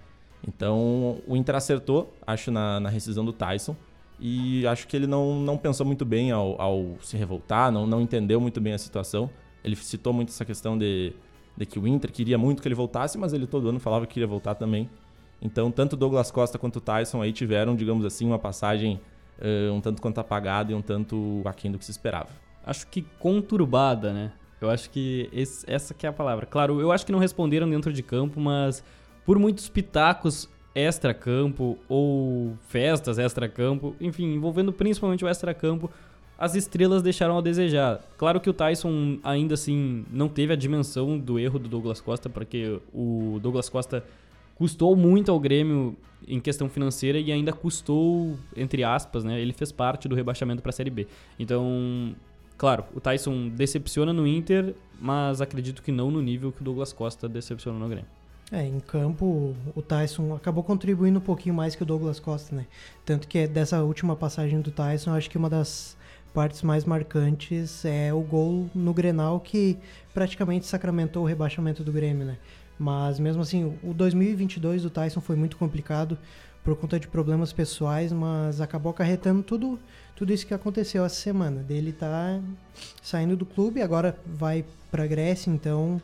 Então 0.46 1.20
o 1.26 1.34
Inter 1.34 1.54
acertou, 1.54 2.14
acho, 2.26 2.50
na, 2.50 2.78
na 2.78 2.90
rescisão 2.90 3.24
do 3.24 3.32
Tyson. 3.32 3.74
E 4.20 4.66
acho 4.66 4.86
que 4.86 4.96
ele 4.96 5.06
não, 5.06 5.40
não 5.40 5.56
pensou 5.56 5.86
muito 5.86 6.04
bem 6.04 6.32
ao, 6.32 6.60
ao 6.60 6.96
se 7.00 7.16
revoltar, 7.16 7.70
não, 7.70 7.86
não 7.86 8.00
entendeu 8.00 8.40
muito 8.40 8.60
bem 8.60 8.74
a 8.74 8.78
situação. 8.78 9.30
Ele 9.64 9.76
citou 9.76 10.12
muito 10.12 10.28
essa 10.28 10.44
questão 10.44 10.76
de, 10.76 11.14
de 11.56 11.64
que 11.64 11.78
o 11.78 11.86
Inter 11.86 12.12
queria 12.12 12.36
muito 12.36 12.60
que 12.60 12.68
ele 12.68 12.74
voltasse, 12.74 13.16
mas 13.16 13.32
ele 13.32 13.46
todo 13.46 13.68
ano 13.68 13.78
falava 13.78 14.06
que 14.06 14.14
queria 14.14 14.26
voltar 14.26 14.56
também. 14.56 14.90
Então, 15.40 15.70
tanto 15.70 15.96
Douglas 15.96 16.32
Costa 16.32 16.58
quanto 16.58 16.76
o 16.76 16.80
Tyson 16.80 17.22
aí 17.22 17.32
tiveram, 17.32 17.76
digamos 17.76 18.04
assim, 18.04 18.26
uma 18.26 18.38
passagem 18.38 19.00
uh, 19.38 19.72
um 19.72 19.80
tanto 19.80 20.00
quanto 20.02 20.18
apagada 20.18 20.72
e 20.72 20.74
um 20.74 20.82
tanto 20.82 21.42
aquém 21.44 21.70
do 21.70 21.78
que 21.78 21.84
se 21.84 21.90
esperava. 21.90 22.30
Acho 22.64 22.86
que 22.86 23.02
conturbada, 23.18 24.12
né? 24.12 24.32
Eu 24.60 24.70
acho 24.70 24.90
que 24.90 25.28
esse, 25.32 25.64
essa 25.70 25.94
que 25.94 26.06
é 26.06 26.08
a 26.08 26.12
palavra. 26.12 26.44
Claro, 26.44 26.80
eu 26.80 26.90
acho 26.90 27.06
que 27.06 27.12
não 27.12 27.18
responderam 27.18 27.68
dentro 27.68 27.92
de 27.92 28.02
campo, 28.02 28.40
mas 28.40 28.82
por 29.24 29.38
muitos 29.38 29.68
pitacos 29.68 30.48
extra-campo 30.74 31.78
ou 31.88 32.56
festas 32.68 33.18
extra-campo, 33.18 33.96
enfim, 34.00 34.34
envolvendo 34.34 34.72
principalmente 34.72 35.24
o 35.24 35.28
extra-campo, 35.28 35.90
as 36.38 36.54
estrelas 36.54 37.02
deixaram 37.02 37.36
a 37.36 37.40
desejar. 37.40 38.00
Claro 38.16 38.40
que 38.40 38.48
o 38.48 38.52
Tyson 38.52 39.18
ainda 39.24 39.54
assim 39.54 40.04
não 40.10 40.28
teve 40.28 40.52
a 40.52 40.56
dimensão 40.56 41.18
do 41.18 41.38
erro 41.38 41.58
do 41.58 41.68
Douglas 41.68 42.00
Costa, 42.00 42.28
porque 42.28 42.80
o 42.94 43.38
Douglas 43.42 43.68
Costa 43.68 44.04
custou 44.58 44.94
muito 44.96 45.30
ao 45.30 45.38
Grêmio 45.38 45.96
em 46.26 46.40
questão 46.40 46.68
financeira 46.68 47.18
e 47.18 47.30
ainda 47.30 47.52
custou, 47.52 48.36
entre 48.56 48.82
aspas, 48.84 49.24
né? 49.24 49.40
Ele 49.40 49.52
fez 49.52 49.70
parte 49.70 50.08
do 50.08 50.14
rebaixamento 50.14 50.60
para 50.60 50.70
a 50.70 50.72
Série 50.72 50.90
B. 50.90 51.06
Então, 51.38 52.14
claro, 52.58 52.84
o 52.94 53.00
Tyson 53.00 53.48
decepciona 53.48 54.12
no 54.12 54.26
Inter, 54.26 54.74
mas 55.00 55.40
acredito 55.40 55.82
que 55.82 55.92
não 55.92 56.10
no 56.10 56.20
nível 56.20 56.52
que 56.52 56.60
o 56.60 56.64
Douglas 56.64 56.92
Costa 56.92 57.28
decepcionou 57.28 57.80
no 57.80 57.88
Grêmio. 57.88 58.10
É, 58.50 58.64
em 58.64 58.80
campo, 58.80 59.54
o 59.74 59.82
Tyson 59.82 60.34
acabou 60.34 60.64
contribuindo 60.64 61.18
um 61.18 61.22
pouquinho 61.22 61.54
mais 61.54 61.74
que 61.74 61.82
o 61.82 61.86
Douglas 61.86 62.18
Costa, 62.18 62.56
né? 62.56 62.66
Tanto 63.04 63.28
que 63.28 63.46
dessa 63.46 63.82
última 63.82 64.16
passagem 64.16 64.60
do 64.60 64.70
Tyson, 64.70 65.12
acho 65.12 65.28
que 65.28 65.36
uma 65.36 65.50
das 65.50 65.96
partes 66.32 66.62
mais 66.62 66.84
marcantes 66.84 67.84
é 67.84 68.12
o 68.12 68.20
gol 68.20 68.70
no 68.74 68.94
Grenal 68.94 69.40
que 69.40 69.78
praticamente 70.14 70.66
sacramentou 70.66 71.24
o 71.24 71.26
rebaixamento 71.26 71.84
do 71.84 71.92
Grêmio, 71.92 72.26
né? 72.26 72.38
Mas 72.78 73.18
mesmo 73.18 73.42
assim, 73.42 73.76
o 73.82 73.92
2022 73.92 74.82
do 74.82 74.90
Tyson 74.90 75.20
foi 75.20 75.34
muito 75.34 75.56
complicado 75.56 76.16
por 76.62 76.76
conta 76.76 77.00
de 77.00 77.08
problemas 77.08 77.52
pessoais, 77.52 78.12
mas 78.12 78.60
acabou 78.60 78.90
acarretando 78.90 79.42
tudo, 79.42 79.78
tudo 80.14 80.32
isso 80.32 80.46
que 80.46 80.54
aconteceu 80.54 81.04
essa 81.04 81.16
semana. 81.16 81.62
Dele 81.62 81.92
tá 81.92 82.40
saindo 83.02 83.36
do 83.36 83.46
clube, 83.46 83.80
agora 83.80 84.18
vai 84.26 84.64
para 84.90 85.06
Grécia, 85.06 85.50
então 85.50 86.00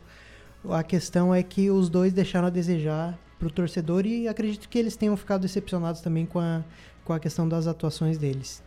a 0.69 0.83
questão 0.83 1.33
é 1.33 1.43
que 1.43 1.69
os 1.69 1.89
dois 1.89 2.11
deixaram 2.11 2.47
a 2.47 2.49
desejar 2.49 3.17
para 3.37 3.47
o 3.47 3.51
torcedor 3.51 4.05
e 4.05 4.27
acredito 4.27 4.67
que 4.67 4.77
eles 4.77 4.95
tenham 4.95 5.15
ficado 5.15 5.41
decepcionados 5.41 6.01
também 6.01 6.25
com 6.25 6.39
a, 6.39 6.63
com 7.03 7.13
a 7.13 7.19
questão 7.19 7.47
das 7.47 7.67
atuações 7.67 8.17
deles. 8.17 8.63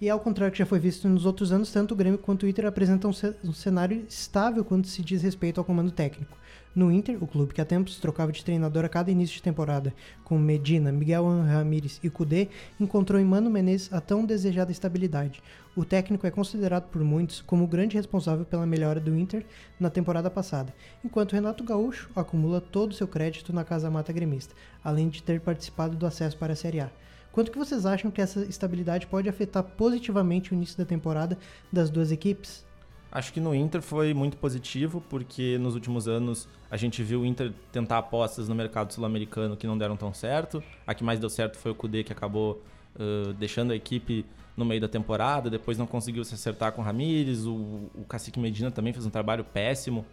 E 0.00 0.08
ao 0.08 0.20
contrário 0.20 0.52
que 0.52 0.58
já 0.58 0.66
foi 0.66 0.78
visto 0.78 1.08
nos 1.08 1.26
outros 1.26 1.50
anos, 1.50 1.72
tanto 1.72 1.92
o 1.92 1.96
Grêmio 1.96 2.20
quanto 2.20 2.44
o 2.44 2.48
Inter 2.48 2.66
apresentam 2.66 3.10
um 3.42 3.52
cenário 3.52 4.04
estável 4.08 4.64
quando 4.64 4.86
se 4.86 5.02
diz 5.02 5.22
respeito 5.22 5.58
ao 5.58 5.64
comando 5.64 5.90
técnico. 5.90 6.38
No 6.72 6.92
Inter, 6.92 7.20
o 7.20 7.26
clube 7.26 7.52
que 7.52 7.60
há 7.60 7.64
tempos 7.64 7.98
trocava 7.98 8.30
de 8.30 8.44
treinador 8.44 8.84
a 8.84 8.88
cada 8.88 9.10
início 9.10 9.34
de 9.34 9.42
temporada, 9.42 9.92
com 10.22 10.38
Medina, 10.38 10.92
Miguel 10.92 11.24
Ramírez 11.24 11.98
e 12.04 12.08
Cudê, 12.08 12.46
encontrou 12.78 13.20
em 13.20 13.24
Mano 13.24 13.50
Menezes 13.50 13.92
a 13.92 14.00
tão 14.00 14.24
desejada 14.24 14.70
estabilidade. 14.70 15.42
O 15.74 15.84
técnico 15.84 16.24
é 16.28 16.30
considerado 16.30 16.88
por 16.90 17.02
muitos 17.02 17.40
como 17.40 17.64
o 17.64 17.68
grande 17.68 17.96
responsável 17.96 18.44
pela 18.44 18.66
melhora 18.66 19.00
do 19.00 19.18
Inter 19.18 19.44
na 19.80 19.90
temporada 19.90 20.30
passada, 20.30 20.72
enquanto 21.04 21.32
Renato 21.32 21.64
Gaúcho 21.64 22.08
acumula 22.14 22.60
todo 22.60 22.92
o 22.92 22.94
seu 22.94 23.08
crédito 23.08 23.52
na 23.52 23.64
Casa 23.64 23.90
Mata 23.90 24.12
Gremista, 24.12 24.54
além 24.84 25.08
de 25.08 25.24
ter 25.24 25.40
participado 25.40 25.96
do 25.96 26.06
acesso 26.06 26.36
para 26.36 26.52
a 26.52 26.56
Série 26.56 26.78
A. 26.78 26.90
Quanto 27.38 27.52
que 27.52 27.58
vocês 27.58 27.86
acham 27.86 28.10
que 28.10 28.20
essa 28.20 28.40
estabilidade 28.46 29.06
pode 29.06 29.28
afetar 29.28 29.62
positivamente 29.62 30.50
o 30.50 30.54
início 30.56 30.76
da 30.76 30.84
temporada 30.84 31.38
das 31.72 31.88
duas 31.88 32.10
equipes? 32.10 32.66
Acho 33.12 33.32
que 33.32 33.38
no 33.38 33.54
Inter 33.54 33.80
foi 33.80 34.12
muito 34.12 34.36
positivo, 34.36 35.00
porque 35.08 35.56
nos 35.56 35.76
últimos 35.76 36.08
anos 36.08 36.48
a 36.68 36.76
gente 36.76 37.00
viu 37.00 37.20
o 37.20 37.24
Inter 37.24 37.52
tentar 37.70 37.98
apostas 37.98 38.48
no 38.48 38.56
mercado 38.56 38.92
sul-americano 38.92 39.56
que 39.56 39.68
não 39.68 39.78
deram 39.78 39.96
tão 39.96 40.12
certo. 40.12 40.60
A 40.84 40.92
que 40.92 41.04
mais 41.04 41.20
deu 41.20 41.30
certo 41.30 41.58
foi 41.58 41.70
o 41.70 41.76
Kudê, 41.76 42.02
que 42.02 42.12
acabou 42.12 42.60
uh, 42.96 43.32
deixando 43.34 43.70
a 43.70 43.76
equipe 43.76 44.26
no 44.56 44.64
meio 44.64 44.80
da 44.80 44.88
temporada, 44.88 45.48
depois 45.48 45.78
não 45.78 45.86
conseguiu 45.86 46.24
se 46.24 46.34
acertar 46.34 46.72
com 46.72 46.82
o 46.82 46.84
Ramires, 46.84 47.46
o, 47.46 47.54
o 47.94 48.04
Cacique 48.08 48.40
Medina 48.40 48.72
também 48.72 48.92
fez 48.92 49.06
um 49.06 49.10
trabalho 49.10 49.44
péssimo. 49.44 50.04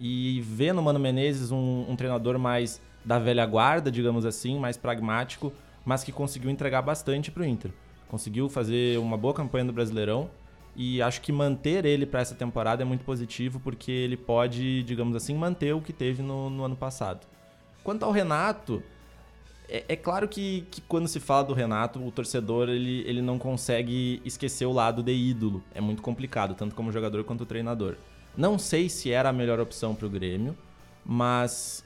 E 0.00 0.40
ver 0.40 0.72
no 0.72 0.80
Mano 0.80 0.98
Menezes 0.98 1.52
um, 1.52 1.84
um 1.86 1.94
treinador 1.96 2.38
mais 2.38 2.80
da 3.04 3.18
velha 3.18 3.44
guarda, 3.44 3.90
digamos 3.90 4.24
assim, 4.24 4.58
mais 4.58 4.78
pragmático, 4.78 5.52
mas 5.84 6.04
que 6.04 6.12
conseguiu 6.12 6.50
entregar 6.50 6.82
bastante 6.82 7.30
para 7.30 7.42
o 7.42 7.46
Inter. 7.46 7.72
Conseguiu 8.08 8.48
fazer 8.48 8.98
uma 8.98 9.16
boa 9.16 9.34
campanha 9.34 9.64
no 9.64 9.72
Brasileirão 9.72 10.30
e 10.74 11.02
acho 11.02 11.20
que 11.20 11.32
manter 11.32 11.84
ele 11.84 12.06
para 12.06 12.20
essa 12.20 12.34
temporada 12.34 12.82
é 12.82 12.84
muito 12.84 13.04
positivo, 13.04 13.60
porque 13.60 13.90
ele 13.90 14.16
pode, 14.16 14.82
digamos 14.84 15.14
assim, 15.16 15.34
manter 15.34 15.74
o 15.74 15.80
que 15.80 15.92
teve 15.92 16.22
no, 16.22 16.48
no 16.48 16.64
ano 16.64 16.76
passado. 16.76 17.26
Quanto 17.84 18.04
ao 18.04 18.12
Renato, 18.12 18.82
é, 19.68 19.84
é, 19.88 19.96
claro 19.96 20.28
que, 20.28 20.66
que 20.70 20.80
quando 20.82 21.08
se 21.08 21.20
fala 21.20 21.44
do 21.44 21.54
Renato, 21.54 21.98
o 22.04 22.10
torcedor 22.10 22.68
ele, 22.68 23.02
ele 23.06 23.22
não 23.22 23.38
consegue 23.38 24.20
esquecer 24.24 24.66
o 24.66 24.72
lado 24.72 25.02
de 25.02 25.12
ídolo. 25.12 25.62
É 25.74 25.80
muito 25.80 26.02
complicado, 26.02 26.54
tanto 26.54 26.74
como 26.74 26.92
jogador 26.92 27.24
quanto 27.24 27.44
treinador. 27.46 27.96
Não 28.36 28.58
sei 28.58 28.88
se 28.88 29.10
era 29.10 29.28
a 29.28 29.32
melhor 29.32 29.60
opção 29.60 29.94
para 29.94 30.06
o 30.06 30.10
Grêmio, 30.10 30.56
mas 31.04 31.84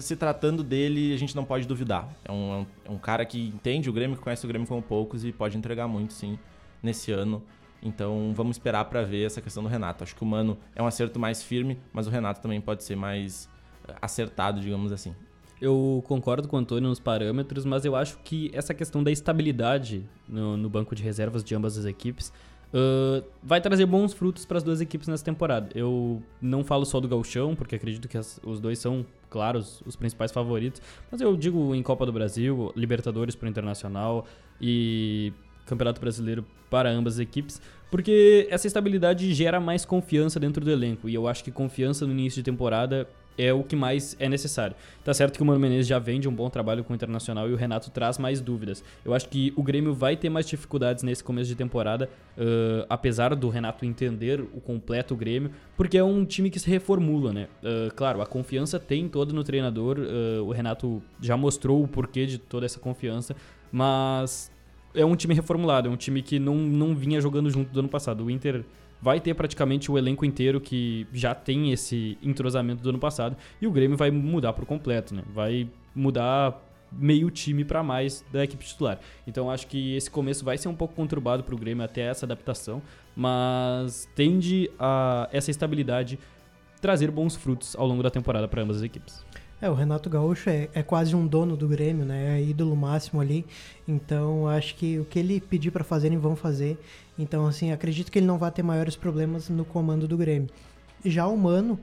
se 0.00 0.16
tratando 0.16 0.62
dele, 0.62 1.12
a 1.12 1.16
gente 1.16 1.34
não 1.34 1.44
pode 1.44 1.66
duvidar. 1.66 2.08
É 2.24 2.32
um, 2.32 2.52
é 2.52 2.56
um, 2.56 2.66
é 2.86 2.90
um 2.90 2.98
cara 2.98 3.24
que 3.24 3.48
entende 3.48 3.88
o 3.88 3.92
Grêmio, 3.92 4.16
que 4.16 4.22
conhece 4.22 4.44
o 4.44 4.48
Grêmio 4.48 4.66
como 4.66 4.82
poucos 4.82 5.24
e 5.24 5.32
pode 5.32 5.56
entregar 5.56 5.86
muito, 5.88 6.12
sim, 6.12 6.38
nesse 6.82 7.12
ano. 7.12 7.42
Então 7.82 8.32
vamos 8.34 8.56
esperar 8.56 8.84
para 8.86 9.02
ver 9.02 9.24
essa 9.24 9.40
questão 9.40 9.62
do 9.62 9.68
Renato. 9.68 10.02
Acho 10.02 10.14
que 10.14 10.22
o 10.22 10.26
Mano 10.26 10.58
é 10.74 10.82
um 10.82 10.86
acerto 10.86 11.18
mais 11.18 11.42
firme, 11.42 11.78
mas 11.92 12.06
o 12.06 12.10
Renato 12.10 12.40
também 12.40 12.60
pode 12.60 12.82
ser 12.82 12.96
mais 12.96 13.48
eh, 13.86 13.94
acertado, 14.00 14.60
digamos 14.60 14.92
assim. 14.92 15.14
Eu 15.60 16.02
concordo 16.06 16.46
com 16.46 16.56
o 16.56 16.58
Antônio 16.58 16.88
nos 16.88 17.00
parâmetros, 17.00 17.64
mas 17.64 17.84
eu 17.84 17.96
acho 17.96 18.18
que 18.18 18.50
essa 18.52 18.72
questão 18.72 19.02
da 19.02 19.10
estabilidade 19.10 20.08
no, 20.28 20.56
no 20.56 20.68
banco 20.68 20.94
de 20.94 21.02
reservas 21.02 21.42
de 21.42 21.54
ambas 21.54 21.76
as 21.76 21.84
equipes 21.84 22.32
uh, 22.72 23.24
vai 23.42 23.60
trazer 23.60 23.86
bons 23.86 24.12
frutos 24.12 24.44
para 24.44 24.58
as 24.58 24.62
duas 24.62 24.80
equipes 24.80 25.08
nessa 25.08 25.24
temporada. 25.24 25.68
Eu 25.74 26.22
não 26.40 26.64
falo 26.64 26.84
só 26.84 27.00
do 27.00 27.08
Galchão, 27.08 27.54
porque 27.54 27.76
acredito 27.76 28.08
que 28.08 28.18
as, 28.18 28.40
os 28.44 28.60
dois 28.60 28.78
são, 28.78 29.04
claro, 29.30 29.58
os, 29.58 29.82
os, 29.86 29.96
principais 29.96 30.32
favoritos, 30.32 30.80
mas 31.10 31.20
eu 31.20 31.36
digo 31.36 31.74
em 31.74 31.82
Copa 31.82 32.04
do 32.06 32.12
Brasil, 32.12 32.72
Libertadores 32.76 33.34
para 33.34 33.46
o 33.46 33.48
Internacional 33.48 34.26
e 34.60 35.32
Campeonato 35.66 36.00
Brasileiro 36.00 36.44
para 36.70 36.90
ambas 36.90 37.14
as 37.14 37.20
equipes, 37.20 37.60
porque 37.90 38.46
essa 38.50 38.66
estabilidade 38.66 39.32
gera 39.32 39.58
mais 39.58 39.84
confiança 39.84 40.38
dentro 40.38 40.64
do 40.64 40.70
elenco, 40.70 41.08
e 41.08 41.14
eu 41.14 41.26
acho 41.26 41.42
que 41.42 41.50
confiança 41.50 42.06
no 42.06 42.12
início 42.12 42.42
de 42.42 42.50
temporada 42.50 43.08
é 43.38 43.52
o 43.52 43.62
que 43.62 43.76
mais 43.76 44.16
é 44.18 44.28
necessário. 44.28 44.74
Tá 45.04 45.14
certo 45.14 45.36
que 45.36 45.42
o 45.42 45.46
Mano 45.46 45.60
Menezes 45.60 45.86
já 45.86 45.98
vem 45.98 46.18
de 46.18 46.28
um 46.28 46.34
bom 46.34 46.50
trabalho 46.50 46.82
com 46.82 46.92
o 46.92 46.96
Internacional 46.96 47.48
e 47.48 47.52
o 47.52 47.56
Renato 47.56 47.90
traz 47.90 48.18
mais 48.18 48.40
dúvidas. 48.40 48.82
Eu 49.04 49.14
acho 49.14 49.28
que 49.28 49.52
o 49.56 49.62
Grêmio 49.62 49.94
vai 49.94 50.16
ter 50.16 50.28
mais 50.28 50.46
dificuldades 50.46 51.04
nesse 51.04 51.22
começo 51.22 51.48
de 51.48 51.54
temporada, 51.54 52.10
uh, 52.36 52.84
apesar 52.88 53.34
do 53.34 53.48
Renato 53.48 53.84
entender 53.84 54.40
o 54.40 54.60
completo 54.60 55.14
Grêmio, 55.14 55.52
porque 55.76 55.96
é 55.96 56.04
um 56.04 56.24
time 56.24 56.50
que 56.50 56.58
se 56.58 56.68
reformula, 56.68 57.32
né? 57.32 57.48
Uh, 57.62 57.94
claro, 57.94 58.20
a 58.20 58.26
confiança 58.26 58.78
tem 58.78 59.08
toda 59.08 59.32
no 59.32 59.44
treinador, 59.44 59.98
uh, 59.98 60.42
o 60.42 60.50
Renato 60.50 61.00
já 61.20 61.36
mostrou 61.36 61.82
o 61.82 61.86
porquê 61.86 62.26
de 62.26 62.38
toda 62.38 62.66
essa 62.66 62.80
confiança, 62.80 63.36
mas 63.70 64.50
é 64.94 65.04
um 65.04 65.14
time 65.14 65.34
reformulado, 65.34 65.88
é 65.88 65.90
um 65.90 65.96
time 65.96 66.22
que 66.22 66.38
não, 66.38 66.56
não 66.56 66.94
vinha 66.94 67.20
jogando 67.20 67.50
junto 67.50 67.72
do 67.72 67.80
ano 67.80 67.88
passado. 67.88 68.24
O 68.24 68.30
Inter 68.30 68.64
vai 69.00 69.20
ter 69.20 69.34
praticamente 69.34 69.90
o 69.90 69.98
elenco 69.98 70.24
inteiro 70.24 70.60
que 70.60 71.06
já 71.12 71.34
tem 71.34 71.72
esse 71.72 72.18
entrosamento 72.22 72.82
do 72.82 72.88
ano 72.90 72.98
passado 72.98 73.36
e 73.60 73.66
o 73.66 73.70
Grêmio 73.70 73.96
vai 73.96 74.10
mudar 74.10 74.52
por 74.52 74.66
completo, 74.66 75.14
né? 75.14 75.22
Vai 75.32 75.68
mudar 75.94 76.64
meio 76.90 77.30
time 77.30 77.64
para 77.64 77.82
mais 77.82 78.24
da 78.32 78.42
equipe 78.44 78.64
titular. 78.64 78.98
Então 79.26 79.50
acho 79.50 79.66
que 79.66 79.94
esse 79.94 80.10
começo 80.10 80.44
vai 80.44 80.56
ser 80.56 80.68
um 80.68 80.74
pouco 80.74 80.94
conturbado 80.94 81.44
para 81.44 81.54
o 81.54 81.58
Grêmio 81.58 81.84
até 81.84 82.02
essa 82.02 82.24
adaptação, 82.24 82.82
mas 83.14 84.08
tende 84.14 84.70
a 84.78 85.28
essa 85.32 85.50
estabilidade 85.50 86.18
trazer 86.80 87.10
bons 87.10 87.36
frutos 87.36 87.76
ao 87.76 87.86
longo 87.86 88.02
da 88.02 88.10
temporada 88.10 88.48
para 88.48 88.62
ambas 88.62 88.78
as 88.78 88.82
equipes. 88.82 89.24
É, 89.60 89.68
o 89.68 89.74
Renato 89.74 90.08
Gaúcho 90.08 90.48
é, 90.48 90.68
é, 90.72 90.82
quase 90.84 91.16
um 91.16 91.26
dono 91.26 91.56
do 91.56 91.66
Grêmio, 91.66 92.04
né? 92.04 92.38
É 92.38 92.42
ídolo 92.42 92.76
máximo 92.76 93.20
ali. 93.20 93.44
Então, 93.88 94.46
acho 94.46 94.76
que 94.76 95.00
o 95.00 95.04
que 95.04 95.18
ele 95.18 95.40
pedir 95.40 95.72
para 95.72 95.82
fazerem, 95.82 96.16
vão 96.16 96.36
fazer. 96.36 96.78
Então, 97.18 97.46
assim, 97.46 97.72
acredito 97.72 98.12
que 98.12 98.18
ele 98.18 98.26
não 98.26 98.38
vai 98.38 98.50
ter 98.50 98.62
maiores 98.62 98.94
problemas 98.94 99.48
no 99.48 99.64
comando 99.64 100.06
do 100.06 100.16
Grêmio. 100.16 100.48
Já 101.04 101.26
o 101.26 101.36
Mano, 101.36 101.78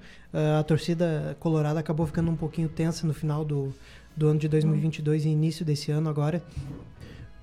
a 0.59 0.63
torcida 0.63 1.35
colorada 1.39 1.79
acabou 1.79 2.05
ficando 2.05 2.29
um 2.29 2.35
pouquinho 2.35 2.67
tensa 2.67 3.05
no 3.07 3.13
final 3.13 3.43
do, 3.45 3.73
do 4.15 4.27
ano 4.27 4.39
de 4.39 4.47
2022 4.47 5.25
e 5.25 5.29
início 5.29 5.65
desse 5.65 5.91
ano 5.91 6.09
agora, 6.09 6.43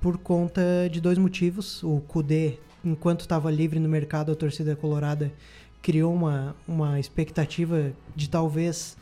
por 0.01 0.19
conta 0.19 0.63
de 0.91 1.01
dois 1.01 1.19
motivos. 1.19 1.83
O 1.83 2.01
Kudê, 2.01 2.59
enquanto 2.85 3.21
estava 3.21 3.51
livre 3.51 3.79
no 3.79 3.89
mercado, 3.89 4.33
a 4.33 4.35
torcida 4.35 4.75
colorada 4.77 5.33
criou 5.81 6.15
uma, 6.15 6.55
uma 6.67 7.01
expectativa 7.01 7.93
de 8.15 8.29
talvez 8.29 8.97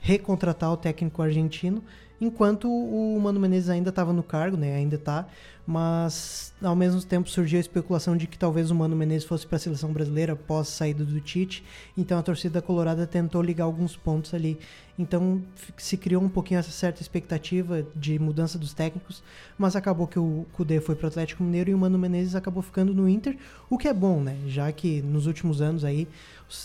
recontratar 0.00 0.72
o 0.72 0.76
técnico 0.76 1.22
argentino, 1.22 1.82
enquanto 2.20 2.68
o 2.70 3.18
Mano 3.20 3.40
Menezes 3.40 3.70
ainda 3.70 3.90
estava 3.90 4.12
no 4.12 4.22
cargo, 4.22 4.56
né? 4.56 4.74
Ainda 4.74 4.96
está, 4.96 5.26
mas 5.66 6.52
ao 6.62 6.76
mesmo 6.76 7.02
tempo 7.02 7.28
surgiu 7.28 7.58
a 7.58 7.60
especulação 7.60 8.16
de 8.16 8.26
que 8.26 8.38
talvez 8.38 8.70
o 8.70 8.74
Mano 8.74 8.94
Menezes 8.94 9.26
fosse 9.26 9.46
para 9.46 9.56
a 9.56 9.58
seleção 9.60 9.92
brasileira 9.92 10.34
após 10.34 10.68
a 10.68 10.70
saída 10.70 11.04
do 11.04 11.20
Tite, 11.20 11.64
então 11.96 12.18
a 12.18 12.22
torcida 12.22 12.60
colorada 12.60 13.06
tentou 13.06 13.40
ligar 13.40 13.64
alguns 13.64 13.96
pontos 13.96 14.34
ali. 14.34 14.58
Então 14.98 15.42
se 15.76 15.96
criou 15.96 16.22
um 16.22 16.28
pouquinho 16.28 16.60
essa 16.60 16.70
certa 16.70 17.02
expectativa 17.02 17.84
de 17.96 18.18
mudança 18.18 18.58
dos 18.58 18.72
técnicos, 18.72 19.22
mas 19.58 19.74
acabou 19.74 20.06
que 20.06 20.18
o 20.18 20.46
Cudê 20.52 20.80
foi 20.80 20.94
para 20.94 21.06
o 21.06 21.08
Atlético 21.08 21.42
Mineiro 21.42 21.70
e 21.70 21.74
o 21.74 21.78
Mano 21.78 21.98
Menezes 21.98 22.34
acabou 22.34 22.62
ficando 22.62 22.94
no 22.94 23.08
Inter, 23.08 23.36
o 23.68 23.76
que 23.76 23.88
é 23.88 23.94
bom, 23.94 24.20
né? 24.20 24.36
Já 24.46 24.70
que 24.70 25.02
nos 25.02 25.26
últimos 25.26 25.60
anos 25.60 25.84
aí 25.84 26.06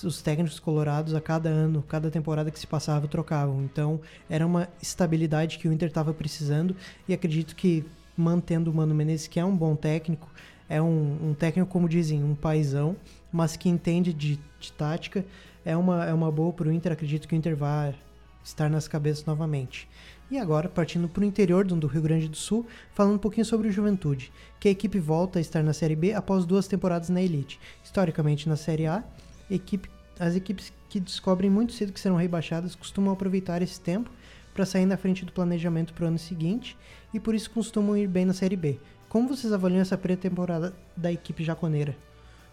os 0.04 0.22
técnicos 0.22 0.60
colorados 0.60 1.16
a 1.16 1.22
cada 1.22 1.50
ano, 1.50 1.82
cada 1.88 2.12
temporada 2.12 2.52
que 2.52 2.60
se 2.60 2.68
passava 2.68 3.08
trocavam. 3.08 3.64
Então 3.64 4.00
era 4.30 4.46
uma 4.46 4.68
estabilidade 4.82 5.58
que 5.58 5.68
o 5.68 5.74
Inter 5.74 5.88
estava 5.88 6.14
precisando 6.14 6.76
e 7.08 7.14
acredito 7.14 7.56
que 7.56 7.86
mantendo 8.20 8.70
o 8.70 8.74
Mano 8.74 8.94
Menezes, 8.94 9.28
que 9.28 9.40
é 9.40 9.46
um 9.46 9.56
bom 9.56 9.76
técnico, 9.76 10.30
é 10.68 10.82
um, 10.82 11.30
um 11.30 11.34
técnico, 11.34 11.70
como 11.70 11.90
dizem, 11.90 12.24
um 12.24 12.36
paizão, 12.36 12.96
mas 13.32 13.56
que 13.56 13.70
entende 13.70 14.14
de, 14.14 14.40
de 14.60 14.72
tática, 14.74 15.26
é 15.66 15.76
uma, 15.76 16.06
é 16.06 16.14
uma 16.14 16.32
boa 16.32 16.54
para 16.54 16.68
o 16.68 16.72
Inter. 16.72 16.92
Acredito 16.92 17.28
que 17.28 17.34
o 17.34 17.38
Inter 17.38 17.56
vai 17.56 17.96
estar 18.44 18.70
nas 18.70 18.88
cabeças 18.88 19.26
novamente. 19.26 19.88
E 20.30 20.38
agora, 20.38 20.70
partindo 20.70 21.10
para 21.10 21.22
o 21.22 21.26
interior 21.26 21.66
do 21.66 21.88
Rio 21.88 22.02
Grande 22.04 22.28
do 22.28 22.38
Sul, 22.38 22.68
falando 22.94 23.16
um 23.16 23.20
pouquinho 23.20 23.46
sobre 23.46 23.68
o 23.68 23.72
Juventude, 23.72 24.32
que 24.60 24.68
a 24.68 24.72
equipe 24.72 25.00
volta 25.00 25.40
a 25.40 25.42
estar 25.42 25.64
na 25.64 25.74
Série 25.74 25.96
B 25.96 26.14
após 26.14 26.46
duas 26.46 26.68
temporadas 26.68 27.10
na 27.10 27.22
Elite. 27.22 27.60
Historicamente 27.84 28.48
na 28.48 28.56
Série 28.56 28.86
A, 28.86 29.04
equipe, 29.50 29.90
as 30.20 30.36
equipes 30.36 30.72
que 30.88 31.00
descobrem 31.00 31.50
muito 31.50 31.74
cedo 31.74 31.92
que 31.92 32.00
serão 32.00 32.16
rebaixadas 32.16 32.76
costumam 32.76 33.12
aproveitar 33.12 33.62
esse 33.64 33.80
tempo 33.82 34.12
para 34.54 34.66
sair 34.66 34.86
na 34.86 34.98
frente 34.98 35.26
do 35.26 35.32
planejamento 35.32 35.94
para 35.94 36.06
o 36.06 36.08
ano 36.08 36.20
seguinte 36.20 36.78
e 37.14 37.20
por 37.20 37.36
isso 37.36 37.50
costumam 37.52 37.98
ir 37.98 38.08
bem 38.08 38.26
na 38.26 38.34
Série 38.34 38.56
B. 38.56 38.80
Como 39.08 39.28
vocês 39.28 39.52
avaliam 39.52 39.82
essa 39.82 39.98
pré-temporada 39.98 40.74
da 40.96 41.12
equipe 41.12 41.44
jaconeira? 41.44 41.96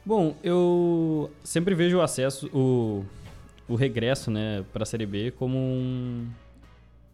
Bom, 0.04 0.36
eu 0.42 1.30
sempre 1.44 1.74
vejo 1.74 1.98
o 1.98 2.00
acesso, 2.00 2.48
o, 2.54 3.04
o 3.68 3.74
regresso 3.74 4.30
né, 4.30 4.64
para 4.72 4.84
a 4.84 4.86
Série 4.86 5.04
B 5.04 5.32
como 5.32 5.59
um, 5.59 6.28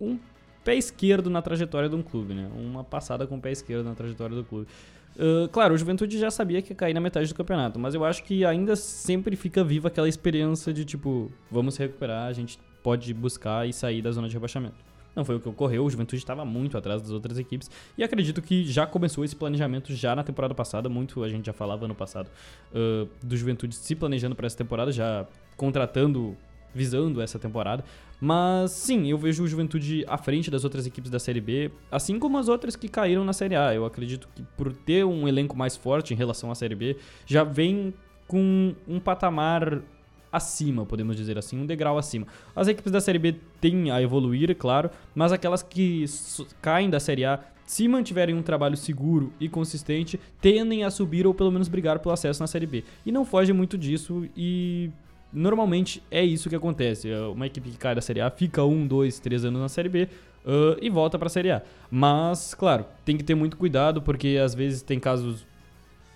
um 0.01 0.18
pé 0.62 0.76
esquerdo 0.76 1.30
na 1.30 1.43
trajetória 1.43 1.88
de 1.88 1.97
um 1.97 2.03
clube, 2.03 2.34
né? 2.34 2.49
Uma 2.55 2.84
passada 2.84 3.26
com 3.26 3.36
o 3.36 3.40
pé 3.40 3.51
esquerdo 3.51 3.84
na 3.84 3.95
trajetória 3.95 4.36
do 4.36 4.45
clube. 4.45 4.68
Uh, 5.16 5.49
claro, 5.49 5.74
o 5.74 5.78
Juventude 5.78 6.18
já 6.18 6.30
sabia 6.30 6.62
que 6.62 6.72
ia 6.72 6.76
cair 6.76 6.95
na 6.95 7.01
metade 7.01 7.28
do 7.28 7.34
campeonato, 7.34 7.78
mas 7.78 7.95
eu 7.95 8.05
acho 8.05 8.22
que 8.24 8.45
ainda 8.45 8.76
sempre 8.76 9.36
fica 9.36 9.62
viva 9.62 9.88
aquela 9.88 10.09
experiência 10.09 10.72
de 10.72 10.84
tipo, 10.84 11.30
vamos 11.51 11.76
recuperar, 11.76 12.28
a 12.28 12.32
gente 12.32 12.59
pode 12.82 13.12
buscar 13.12 13.68
e 13.68 13.72
sair 13.72 14.01
da 14.01 14.11
zona 14.11 14.28
de 14.28 14.34
rebaixamento. 14.34 14.91
Não 15.15 15.25
foi 15.25 15.37
o 15.37 15.41
que 15.41 15.49
ocorreu, 15.49 15.85
o 15.85 15.91
Juventude 15.91 16.21
estava 16.21 16.45
muito 16.45 16.77
atrás 16.79 17.03
das 17.03 17.11
outras 17.11 17.39
equipes 17.39 17.71
e 17.97 18.03
acredito 18.03 18.41
que 18.41 18.65
já 18.65 18.87
começou 18.87 19.25
esse 19.25 19.37
planejamento 19.37 19.95
já 19.95 20.17
na 20.17 20.23
temporada 20.23 20.55
passada. 20.55 20.89
Muito 20.89 21.23
a 21.23 21.29
gente 21.29 21.47
já 21.47 21.53
falava 21.53 21.85
ano 21.85 21.95
passado 21.95 22.31
uh, 22.73 23.09
do 23.23 23.37
Juventude 23.37 23.75
se 23.75 23.95
planejando 23.95 24.35
para 24.35 24.47
essa 24.47 24.57
temporada, 24.57 24.91
já 24.91 25.27
contratando, 25.57 26.37
visando 26.75 27.21
essa 27.21 27.39
temporada. 27.39 27.85
Mas 28.21 28.71
sim, 28.71 29.11
eu 29.11 29.19
vejo 29.19 29.43
o 29.43 29.49
Juventude 29.49 30.05
à 30.07 30.17
frente 30.17 30.51
das 30.51 30.65
outras 30.65 30.87
equipes 30.87 31.11
da 31.11 31.19
Série 31.19 31.41
B, 31.41 31.71
assim 31.91 32.19
como 32.19 32.39
as 32.39 32.49
outras 32.49 32.77
que 32.77 32.89
caíram 32.89 33.25
na 33.25 33.33
Série 33.33 33.57
A. 33.57 33.75
Eu 33.75 33.85
acredito 33.85 34.29
que 34.35 34.43
por 34.57 34.73
ter 34.73 35.05
um 35.05 35.27
elenco 35.27 35.57
mais 35.57 35.77
forte 35.77 36.15
em 36.15 36.17
relação 36.17 36.51
à 36.51 36.55
Série 36.55 36.77
B, 36.77 36.97
já 37.27 37.43
vem 37.43 37.93
com 38.29 38.75
um 38.87 39.01
patamar 39.01 39.83
acima, 40.33 40.87
podemos 40.87 41.14
dizer 41.14 41.37
assim, 41.37 41.61
um 41.61 41.66
degrau 41.66 41.99
acima. 41.99 42.26
As 42.57 42.66
equipes 42.66 42.91
da 42.91 43.01
Série 43.01 43.18
B 43.18 43.37
têm 43.61 43.91
a 43.91 44.01
evoluir, 44.01 44.57
claro, 44.57 44.91
mas 45.14 45.30
aquelas 45.30 45.62
que 45.62 46.07
caem 46.62 46.89
da 46.89 46.99
Série 46.99 47.24
A, 47.24 47.39
se 47.66 47.87
mantiverem 47.87 48.35
um 48.35 48.43
trabalho 48.43 48.76
seguro 48.76 49.33
e 49.39 49.49
consistente, 49.49 50.18
tendem 50.41 50.85
a 50.85 50.91
subir 50.91 51.26
ou 51.26 51.35
pelo 51.35 51.51
menos 51.51 51.68
brigar 51.68 51.99
pelo 51.99 52.12
acesso 52.12 52.43
na 52.43 52.47
Série 52.47 52.66
B. 52.66 52.85
E 53.05 53.12
não 53.12 53.24
foge 53.24 53.53
muito 53.53 53.78
disso 53.78 54.26
e 54.37 54.91
normalmente 55.33 56.03
é 56.11 56.24
isso 56.24 56.49
que 56.49 56.57
acontece. 56.57 57.11
É 57.11 57.20
uma 57.20 57.47
equipe 57.47 57.70
que 57.70 57.78
cai 57.78 57.95
da 57.95 58.01
Série 58.01 58.20
A 58.20 58.30
fica 58.30 58.64
um, 58.64 58.87
dois, 58.87 59.18
três 59.18 59.45
anos 59.45 59.61
na 59.61 59.68
Série 59.68 59.89
B 59.89 60.09
uh, 60.45 60.76
e 60.80 60.91
volta 60.91 61.18
para 61.18 61.26
a 61.26 61.30
Série 61.30 61.51
A. 61.51 61.62
Mas, 61.91 62.55
claro, 62.55 62.85
tem 63.05 63.16
que 63.16 63.24
ter 63.24 63.35
muito 63.35 63.57
cuidado 63.57 64.03
porque 64.03 64.39
às 64.43 64.55
vezes 64.55 64.83
tem 64.83 64.99
casos 64.99 65.47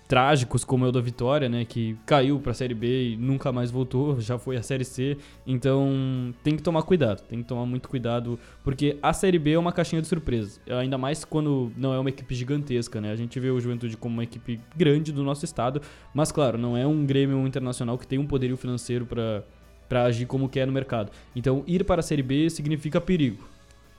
trágicos 0.07 0.63
como 0.63 0.85
é 0.85 0.89
o 0.89 0.91
da 0.91 1.01
Vitória, 1.01 1.49
né, 1.49 1.65
que 1.65 1.97
caiu 2.05 2.39
para 2.39 2.51
a 2.51 2.55
Série 2.55 2.73
B 2.73 3.11
e 3.11 3.17
nunca 3.17 3.51
mais 3.51 3.69
voltou, 3.69 4.19
já 4.21 4.37
foi 4.37 4.55
a 4.55 4.63
Série 4.63 4.85
C. 4.85 5.17
Então, 5.45 6.33
tem 6.43 6.55
que 6.55 6.63
tomar 6.63 6.83
cuidado, 6.83 7.21
tem 7.21 7.41
que 7.41 7.47
tomar 7.47 7.65
muito 7.65 7.89
cuidado, 7.89 8.39
porque 8.63 8.97
a 9.01 9.11
Série 9.11 9.37
B 9.37 9.51
é 9.51 9.59
uma 9.59 9.71
caixinha 9.71 10.01
de 10.01 10.07
surpresas, 10.07 10.61
ainda 10.69 10.97
mais 10.97 11.25
quando 11.25 11.71
não 11.75 11.93
é 11.93 11.99
uma 11.99 12.09
equipe 12.09 12.33
gigantesca, 12.33 13.01
né? 13.01 13.11
A 13.11 13.15
gente 13.15 13.39
vê 13.39 13.49
o 13.49 13.59
Juventude 13.59 13.97
como 13.97 14.13
uma 14.13 14.23
equipe 14.23 14.59
grande 14.75 15.11
do 15.11 15.23
nosso 15.23 15.43
estado, 15.43 15.81
mas 16.13 16.31
claro, 16.31 16.57
não 16.57 16.77
é 16.77 16.87
um 16.87 17.05
Grêmio 17.05 17.45
internacional 17.45 17.97
que 17.97 18.07
tem 18.07 18.17
um 18.19 18.25
poderio 18.25 18.57
financeiro 18.57 19.05
para 19.05 19.43
para 19.87 20.03
agir 20.03 20.25
como 20.25 20.49
quer 20.49 20.67
no 20.67 20.73
mercado. 20.73 21.11
Então, 21.35 21.63
ir 21.65 21.85
para 21.85 22.01
a 22.01 22.03
Série 22.03 22.21
B 22.21 22.49
significa 22.49 22.99
perigo. 22.99 23.47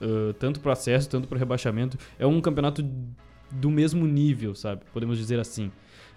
Uh, 0.01 0.33
tanto 0.33 0.59
para 0.59 0.73
acesso, 0.73 1.09
tanto 1.09 1.27
para 1.27 1.37
rebaixamento. 1.37 1.97
É 2.17 2.25
um 2.25 2.39
campeonato 2.39 2.85
do 3.51 3.69
mesmo 3.69 4.05
nível, 4.05 4.55
sabe? 4.55 4.83
Podemos 4.93 5.17
dizer 5.17 5.39
assim. 5.39 5.71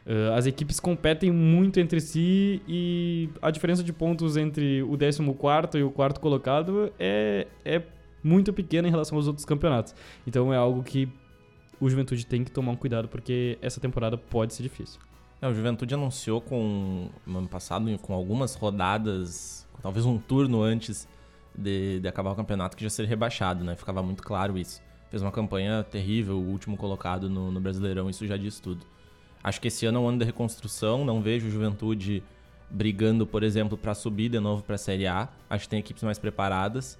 Uh, 0.04 0.32
as 0.34 0.46
equipes 0.46 0.80
competem 0.80 1.30
muito 1.30 1.78
entre 1.78 2.00
si 2.00 2.60
e 2.66 3.30
a 3.40 3.50
diferença 3.50 3.84
de 3.84 3.92
pontos 3.92 4.36
entre 4.36 4.82
o 4.82 4.98
14 4.98 5.78
e 5.78 5.82
o 5.82 5.90
quarto 5.90 6.20
colocado 6.20 6.92
é, 6.98 7.46
é 7.64 7.82
muito 8.22 8.52
pequena 8.52 8.88
em 8.88 8.90
relação 8.90 9.16
aos 9.16 9.28
outros 9.28 9.44
campeonatos. 9.44 9.94
Então 10.26 10.52
é 10.52 10.56
algo 10.56 10.82
que 10.82 11.08
o 11.80 11.88
Juventude 11.88 12.26
tem 12.26 12.42
que 12.42 12.50
tomar 12.50 12.72
um 12.72 12.76
cuidado 12.76 13.08
porque 13.08 13.58
essa 13.62 13.80
temporada 13.80 14.16
pode 14.16 14.54
ser 14.54 14.62
difícil. 14.62 15.00
É, 15.40 15.48
o 15.48 15.54
Juventude 15.54 15.94
anunciou 15.94 16.40
com 16.40 17.08
no 17.26 17.38
ano 17.38 17.48
passado, 17.48 17.86
com 17.98 18.14
algumas 18.14 18.54
rodadas, 18.54 19.68
talvez 19.82 20.06
um 20.06 20.18
turno 20.18 20.62
antes 20.62 21.08
de, 21.52 22.00
de 22.00 22.08
acabar 22.08 22.30
o 22.30 22.36
campeonato, 22.36 22.76
que 22.76 22.84
já 22.84 22.90
seria 22.90 23.08
rebaixado, 23.08 23.64
né? 23.64 23.74
Ficava 23.74 24.02
muito 24.02 24.22
claro 24.22 24.56
isso. 24.56 24.80
Fez 25.10 25.20
uma 25.22 25.32
campanha 25.32 25.82
terrível, 25.82 26.38
o 26.38 26.48
último 26.48 26.76
colocado 26.76 27.28
no, 27.28 27.50
no 27.50 27.60
Brasileirão, 27.60 28.08
isso 28.08 28.26
já 28.26 28.36
diz 28.36 28.60
tudo. 28.60 28.86
Acho 29.42 29.60
que 29.60 29.68
esse 29.68 29.84
ano 29.86 29.98
é 29.98 30.00
um 30.00 30.08
ano 30.08 30.18
de 30.18 30.24
reconstrução, 30.24 31.04
não 31.04 31.20
vejo 31.20 31.50
Juventude 31.50 32.22
brigando, 32.70 33.26
por 33.26 33.42
exemplo, 33.42 33.76
para 33.76 33.94
subir 33.94 34.28
de 34.28 34.40
novo 34.40 34.62
para 34.62 34.76
a 34.76 34.78
Série 34.78 35.06
A. 35.06 35.28
Acho 35.50 35.64
que 35.64 35.70
tem 35.70 35.80
equipes 35.80 36.02
mais 36.02 36.18
preparadas. 36.18 36.98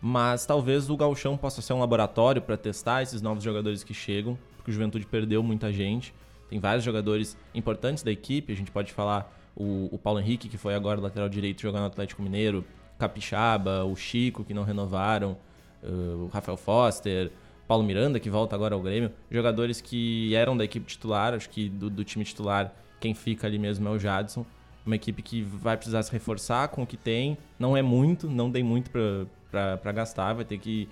Mas 0.00 0.46
talvez 0.46 0.88
o 0.88 0.96
Galchão 0.96 1.36
possa 1.36 1.60
ser 1.60 1.72
um 1.72 1.80
laboratório 1.80 2.40
para 2.40 2.56
testar 2.56 3.02
esses 3.02 3.20
novos 3.20 3.44
jogadores 3.44 3.84
que 3.84 3.92
chegam, 3.92 4.38
porque 4.56 4.70
o 4.70 4.74
Juventude 4.74 5.04
perdeu 5.06 5.42
muita 5.42 5.72
gente. 5.72 6.14
Tem 6.48 6.58
vários 6.58 6.84
jogadores 6.84 7.36
importantes 7.54 8.02
da 8.02 8.10
equipe, 8.10 8.52
a 8.52 8.56
gente 8.56 8.70
pode 8.70 8.92
falar 8.92 9.30
o, 9.54 9.88
o 9.92 9.98
Paulo 9.98 10.20
Henrique, 10.20 10.48
que 10.48 10.56
foi 10.56 10.74
agora 10.74 11.00
lateral 11.00 11.28
direito 11.28 11.60
jogando 11.60 11.82
no 11.82 11.86
Atlético 11.88 12.22
Mineiro, 12.22 12.64
Capixaba, 12.98 13.84
o 13.84 13.94
Chico, 13.94 14.42
que 14.44 14.54
não 14.54 14.62
renovaram, 14.62 15.36
uh, 15.82 16.24
o 16.24 16.30
Rafael 16.32 16.56
Foster, 16.56 17.30
Paulo 17.70 17.84
Miranda, 17.84 18.18
que 18.18 18.28
volta 18.28 18.56
agora 18.56 18.74
ao 18.74 18.82
Grêmio, 18.82 19.12
jogadores 19.30 19.80
que 19.80 20.34
eram 20.34 20.56
da 20.56 20.64
equipe 20.64 20.84
titular, 20.84 21.34
acho 21.34 21.48
que 21.48 21.68
do, 21.68 21.88
do 21.88 22.02
time 22.02 22.24
titular 22.24 22.74
quem 22.98 23.14
fica 23.14 23.46
ali 23.46 23.60
mesmo 23.60 23.86
é 23.86 23.92
o 23.92 23.96
Jadson. 23.96 24.44
Uma 24.84 24.96
equipe 24.96 25.22
que 25.22 25.40
vai 25.40 25.76
precisar 25.76 26.02
se 26.02 26.10
reforçar 26.10 26.66
com 26.66 26.82
o 26.82 26.86
que 26.86 26.96
tem, 26.96 27.38
não 27.60 27.76
é 27.76 27.80
muito, 27.80 28.28
não 28.28 28.50
tem 28.50 28.64
muito 28.64 28.90
para 28.90 29.92
gastar, 29.92 30.32
vai 30.32 30.44
ter 30.44 30.58
que 30.58 30.88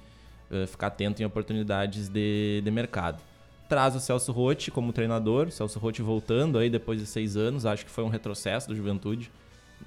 uh, 0.52 0.68
ficar 0.68 0.86
atento 0.86 1.20
em 1.20 1.24
oportunidades 1.24 2.08
de, 2.08 2.60
de 2.62 2.70
mercado. 2.70 3.20
Traz 3.68 3.96
o 3.96 4.00
Celso 4.00 4.30
Rotti 4.30 4.70
como 4.70 4.92
treinador, 4.92 5.50
Celso 5.50 5.80
Rotti 5.80 6.00
voltando 6.00 6.58
aí 6.58 6.70
depois 6.70 7.00
de 7.00 7.06
seis 7.06 7.36
anos, 7.36 7.66
acho 7.66 7.84
que 7.84 7.90
foi 7.90 8.04
um 8.04 8.08
retrocesso 8.08 8.68
do 8.68 8.76
Juventude. 8.76 9.32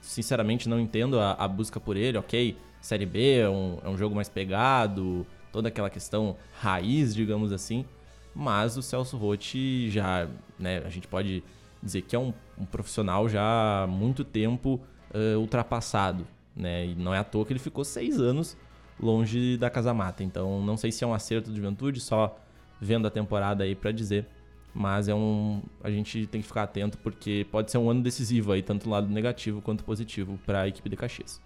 Sinceramente, 0.02 0.68
não 0.68 0.78
entendo 0.78 1.22
a, 1.22 1.36
a 1.39 1.48
busca 1.48 1.80
por 1.80 1.96
ele, 1.96 2.18
ok, 2.18 2.58
Série 2.82 3.06
B 3.06 3.38
é 3.38 3.50
um, 3.50 3.78
é 3.82 3.88
um 3.88 3.98
jogo 3.98 4.14
mais 4.14 4.28
pegado, 4.28 5.26
toda 5.52 5.68
aquela 5.68 5.89
questão 5.89 6.36
raiz, 6.60 7.14
digamos 7.14 7.52
assim. 7.52 7.86
Mas 8.34 8.78
o 8.78 8.82
Celso 8.82 9.18
Rotti 9.18 9.89
já, 9.89 10.28
né, 10.58 10.82
a 10.86 10.89
gente 10.89 11.08
pode 11.08 11.43
dizer 11.82 12.02
que 12.04 12.16
é 12.16 12.20
um, 12.20 12.34
um 12.58 12.66
profissional 12.66 13.28
já 13.28 13.84
há 13.84 13.88
muito 13.88 14.24
tempo 14.24 14.80
uh, 15.14 15.39
ultrapassado, 15.39 16.26
né? 16.56 16.88
E 16.88 16.95
não 16.95 17.14
é 17.14 17.18
à 17.18 17.24
toa 17.24 17.45
que 17.45 17.52
ele 17.52 17.60
ficou 17.60 17.84
seis 17.84 18.20
anos 18.20 18.58
longe 18.99 19.58
da 19.58 19.70
Casa 19.70 19.93
Mata. 19.93 20.24
Então, 20.24 20.62
não 20.62 20.78
sei 20.78 20.91
se 20.91 21.04
é 21.04 21.08
um 21.08 21.14
acerto 21.14 21.49
de 21.49 21.58
juventude, 21.58 21.99
só 21.99 22.38
vendo 22.80 23.08
a 23.08 23.12
temporada 23.12 23.64
aí 23.64 23.76
para 23.76 23.91
dizer. 23.91 24.28
Mas 24.74 25.10
é 25.10 25.16
um. 25.16 25.62
A 25.84 25.91
gente 25.91 26.26
tem 26.28 26.39
que 26.39 26.47
ficar 26.47 26.64
atento 26.64 26.97
porque 26.99 27.45
pode 27.52 27.70
ser 27.70 27.78
um 27.78 27.89
ano 27.89 28.02
decisivo 28.02 28.54
aí, 28.54 28.62
tanto 28.62 28.86
do 28.86 28.89
lado 28.89 29.10
negativo 29.10 29.62
quanto 29.62 29.84
positivo 29.84 30.39
para 30.45 30.62
a 30.62 30.68
equipe 30.68 30.88
de 30.88 30.95
Caxias. 30.95 31.41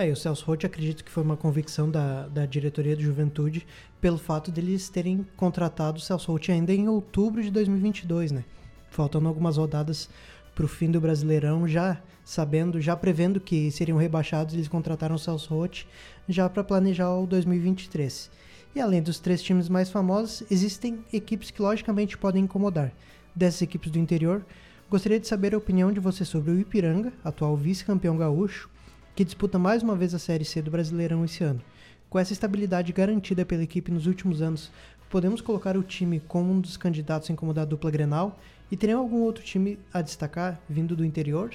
É, 0.00 0.08
e 0.08 0.12
o 0.12 0.16
Celso 0.16 0.46
Rotti 0.46 0.64
acredito 0.64 1.04
que 1.04 1.10
foi 1.10 1.22
uma 1.22 1.36
convicção 1.36 1.90
da, 1.90 2.26
da 2.26 2.46
diretoria 2.46 2.96
do 2.96 3.02
Juventude 3.02 3.66
pelo 4.00 4.16
fato 4.16 4.50
deles 4.50 4.88
terem 4.88 5.26
contratado 5.36 5.98
o 5.98 6.00
Celso 6.00 6.32
Rotti 6.32 6.50
ainda 6.50 6.72
em 6.72 6.88
outubro 6.88 7.42
de 7.42 7.50
2022, 7.50 8.32
né? 8.32 8.42
Faltando 8.88 9.28
algumas 9.28 9.58
rodadas 9.58 10.08
para 10.54 10.64
o 10.64 10.68
fim 10.68 10.90
do 10.90 11.02
Brasileirão, 11.02 11.68
já 11.68 12.00
sabendo, 12.24 12.80
já 12.80 12.96
prevendo 12.96 13.38
que 13.38 13.70
seriam 13.70 13.98
rebaixados, 13.98 14.54
eles 14.54 14.68
contrataram 14.68 15.16
o 15.16 15.18
Celso 15.18 15.54
Rotti 15.54 15.86
já 16.26 16.48
para 16.48 16.64
planejar 16.64 17.10
o 17.10 17.26
2023. 17.26 18.30
E 18.74 18.80
além 18.80 19.02
dos 19.02 19.20
três 19.20 19.42
times 19.42 19.68
mais 19.68 19.90
famosos, 19.90 20.42
existem 20.50 21.04
equipes 21.12 21.50
que 21.50 21.60
logicamente 21.60 22.16
podem 22.16 22.44
incomodar. 22.44 22.90
Dessas 23.36 23.60
equipes 23.60 23.90
do 23.90 23.98
interior, 23.98 24.46
gostaria 24.88 25.20
de 25.20 25.28
saber 25.28 25.54
a 25.54 25.58
opinião 25.58 25.92
de 25.92 26.00
você 26.00 26.24
sobre 26.24 26.52
o 26.52 26.58
Ipiranga, 26.58 27.12
atual 27.22 27.54
vice-campeão 27.54 28.16
gaúcho, 28.16 28.70
que 29.14 29.24
disputa 29.24 29.58
mais 29.58 29.82
uma 29.82 29.96
vez 29.96 30.14
a 30.14 30.18
Série 30.18 30.44
C 30.44 30.62
do 30.62 30.70
Brasileirão 30.70 31.24
esse 31.24 31.42
ano. 31.42 31.60
Com 32.08 32.18
essa 32.18 32.32
estabilidade 32.32 32.92
garantida 32.92 33.44
pela 33.44 33.62
equipe 33.62 33.90
nos 33.90 34.06
últimos 34.06 34.40
anos, 34.40 34.70
podemos 35.08 35.40
colocar 35.40 35.76
o 35.76 35.82
time 35.82 36.20
como 36.20 36.52
um 36.52 36.60
dos 36.60 36.76
candidatos 36.76 37.28
a 37.28 37.32
incomodar 37.32 37.62
a 37.62 37.66
dupla 37.66 37.90
Grenal? 37.90 38.38
E 38.70 38.76
tem 38.76 38.92
algum 38.92 39.22
outro 39.22 39.44
time 39.44 39.78
a 39.92 40.00
destacar 40.00 40.60
vindo 40.68 40.94
do 40.94 41.04
interior? 41.04 41.50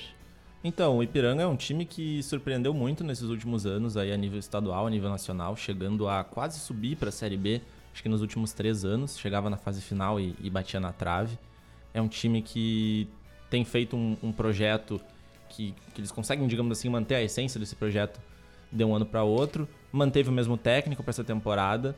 Então, 0.63 0.97
o 0.97 1.03
Ipiranga 1.03 1.43
é 1.43 1.47
um 1.47 1.55
time 1.55 1.85
que 1.85 2.21
surpreendeu 2.23 2.73
muito 2.73 3.03
nesses 3.03 3.29
últimos 3.29 3.65
anos 3.65 3.95
aí 3.95 4.11
a 4.11 4.17
nível 4.17 4.39
estadual, 4.39 4.87
a 4.87 4.89
nível 4.89 5.09
nacional, 5.09 5.55
chegando 5.55 6.07
a 6.07 6.23
quase 6.23 6.59
subir 6.59 6.97
para 6.97 7.09
a 7.09 7.11
Série 7.11 7.37
B, 7.37 7.61
acho 7.93 8.01
que 8.01 8.09
nos 8.09 8.21
últimos 8.21 8.51
três 8.51 8.83
anos, 8.83 9.17
chegava 9.17 9.49
na 9.49 9.57
fase 9.57 9.81
final 9.81 10.19
e, 10.19 10.35
e 10.41 10.49
batia 10.49 10.79
na 10.79 10.91
trave. 10.91 11.37
É 11.93 12.01
um 12.01 12.07
time 12.07 12.41
que 12.41 13.07
tem 13.49 13.63
feito 13.63 13.95
um, 13.95 14.17
um 14.21 14.31
projeto 14.31 14.99
que, 15.49 15.73
que 15.93 16.01
eles 16.01 16.11
conseguem, 16.11 16.47
digamos 16.47 16.77
assim, 16.77 16.89
manter 16.89 17.15
a 17.15 17.21
essência 17.21 17.59
desse 17.59 17.75
projeto 17.75 18.19
de 18.71 18.83
um 18.83 18.95
ano 18.95 19.05
para 19.05 19.23
outro. 19.23 19.67
Manteve 19.91 20.29
o 20.29 20.31
mesmo 20.31 20.57
técnico 20.57 21.03
para 21.03 21.11
essa 21.11 21.23
temporada. 21.23 21.95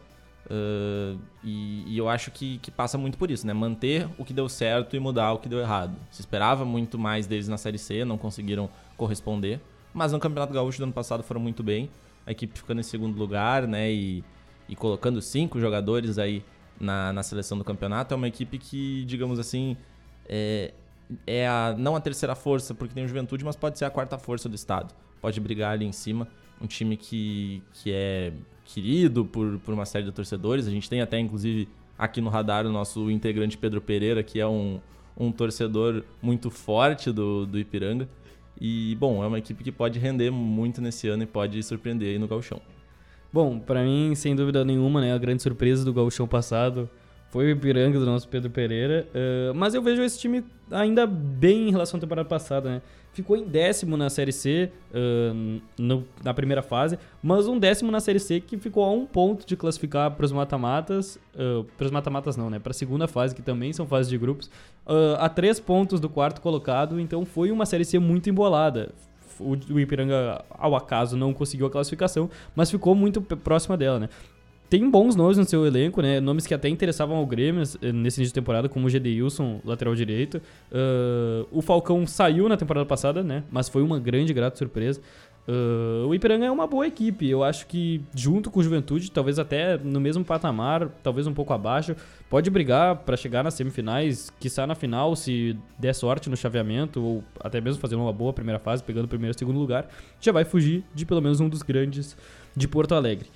Uh, 0.49 1.19
e, 1.43 1.83
e, 1.87 1.97
eu 1.97 2.07
acho 2.07 2.31
que, 2.31 2.57
que, 2.59 2.71
passa 2.71 2.97
muito 2.97 3.17
por 3.17 3.29
isso, 3.29 3.45
né? 3.45 3.53
Manter 3.53 4.07
o 4.17 4.23
que 4.23 4.33
deu 4.33 4.47
certo 4.47 4.95
e 4.95 4.99
mudar 4.99 5.33
o 5.33 5.39
que 5.39 5.49
deu 5.49 5.59
errado. 5.59 5.95
Se 6.09 6.21
esperava 6.21 6.63
muito 6.63 6.97
mais 6.97 7.27
deles 7.27 7.49
na 7.49 7.57
Série 7.57 7.77
C, 7.77 8.05
não 8.05 8.17
conseguiram 8.17 8.69
corresponder. 8.95 9.59
Mas 9.93 10.13
no 10.13 10.19
Campeonato 10.19 10.53
Gaúcho 10.53 10.77
do 10.77 10.85
ano 10.85 10.93
passado 10.93 11.21
foram 11.21 11.41
muito 11.41 11.63
bem. 11.63 11.89
A 12.25 12.31
equipe 12.31 12.57
ficando 12.57 12.79
em 12.79 12.83
segundo 12.83 13.17
lugar, 13.17 13.67
né? 13.67 13.91
E, 13.91 14.23
e 14.69 14.75
colocando 14.75 15.21
cinco 15.21 15.59
jogadores 15.59 16.17
aí 16.17 16.43
na, 16.79 17.11
na 17.11 17.23
seleção 17.23 17.57
do 17.57 17.63
campeonato. 17.63 18.13
É 18.13 18.17
uma 18.17 18.27
equipe 18.27 18.57
que, 18.57 19.03
digamos 19.05 19.39
assim, 19.39 19.75
é, 20.29 20.73
é 21.25 21.47
a, 21.47 21.75
não 21.77 21.95
a 21.95 22.01
terceira 22.01 22.35
força, 22.35 22.73
porque 22.73 22.93
tem 22.93 23.05
o 23.05 23.07
Juventude, 23.07 23.43
mas 23.45 23.55
pode 23.55 23.77
ser 23.77 23.85
a 23.85 23.89
quarta 23.89 24.17
força 24.17 24.49
do 24.49 24.55
estado. 24.55 24.93
Pode 25.21 25.39
brigar 25.39 25.73
ali 25.73 25.85
em 25.85 25.91
cima. 25.91 26.27
Um 26.61 26.67
time 26.67 26.97
que, 26.97 27.61
que 27.73 27.91
é 27.91 28.33
querido 28.65 29.25
por, 29.25 29.59
por 29.59 29.73
uma 29.73 29.85
série 29.85 30.05
de 30.05 30.11
torcedores. 30.11 30.67
A 30.67 30.71
gente 30.71 30.89
tem 30.89 31.01
até, 31.01 31.19
inclusive, 31.19 31.69
aqui 31.97 32.19
no 32.19 32.29
radar 32.29 32.65
o 32.65 32.71
nosso 32.71 33.09
integrante 33.09 33.57
Pedro 33.57 33.81
Pereira, 33.81 34.21
que 34.23 34.39
é 34.39 34.47
um, 34.47 34.79
um 35.17 35.31
torcedor 35.31 36.03
muito 36.21 36.49
forte 36.49 37.11
do, 37.11 37.45
do 37.45 37.57
Ipiranga. 37.57 38.07
E, 38.59 38.95
bom, 38.95 39.23
é 39.23 39.27
uma 39.27 39.37
equipe 39.37 39.63
que 39.63 39.71
pode 39.71 39.99
render 39.99 40.31
muito 40.31 40.81
nesse 40.81 41.07
ano 41.07 41.23
e 41.23 41.27
pode 41.27 41.61
surpreender 41.63 42.09
aí 42.09 42.19
no 42.19 42.27
Gauchão. 42.27 42.59
Bom, 43.31 43.59
para 43.59 43.83
mim, 43.83 44.15
sem 44.15 44.35
dúvida 44.35 44.65
nenhuma, 44.65 45.01
né, 45.01 45.13
a 45.13 45.17
grande 45.17 45.43
surpresa 45.43 45.85
do 45.85 45.93
Gauchão 45.93 46.27
passado 46.27 46.89
foi 47.29 47.45
o 47.45 47.49
Ipiranga 47.49 47.99
do 47.99 48.05
nosso 48.05 48.27
Pedro 48.27 48.49
Pereira. 48.49 49.07
Uh, 49.09 49.53
mas 49.53 49.73
eu 49.73 49.81
vejo 49.81 50.01
esse 50.01 50.19
time 50.19 50.43
ainda 50.71 51.05
bem 51.05 51.69
em 51.69 51.71
relação 51.71 51.97
à 51.97 52.01
temporada 52.01 52.27
passada, 52.27 52.69
né? 52.69 52.81
Ficou 53.11 53.35
em 53.35 53.45
décimo 53.45 53.97
na 53.97 54.09
Série 54.11 54.31
C 54.31 54.71
uh, 54.91 55.61
no, 55.77 56.05
na 56.23 56.33
primeira 56.33 56.61
fase, 56.61 56.99
mas 57.21 57.47
um 57.47 57.57
décimo 57.57 57.91
na 57.91 57.99
Série 57.99 58.19
C 58.19 58.39
que 58.39 58.57
ficou 58.57 58.83
a 58.83 58.91
um 58.91 59.05
ponto 59.05 59.45
de 59.45 59.55
classificar 59.55 60.11
para 60.11 60.25
os 60.25 60.31
mata-matas. 60.31 61.19
Uh, 61.33 61.63
para 61.77 61.85
os 61.85 61.91
mata-matas 61.91 62.37
não, 62.37 62.49
né? 62.49 62.59
Para 62.59 62.71
a 62.71 62.73
segunda 62.73 63.07
fase, 63.07 63.35
que 63.35 63.41
também 63.41 63.73
são 63.73 63.87
fases 63.87 64.09
de 64.09 64.17
grupos. 64.17 64.49
A 65.19 65.27
três 65.27 65.59
pontos 65.59 65.99
do 65.99 66.07
quarto 66.07 66.39
colocado, 66.39 66.97
então 66.99 67.25
foi 67.25 67.51
uma 67.51 67.65
Série 67.65 67.83
C 67.83 67.99
muito 67.99 68.29
embolada. 68.29 68.93
O, 69.39 69.51
o 69.73 69.79
Ipiranga, 69.79 70.43
ao 70.49 70.75
acaso, 70.75 71.17
não 71.17 71.33
conseguiu 71.33 71.67
a 71.67 71.69
classificação, 71.69 72.29
mas 72.55 72.71
ficou 72.71 72.95
muito 72.95 73.21
próxima 73.21 73.75
dela, 73.75 73.99
né? 73.99 74.09
Tem 74.69 74.89
bons 74.89 75.15
nomes 75.15 75.37
no 75.37 75.45
seu 75.45 75.65
elenco, 75.65 76.01
né? 76.01 76.19
Nomes 76.19 76.45
que 76.45 76.53
até 76.53 76.67
interessavam 76.67 77.15
ao 77.15 77.25
Grêmio 77.25 77.63
eh, 77.81 77.91
nesse 77.91 78.19
início 78.19 78.25
de 78.25 78.33
temporada, 78.33 78.67
como 78.67 78.87
o 78.87 78.89
Gedeilson, 78.89 79.61
lateral 79.63 79.95
direito. 79.95 80.41
Uh, 80.71 81.47
o 81.51 81.61
Falcão 81.61 82.05
saiu 82.05 82.49
na 82.49 82.57
temporada 82.57 82.85
passada, 82.85 83.23
né? 83.23 83.43
Mas 83.49 83.69
foi 83.69 83.81
uma 83.81 83.99
grande, 83.99 84.33
grata 84.33 84.57
surpresa. 84.57 85.01
Uh, 85.47 86.05
o 86.05 86.13
Ipiranga 86.13 86.45
é 86.45 86.51
uma 86.51 86.67
boa 86.67 86.85
equipe. 86.85 87.29
Eu 87.29 87.45
acho 87.45 87.65
que, 87.67 88.03
junto 88.13 88.51
com 88.51 88.59
o 88.59 88.63
Juventude, 88.63 89.09
talvez 89.09 89.39
até 89.39 89.77
no 89.77 90.01
mesmo 90.01 90.25
patamar, 90.25 90.89
talvez 91.01 91.25
um 91.25 91.33
pouco 91.33 91.53
abaixo, 91.53 91.95
pode 92.29 92.49
brigar 92.49 92.97
para 92.97 93.15
chegar 93.15 93.45
nas 93.45 93.53
semifinais, 93.53 94.29
quiçá 94.37 94.67
na 94.67 94.75
final, 94.75 95.15
se 95.15 95.57
der 95.79 95.93
sorte 95.93 96.29
no 96.29 96.35
chaveamento, 96.35 97.01
ou 97.01 97.23
até 97.39 97.61
mesmo 97.61 97.79
fazer 97.79 97.95
uma 97.95 98.11
boa 98.11 98.33
primeira 98.33 98.59
fase, 98.59 98.83
pegando 98.83 99.05
o 99.05 99.07
primeiro 99.07 99.33
e 99.33 99.39
segundo 99.39 99.57
lugar, 99.57 99.87
já 100.19 100.33
vai 100.33 100.43
fugir 100.43 100.83
de 100.93 101.05
pelo 101.05 101.21
menos 101.21 101.39
um 101.39 101.47
dos 101.47 101.61
grandes 101.61 102.17
de 102.53 102.67
Porto 102.67 102.93
Alegre. 102.93 103.29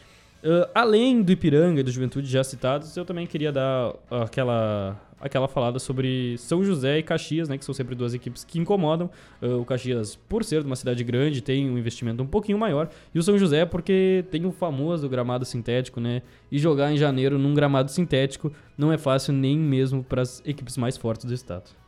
Uh, 0.44 0.68
além 0.74 1.22
do 1.22 1.32
Ipiranga 1.32 1.82
e 1.82 1.84
do 1.84 1.92
Juventude 1.92 2.28
já 2.28 2.44
citados, 2.44 2.98
eu 2.98 3.06
também 3.06 3.28
queria 3.28 3.52
dar 3.52 3.94
aquela, 4.10 5.00
aquela 5.20 5.48
falada 5.48 5.78
sobre 5.78 6.36
São 6.40 6.64
José 6.64 6.98
e 6.98 7.04
Caxias, 7.04 7.48
né, 7.48 7.60
que 7.60 7.64
são 7.64 7.76
sempre 7.76 7.94
duas 7.94 8.16
equipes 8.16 8.44
que 8.44 8.58
incomodam. 8.58 9.10
Uh, 9.40 9.62
o 9.62 9.66
Caxias, 9.66 10.16
por 10.16 10.44
ser 10.44 10.62
de 10.62 10.66
uma 10.68 10.76
cidade 10.76 11.04
grande, 11.04 11.42
tem 11.42 11.70
um 11.70 11.78
investimento 11.78 12.24
um 12.24 12.28
pouquinho 12.28 12.58
maior, 12.58 12.90
e 13.14 13.20
o 13.20 13.24
São 13.24 13.38
José 13.38 13.66
porque 13.66 14.26
tem 14.32 14.46
o 14.46 14.52
famoso 14.52 15.08
gramado 15.08 15.46
sintético, 15.46 16.00
né? 16.00 16.24
E 16.52 16.58
jogar 16.58 16.92
em 16.92 16.98
janeiro 16.98 17.38
num 17.38 17.54
gramado 17.54 17.92
sintético 17.92 18.52
não 18.76 18.92
é 18.92 18.98
fácil 18.98 19.34
nem 19.34 19.58
mesmo 19.58 20.04
para 20.04 20.24
as 20.24 20.42
equipes 20.44 20.76
mais 20.76 20.98
fortes 20.98 21.26
do 21.26 21.34
estado. 21.34 21.81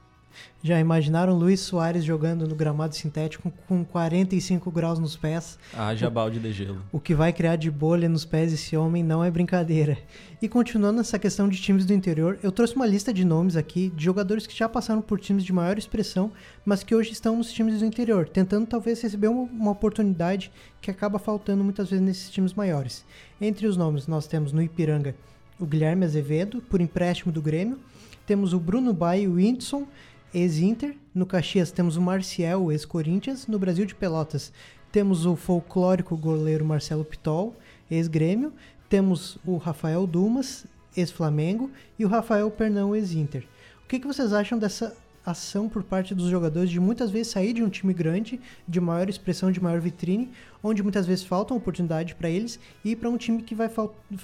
Já 0.63 0.79
imaginaram 0.79 1.37
Luiz 1.37 1.59
Soares 1.59 2.03
jogando 2.03 2.47
no 2.47 2.55
gramado 2.55 2.95
sintético 2.95 3.51
com 3.67 3.83
45 3.83 4.71
graus 4.71 4.97
nos 4.97 5.17
pés? 5.17 5.59
Haja 5.73 6.09
balde 6.09 6.39
de 6.39 6.53
gelo. 6.53 6.81
O 6.91 6.99
que 6.99 7.13
vai 7.13 7.33
criar 7.33 7.57
de 7.57 7.69
bolha 7.69 8.07
nos 8.07 8.23
pés 8.23 8.53
esse 8.53 8.77
homem 8.77 9.03
não 9.03 9.23
é 9.23 9.29
brincadeira. 9.29 9.97
E 10.41 10.47
continuando 10.47 11.01
essa 11.01 11.19
questão 11.19 11.49
de 11.49 11.61
times 11.61 11.85
do 11.85 11.93
interior, 11.93 12.39
eu 12.41 12.51
trouxe 12.51 12.75
uma 12.75 12.85
lista 12.85 13.13
de 13.13 13.25
nomes 13.25 13.55
aqui 13.55 13.91
de 13.95 14.05
jogadores 14.05 14.47
que 14.47 14.57
já 14.57 14.69
passaram 14.69 15.01
por 15.01 15.19
times 15.19 15.43
de 15.43 15.51
maior 15.53 15.77
expressão, 15.77 16.31
mas 16.65 16.83
que 16.83 16.95
hoje 16.95 17.11
estão 17.11 17.37
nos 17.37 17.51
times 17.51 17.79
do 17.79 17.85
interior, 17.85 18.27
tentando 18.27 18.65
talvez 18.65 19.01
receber 19.01 19.27
uma, 19.27 19.43
uma 19.43 19.71
oportunidade 19.71 20.51
que 20.81 20.91
acaba 20.91 21.19
faltando 21.19 21.63
muitas 21.63 21.89
vezes 21.89 22.05
nesses 22.05 22.29
times 22.29 22.53
maiores. 22.53 23.05
Entre 23.39 23.67
os 23.67 23.77
nomes, 23.77 24.07
nós 24.07 24.27
temos 24.27 24.51
no 24.51 24.61
Ipiranga 24.61 25.15
o 25.59 25.65
Guilherme 25.65 26.05
Azevedo, 26.05 26.61
por 26.61 26.81
empréstimo 26.81 27.31
do 27.31 27.41
Grêmio, 27.41 27.79
temos 28.25 28.53
o 28.53 28.59
Bruno 28.59 28.93
Bai 28.93 29.21
e 29.21 29.27
o 29.27 29.33
Whindersson 29.33 29.87
ex-Inter. 30.33 30.95
No 31.13 31.25
Caxias 31.25 31.71
temos 31.71 31.95
o 31.95 32.01
Marcial, 32.01 32.71
ex-Corinthians. 32.71 33.47
No 33.47 33.59
Brasil 33.59 33.85
de 33.85 33.95
Pelotas 33.95 34.51
temos 34.91 35.25
o 35.25 35.35
folclórico 35.35 36.15
goleiro 36.17 36.65
Marcelo 36.65 37.05
Pitol, 37.05 37.55
ex-Grêmio. 37.89 38.53
Temos 38.89 39.37
o 39.45 39.57
Rafael 39.57 40.05
Dumas, 40.05 40.65
ex-Flamengo. 40.95 41.71
E 41.97 42.05
o 42.05 42.07
Rafael 42.07 42.49
Pernão, 42.51 42.95
ex-Inter. 42.95 43.45
O 43.83 43.87
que, 43.87 43.99
que 43.99 44.07
vocês 44.07 44.33
acham 44.33 44.57
dessa 44.57 44.95
ação 45.25 45.69
por 45.69 45.83
parte 45.83 46.13
dos 46.13 46.29
jogadores 46.29 46.69
de 46.69 46.79
muitas 46.79 47.09
vezes 47.09 47.31
sair 47.31 47.53
de 47.53 47.63
um 47.63 47.69
time 47.69 47.93
grande, 47.93 48.41
de 48.67 48.79
maior 48.79 49.09
expressão, 49.09 49.51
de 49.51 49.61
maior 49.61 49.79
vitrine, 49.79 50.31
onde 50.61 50.83
muitas 50.83 51.05
vezes 51.05 51.23
falta 51.23 51.53
oportunidade 51.53 52.15
para 52.15 52.29
eles, 52.29 52.59
e 52.83 52.95
para 52.95 53.09
um 53.09 53.17
time 53.17 53.41
que 53.41 53.55
vai, 53.55 53.69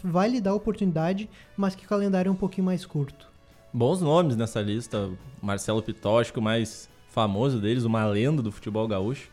vai 0.03 0.29
lhe 0.29 0.41
dar 0.41 0.53
oportunidade, 0.53 1.29
mas 1.55 1.75
que 1.75 1.85
o 1.85 1.89
calendário 1.89 2.29
é 2.29 2.31
um 2.31 2.35
pouquinho 2.35 2.65
mais 2.65 2.85
curto? 2.85 3.28
Bons 3.73 4.01
nomes 4.01 4.35
nessa 4.35 4.61
lista. 4.61 5.09
Marcelo 5.41 5.81
Pitóstico, 5.81 6.39
o 6.39 6.43
mais 6.43 6.89
famoso 7.09 7.59
deles, 7.59 7.83
uma 7.83 8.05
lenda 8.05 8.41
do 8.41 8.51
futebol 8.51 8.87
gaúcho. 8.87 9.29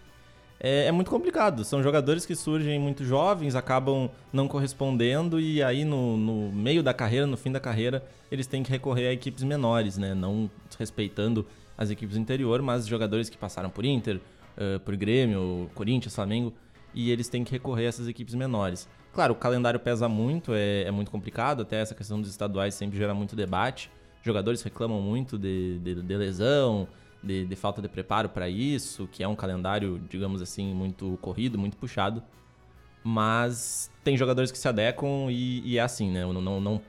É, 0.58 0.86
é, 0.86 0.92
muito 0.92 1.10
complicado. 1.10 1.64
São 1.64 1.82
jogadores 1.82 2.24
que 2.24 2.34
surgem 2.34 2.78
muito 2.78 3.04
jovens, 3.04 3.54
acabam 3.54 4.10
não 4.32 4.48
correspondendo 4.48 5.38
e 5.38 5.62
aí 5.62 5.84
no, 5.84 6.16
no, 6.16 6.52
meio 6.52 6.82
da 6.82 6.94
carreira, 6.94 7.26
no 7.26 7.36
fim 7.36 7.52
da 7.52 7.60
carreira, 7.60 8.02
eles 8.30 8.46
têm 8.46 8.62
que 8.62 8.70
recorrer 8.70 9.08
a 9.08 9.12
equipes 9.12 9.44
menores, 9.44 9.98
né? 9.98 10.14
Não 10.14 10.50
respeitando 10.78 11.46
as 11.76 11.90
equipes 11.90 12.16
do 12.16 12.20
interior, 12.20 12.62
mas 12.62 12.86
jogadores 12.86 13.28
que 13.28 13.36
passaram 13.36 13.68
por 13.68 13.84
Inter, 13.84 14.16
uh, 14.16 14.80
por 14.80 14.96
Grêmio, 14.96 15.70
Corinthians, 15.74 16.14
Flamengo, 16.14 16.54
e 16.94 17.10
eles 17.10 17.28
têm 17.28 17.44
que 17.44 17.52
recorrer 17.52 17.84
a 17.84 17.88
essas 17.88 18.08
equipes 18.08 18.34
menores. 18.34 18.88
Claro, 19.12 19.34
o 19.34 19.36
calendário 19.36 19.78
pesa 19.78 20.08
muito, 20.08 20.54
é, 20.54 20.84
é 20.84 20.90
muito 20.90 21.10
complicado, 21.10 21.62
até 21.62 21.80
essa 21.80 21.94
questão 21.94 22.18
dos 22.18 22.30
estaduais 22.30 22.74
sempre 22.74 22.96
gera 22.96 23.12
muito 23.12 23.36
debate 23.36 23.90
jogadores 24.26 24.62
reclamam 24.62 25.00
muito 25.00 25.38
de, 25.38 25.78
de, 25.78 26.02
de 26.02 26.16
lesão, 26.16 26.88
de, 27.22 27.44
de, 27.44 27.56
falta 27.56 27.80
de 27.80 27.88
preparo 27.88 28.28
para 28.28 28.48
isso, 28.48 29.08
que 29.10 29.22
é 29.22 29.28
um 29.28 29.36
calendário, 29.36 30.00
digamos 30.10 30.42
assim, 30.42 30.74
muito 30.74 31.18
corrido, 31.22 31.58
muito 31.58 31.76
puxado. 31.76 32.22
Mas 33.02 33.90
tem 34.02 34.16
jogadores 34.16 34.50
que 34.50 34.58
se 34.58 34.68
adequam 34.68 35.30
e, 35.30 35.62
e 35.64 35.78
é 35.78 35.80
assim, 35.80 36.10
né? 36.10 36.22
Não, 36.22 36.40
não, 36.40 36.60
não, 36.60 36.82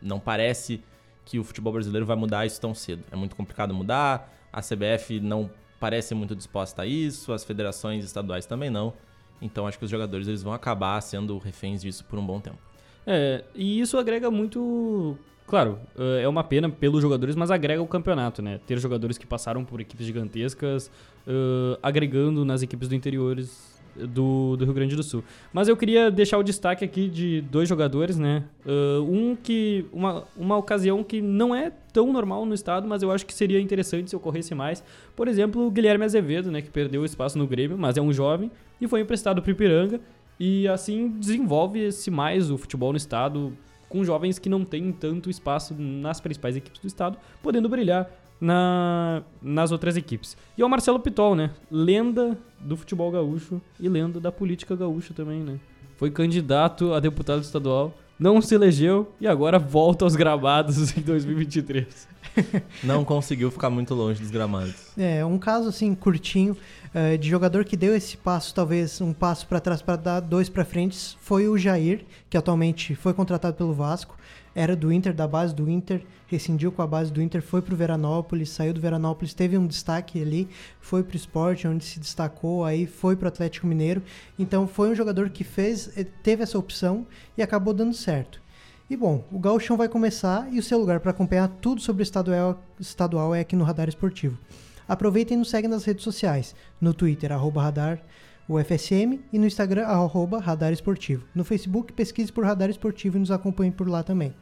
não 0.00 0.20
parece 0.20 0.82
que 1.24 1.38
o 1.38 1.44
futebol 1.44 1.72
brasileiro 1.72 2.06
vai 2.06 2.16
mudar 2.16 2.46
isso 2.46 2.60
tão 2.60 2.74
cedo. 2.74 3.02
É 3.10 3.16
muito 3.16 3.34
complicado 3.34 3.74
mudar, 3.74 4.32
a 4.52 4.60
CBF 4.60 5.20
não 5.20 5.50
parece 5.80 6.14
muito 6.14 6.34
disposta 6.34 6.82
a 6.82 6.86
isso, 6.86 7.32
as 7.32 7.44
federações 7.44 8.04
estaduais 8.04 8.46
também 8.46 8.70
não. 8.70 8.94
Então 9.42 9.66
acho 9.66 9.78
que 9.78 9.84
os 9.84 9.90
jogadores 9.90 10.28
eles 10.28 10.42
vão 10.42 10.52
acabar 10.52 11.00
sendo 11.00 11.36
reféns 11.38 11.82
disso 11.82 12.04
por 12.04 12.18
um 12.18 12.24
bom 12.24 12.40
tempo. 12.40 12.58
É, 13.06 13.44
e 13.54 13.80
isso 13.80 13.98
agrega 13.98 14.30
muito. 14.30 15.18
Claro, 15.46 15.78
eh, 15.98 16.22
é 16.22 16.28
uma 16.28 16.42
pena 16.42 16.70
pelos 16.70 17.02
jogadores, 17.02 17.36
mas 17.36 17.50
agrega 17.50 17.82
o 17.82 17.86
campeonato, 17.86 18.40
né? 18.40 18.60
Ter 18.66 18.78
jogadores 18.78 19.18
que 19.18 19.26
passaram 19.26 19.64
por 19.64 19.80
equipes 19.80 20.06
gigantescas, 20.06 20.90
uh, 21.26 21.78
agregando 21.82 22.44
nas 22.44 22.62
equipes 22.62 22.88
do 22.88 22.94
interiores 22.94 23.74
do, 23.94 24.56
do 24.56 24.64
Rio 24.64 24.74
Grande 24.74 24.96
do 24.96 25.02
Sul. 25.02 25.22
Mas 25.52 25.68
eu 25.68 25.76
queria 25.76 26.10
deixar 26.10 26.38
o 26.38 26.42
destaque 26.42 26.84
aqui 26.84 27.08
de 27.08 27.40
dois 27.42 27.68
jogadores, 27.68 28.18
né? 28.18 28.44
Uh, 28.64 29.02
um 29.02 29.36
que. 29.36 29.86
Uma, 29.92 30.24
uma 30.36 30.56
ocasião 30.56 31.04
que 31.04 31.20
não 31.20 31.54
é 31.54 31.70
tão 31.92 32.12
normal 32.12 32.44
no 32.46 32.54
estado, 32.54 32.88
mas 32.88 33.02
eu 33.02 33.10
acho 33.10 33.24
que 33.26 33.34
seria 33.34 33.60
interessante 33.60 34.10
se 34.10 34.16
ocorresse 34.16 34.54
mais. 34.54 34.82
Por 35.14 35.28
exemplo, 35.28 35.66
o 35.66 35.70
Guilherme 35.70 36.04
Azevedo, 36.04 36.50
né? 36.50 36.62
Que 36.62 36.70
perdeu 36.70 37.04
espaço 37.04 37.38
no 37.38 37.46
Grêmio, 37.46 37.78
mas 37.78 37.96
é 37.96 38.00
um 38.00 38.12
jovem 38.12 38.50
e 38.80 38.88
foi 38.88 39.00
emprestado 39.00 39.40
para 39.42 39.48
o 39.48 39.52
Ipiranga. 39.52 40.00
E 40.38 40.66
assim 40.66 41.08
desenvolve-se 41.08 42.10
mais 42.10 42.50
o 42.50 42.58
futebol 42.58 42.90
no 42.90 42.96
estado, 42.96 43.56
com 43.94 44.02
jovens 44.02 44.40
que 44.40 44.48
não 44.48 44.64
têm 44.64 44.90
tanto 44.90 45.30
espaço 45.30 45.72
nas 45.78 46.20
principais 46.20 46.56
equipes 46.56 46.80
do 46.80 46.88
estado, 46.88 47.16
podendo 47.40 47.68
brilhar 47.68 48.10
na, 48.40 49.22
nas 49.40 49.70
outras 49.70 49.96
equipes. 49.96 50.36
E 50.58 50.62
é 50.62 50.66
o 50.66 50.68
Marcelo 50.68 50.98
Pitol, 50.98 51.36
né? 51.36 51.52
Lenda 51.70 52.36
do 52.58 52.76
futebol 52.76 53.08
gaúcho 53.12 53.62
e 53.78 53.88
lenda 53.88 54.18
da 54.18 54.32
política 54.32 54.74
gaúcha 54.74 55.14
também, 55.14 55.44
né? 55.44 55.60
Foi 55.96 56.10
candidato 56.10 56.92
a 56.92 56.98
deputado 56.98 57.42
estadual, 57.42 57.94
não 58.18 58.40
se 58.40 58.54
elegeu 58.54 59.12
e 59.20 59.26
agora 59.26 59.58
volta 59.58 60.04
aos 60.04 60.16
gramados 60.16 60.94
em 60.96 61.00
2023. 61.00 62.14
Não 62.82 63.04
conseguiu 63.04 63.48
ficar 63.50 63.70
muito 63.70 63.94
longe 63.94 64.20
dos 64.20 64.30
gramados. 64.30 64.74
É, 64.98 65.24
um 65.24 65.38
caso 65.38 65.68
assim 65.68 65.94
curtinho 65.94 66.56
uh, 66.92 67.16
de 67.16 67.28
jogador 67.28 67.64
que 67.64 67.76
deu 67.76 67.94
esse 67.94 68.16
passo, 68.16 68.52
talvez 68.52 69.00
um 69.00 69.12
passo 69.12 69.46
para 69.46 69.60
trás 69.60 69.80
para 69.80 69.96
dar 69.96 70.20
dois 70.20 70.48
para 70.48 70.64
frente, 70.64 71.16
foi 71.20 71.46
o 71.46 71.56
Jair, 71.56 72.04
que 72.28 72.36
atualmente 72.36 72.94
foi 72.96 73.14
contratado 73.14 73.56
pelo 73.56 73.72
Vasco, 73.72 74.16
era 74.54 74.76
do 74.76 74.92
Inter, 74.92 75.12
da 75.12 75.26
base 75.26 75.54
do 75.54 75.68
Inter, 75.68 76.02
rescindiu 76.26 76.70
com 76.70 76.80
a 76.82 76.86
base 76.86 77.12
do 77.12 77.20
Inter, 77.20 77.42
foi 77.42 77.60
pro 77.60 77.74
Veranópolis, 77.74 78.50
saiu 78.50 78.72
do 78.72 78.80
Veranópolis, 78.80 79.34
teve 79.34 79.58
um 79.58 79.66
destaque 79.66 80.20
ali, 80.22 80.48
foi 80.80 81.02
pro 81.02 81.16
esporte, 81.16 81.66
onde 81.66 81.84
se 81.84 81.98
destacou, 81.98 82.64
aí 82.64 82.86
foi 82.86 83.16
pro 83.16 83.28
Atlético 83.28 83.66
Mineiro. 83.66 84.02
Então 84.38 84.68
foi 84.68 84.90
um 84.90 84.94
jogador 84.94 85.30
que 85.30 85.42
fez, 85.42 85.96
eh, 85.98 86.06
teve 86.22 86.42
essa 86.42 86.58
opção 86.58 87.06
e 87.36 87.42
acabou 87.42 87.74
dando 87.74 87.94
certo. 87.94 88.40
E 88.88 88.96
bom, 88.96 89.24
o 89.32 89.38
Gauchão 89.38 89.76
vai 89.76 89.88
começar 89.88 90.46
e 90.52 90.58
o 90.58 90.62
seu 90.62 90.78
lugar 90.78 91.00
para 91.00 91.10
acompanhar 91.10 91.48
tudo 91.48 91.80
sobre 91.80 92.02
o 92.02 92.04
estadual, 92.04 92.62
estadual 92.78 93.34
é 93.34 93.40
aqui 93.40 93.56
no 93.56 93.64
Radar 93.64 93.88
Esportivo. 93.88 94.38
Aproveitem 94.86 95.36
e 95.36 95.38
nos 95.38 95.48
seguem 95.48 95.70
nas 95.70 95.84
redes 95.84 96.04
sociais, 96.04 96.54
no 96.80 96.92
Twitter, 96.92 97.32
arroba 97.32 97.62
radar 97.62 98.00
UFSM 98.46 99.20
e 99.32 99.38
no 99.38 99.46
Instagram, 99.46 99.86
arroba 99.86 100.38
radar 100.38 100.70
esportivo. 100.70 101.24
No 101.34 101.44
Facebook, 101.44 101.94
pesquise 101.94 102.30
por 102.30 102.44
Radar 102.44 102.68
Esportivo 102.68 103.16
e 103.16 103.20
nos 103.20 103.30
acompanhe 103.30 103.72
por 103.72 103.88
lá 103.88 104.02
também. 104.02 104.34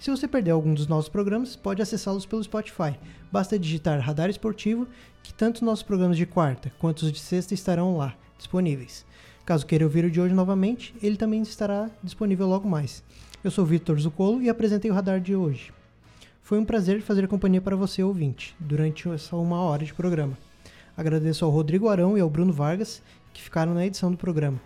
Se 0.00 0.10
você 0.10 0.26
perdeu 0.26 0.56
algum 0.56 0.72
dos 0.72 0.86
nossos 0.86 1.10
programas, 1.10 1.54
pode 1.54 1.82
acessá-los 1.82 2.24
pelo 2.24 2.42
Spotify. 2.42 2.98
Basta 3.30 3.58
digitar 3.58 4.00
Radar 4.00 4.30
Esportivo, 4.30 4.88
que 5.22 5.34
tanto 5.34 5.64
nossos 5.64 5.82
programas 5.82 6.16
de 6.16 6.24
quarta 6.24 6.72
quanto 6.78 7.02
os 7.02 7.12
de 7.12 7.18
sexta 7.18 7.52
estarão 7.52 7.98
lá, 7.98 8.14
disponíveis. 8.38 9.04
Caso 9.44 9.66
queira 9.66 9.84
ouvir 9.84 10.06
o 10.06 10.10
de 10.10 10.22
hoje 10.22 10.34
novamente, 10.34 10.94
ele 11.02 11.16
também 11.16 11.42
estará 11.42 11.90
disponível 12.02 12.46
logo 12.46 12.66
mais. 12.66 13.04
Eu 13.42 13.50
sou 13.50 13.66
Vitor 13.66 13.98
Zucolo 14.00 14.40
e 14.40 14.48
apresentei 14.48 14.90
o 14.90 14.94
radar 14.94 15.20
de 15.20 15.36
hoje. 15.36 15.70
Foi 16.42 16.58
um 16.58 16.64
prazer 16.64 17.02
fazer 17.02 17.28
companhia 17.28 17.60
para 17.60 17.76
você, 17.76 18.02
ouvinte, 18.02 18.56
durante 18.58 19.06
essa 19.10 19.36
uma 19.36 19.60
hora 19.60 19.84
de 19.84 19.92
programa. 19.92 20.38
Agradeço 20.96 21.44
ao 21.44 21.50
Rodrigo 21.50 21.88
Arão 21.88 22.16
e 22.16 22.20
ao 22.20 22.30
Bruno 22.30 22.52
Vargas, 22.52 23.02
que 23.34 23.42
ficaram 23.42 23.74
na 23.74 23.84
edição 23.84 24.10
do 24.10 24.16
programa, 24.16 24.58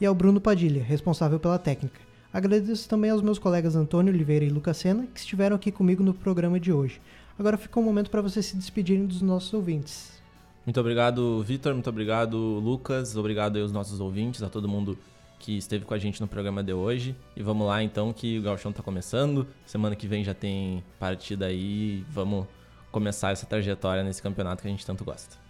e 0.00 0.06
ao 0.06 0.14
Bruno 0.14 0.40
Padilha, 0.40 0.82
responsável 0.82 1.38
pela 1.38 1.58
técnica. 1.58 2.00
Agradeço 2.32 2.88
também 2.88 3.10
aos 3.10 3.20
meus 3.20 3.38
colegas 3.38 3.76
Antônio 3.76 4.10
Oliveira 4.10 4.44
e 4.44 4.48
Lucas 4.48 4.78
Sena, 4.78 5.06
que 5.12 5.20
estiveram 5.20 5.56
aqui 5.56 5.70
comigo 5.70 6.02
no 6.02 6.14
programa 6.14 6.58
de 6.58 6.72
hoje. 6.72 6.98
Agora 7.38 7.58
fica 7.58 7.78
um 7.78 7.82
momento 7.82 8.10
para 8.10 8.22
vocês 8.22 8.46
se 8.46 8.56
despedirem 8.56 9.04
dos 9.04 9.20
nossos 9.20 9.52
ouvintes. 9.52 10.22
Muito 10.64 10.80
obrigado, 10.80 11.42
Vitor. 11.42 11.74
Muito 11.74 11.90
obrigado, 11.90 12.38
Lucas. 12.38 13.16
Obrigado 13.16 13.58
aos 13.58 13.72
nossos 13.72 14.00
ouvintes, 14.00 14.42
a 14.42 14.48
todo 14.48 14.66
mundo 14.66 14.96
que 15.38 15.58
esteve 15.58 15.84
com 15.84 15.92
a 15.92 15.98
gente 15.98 16.20
no 16.20 16.28
programa 16.28 16.62
de 16.62 16.72
hoje. 16.72 17.16
E 17.36 17.42
vamos 17.42 17.66
lá 17.66 17.82
então 17.82 18.12
que 18.12 18.38
o 18.38 18.42
Galchão 18.42 18.70
está 18.70 18.82
começando. 18.82 19.46
Semana 19.66 19.96
que 19.96 20.06
vem 20.06 20.22
já 20.22 20.32
tem 20.32 20.82
partida 21.00 21.46
aí. 21.46 22.04
Vamos 22.10 22.46
começar 22.92 23.32
essa 23.32 23.44
trajetória 23.44 24.04
nesse 24.04 24.22
campeonato 24.22 24.62
que 24.62 24.68
a 24.68 24.70
gente 24.70 24.86
tanto 24.86 25.04
gosta. 25.04 25.41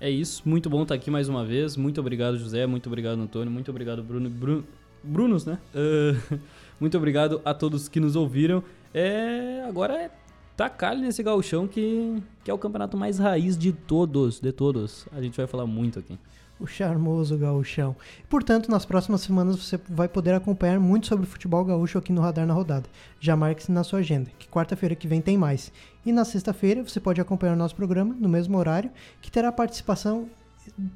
É 0.00 0.08
isso, 0.08 0.42
muito 0.44 0.70
bom 0.70 0.82
estar 0.82 0.94
aqui 0.94 1.10
mais 1.10 1.28
uma 1.28 1.44
vez. 1.44 1.76
Muito 1.76 2.00
obrigado, 2.00 2.38
José. 2.38 2.66
Muito 2.66 2.86
obrigado, 2.86 3.20
Antônio. 3.20 3.50
Muito 3.50 3.70
obrigado, 3.70 4.02
Bruno. 4.02 4.30
Bruno 4.30 4.64
Brunos, 5.02 5.44
né? 5.44 5.58
Uh, 5.74 6.38
muito 6.78 6.96
obrigado 6.96 7.40
a 7.44 7.52
todos 7.52 7.88
que 7.88 7.98
nos 7.98 8.14
ouviram. 8.14 8.62
É, 8.94 9.64
agora 9.66 9.94
é 9.94 10.10
tacar 10.56 10.96
nesse 10.96 11.22
gauchão 11.22 11.66
que, 11.66 12.22
que 12.44 12.50
é 12.50 12.54
o 12.54 12.58
campeonato 12.58 12.96
mais 12.96 13.18
raiz 13.18 13.56
de 13.56 13.72
todos, 13.72 14.40
de 14.40 14.52
todos. 14.52 15.06
A 15.12 15.20
gente 15.20 15.36
vai 15.36 15.46
falar 15.46 15.66
muito 15.66 15.98
aqui 15.98 16.18
o 16.60 16.66
charmoso 16.66 17.36
gauchão. 17.38 17.94
Portanto, 18.28 18.70
nas 18.70 18.84
próximas 18.84 19.20
semanas 19.20 19.56
você 19.56 19.78
vai 19.88 20.08
poder 20.08 20.34
acompanhar 20.34 20.78
muito 20.80 21.06
sobre 21.06 21.26
futebol 21.26 21.64
gaúcho 21.64 21.98
aqui 21.98 22.12
no 22.12 22.20
Radar 22.20 22.46
na 22.46 22.54
Rodada. 22.54 22.88
Já 23.20 23.36
marque-se 23.36 23.70
na 23.70 23.84
sua 23.84 24.00
agenda, 24.00 24.30
que 24.38 24.48
quarta-feira 24.48 24.94
que 24.94 25.08
vem 25.08 25.20
tem 25.20 25.38
mais. 25.38 25.72
E 26.04 26.12
na 26.12 26.24
sexta-feira 26.24 26.82
você 26.82 27.00
pode 27.00 27.20
acompanhar 27.20 27.52
o 27.52 27.56
nosso 27.56 27.76
programa 27.76 28.14
no 28.18 28.28
mesmo 28.28 28.58
horário, 28.58 28.90
que 29.20 29.30
terá 29.30 29.52
participação 29.52 30.28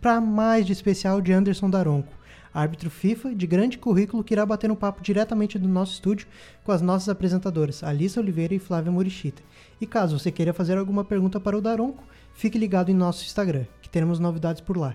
para 0.00 0.20
mais 0.20 0.66
de 0.66 0.72
especial 0.72 1.20
de 1.20 1.32
Anderson 1.32 1.70
Daronco, 1.70 2.12
árbitro 2.52 2.90
FIFA 2.90 3.34
de 3.34 3.46
grande 3.46 3.78
currículo 3.78 4.22
que 4.22 4.34
irá 4.34 4.44
bater 4.44 4.70
um 4.70 4.76
papo 4.76 5.02
diretamente 5.02 5.58
do 5.58 5.68
nosso 5.68 5.94
estúdio 5.94 6.26
com 6.64 6.72
as 6.72 6.82
nossas 6.82 7.08
apresentadoras, 7.08 7.82
Alissa 7.82 8.20
Oliveira 8.20 8.54
e 8.54 8.58
Flávia 8.58 8.92
Morichita. 8.92 9.42
E 9.80 9.86
caso 9.86 10.18
você 10.18 10.30
queira 10.30 10.52
fazer 10.52 10.76
alguma 10.76 11.04
pergunta 11.04 11.40
para 11.40 11.56
o 11.56 11.60
Daronco, 11.60 12.04
fique 12.34 12.58
ligado 12.58 12.90
em 12.90 12.94
nosso 12.94 13.24
Instagram, 13.24 13.64
que 13.80 13.88
teremos 13.88 14.18
novidades 14.18 14.60
por 14.60 14.76
lá. 14.76 14.94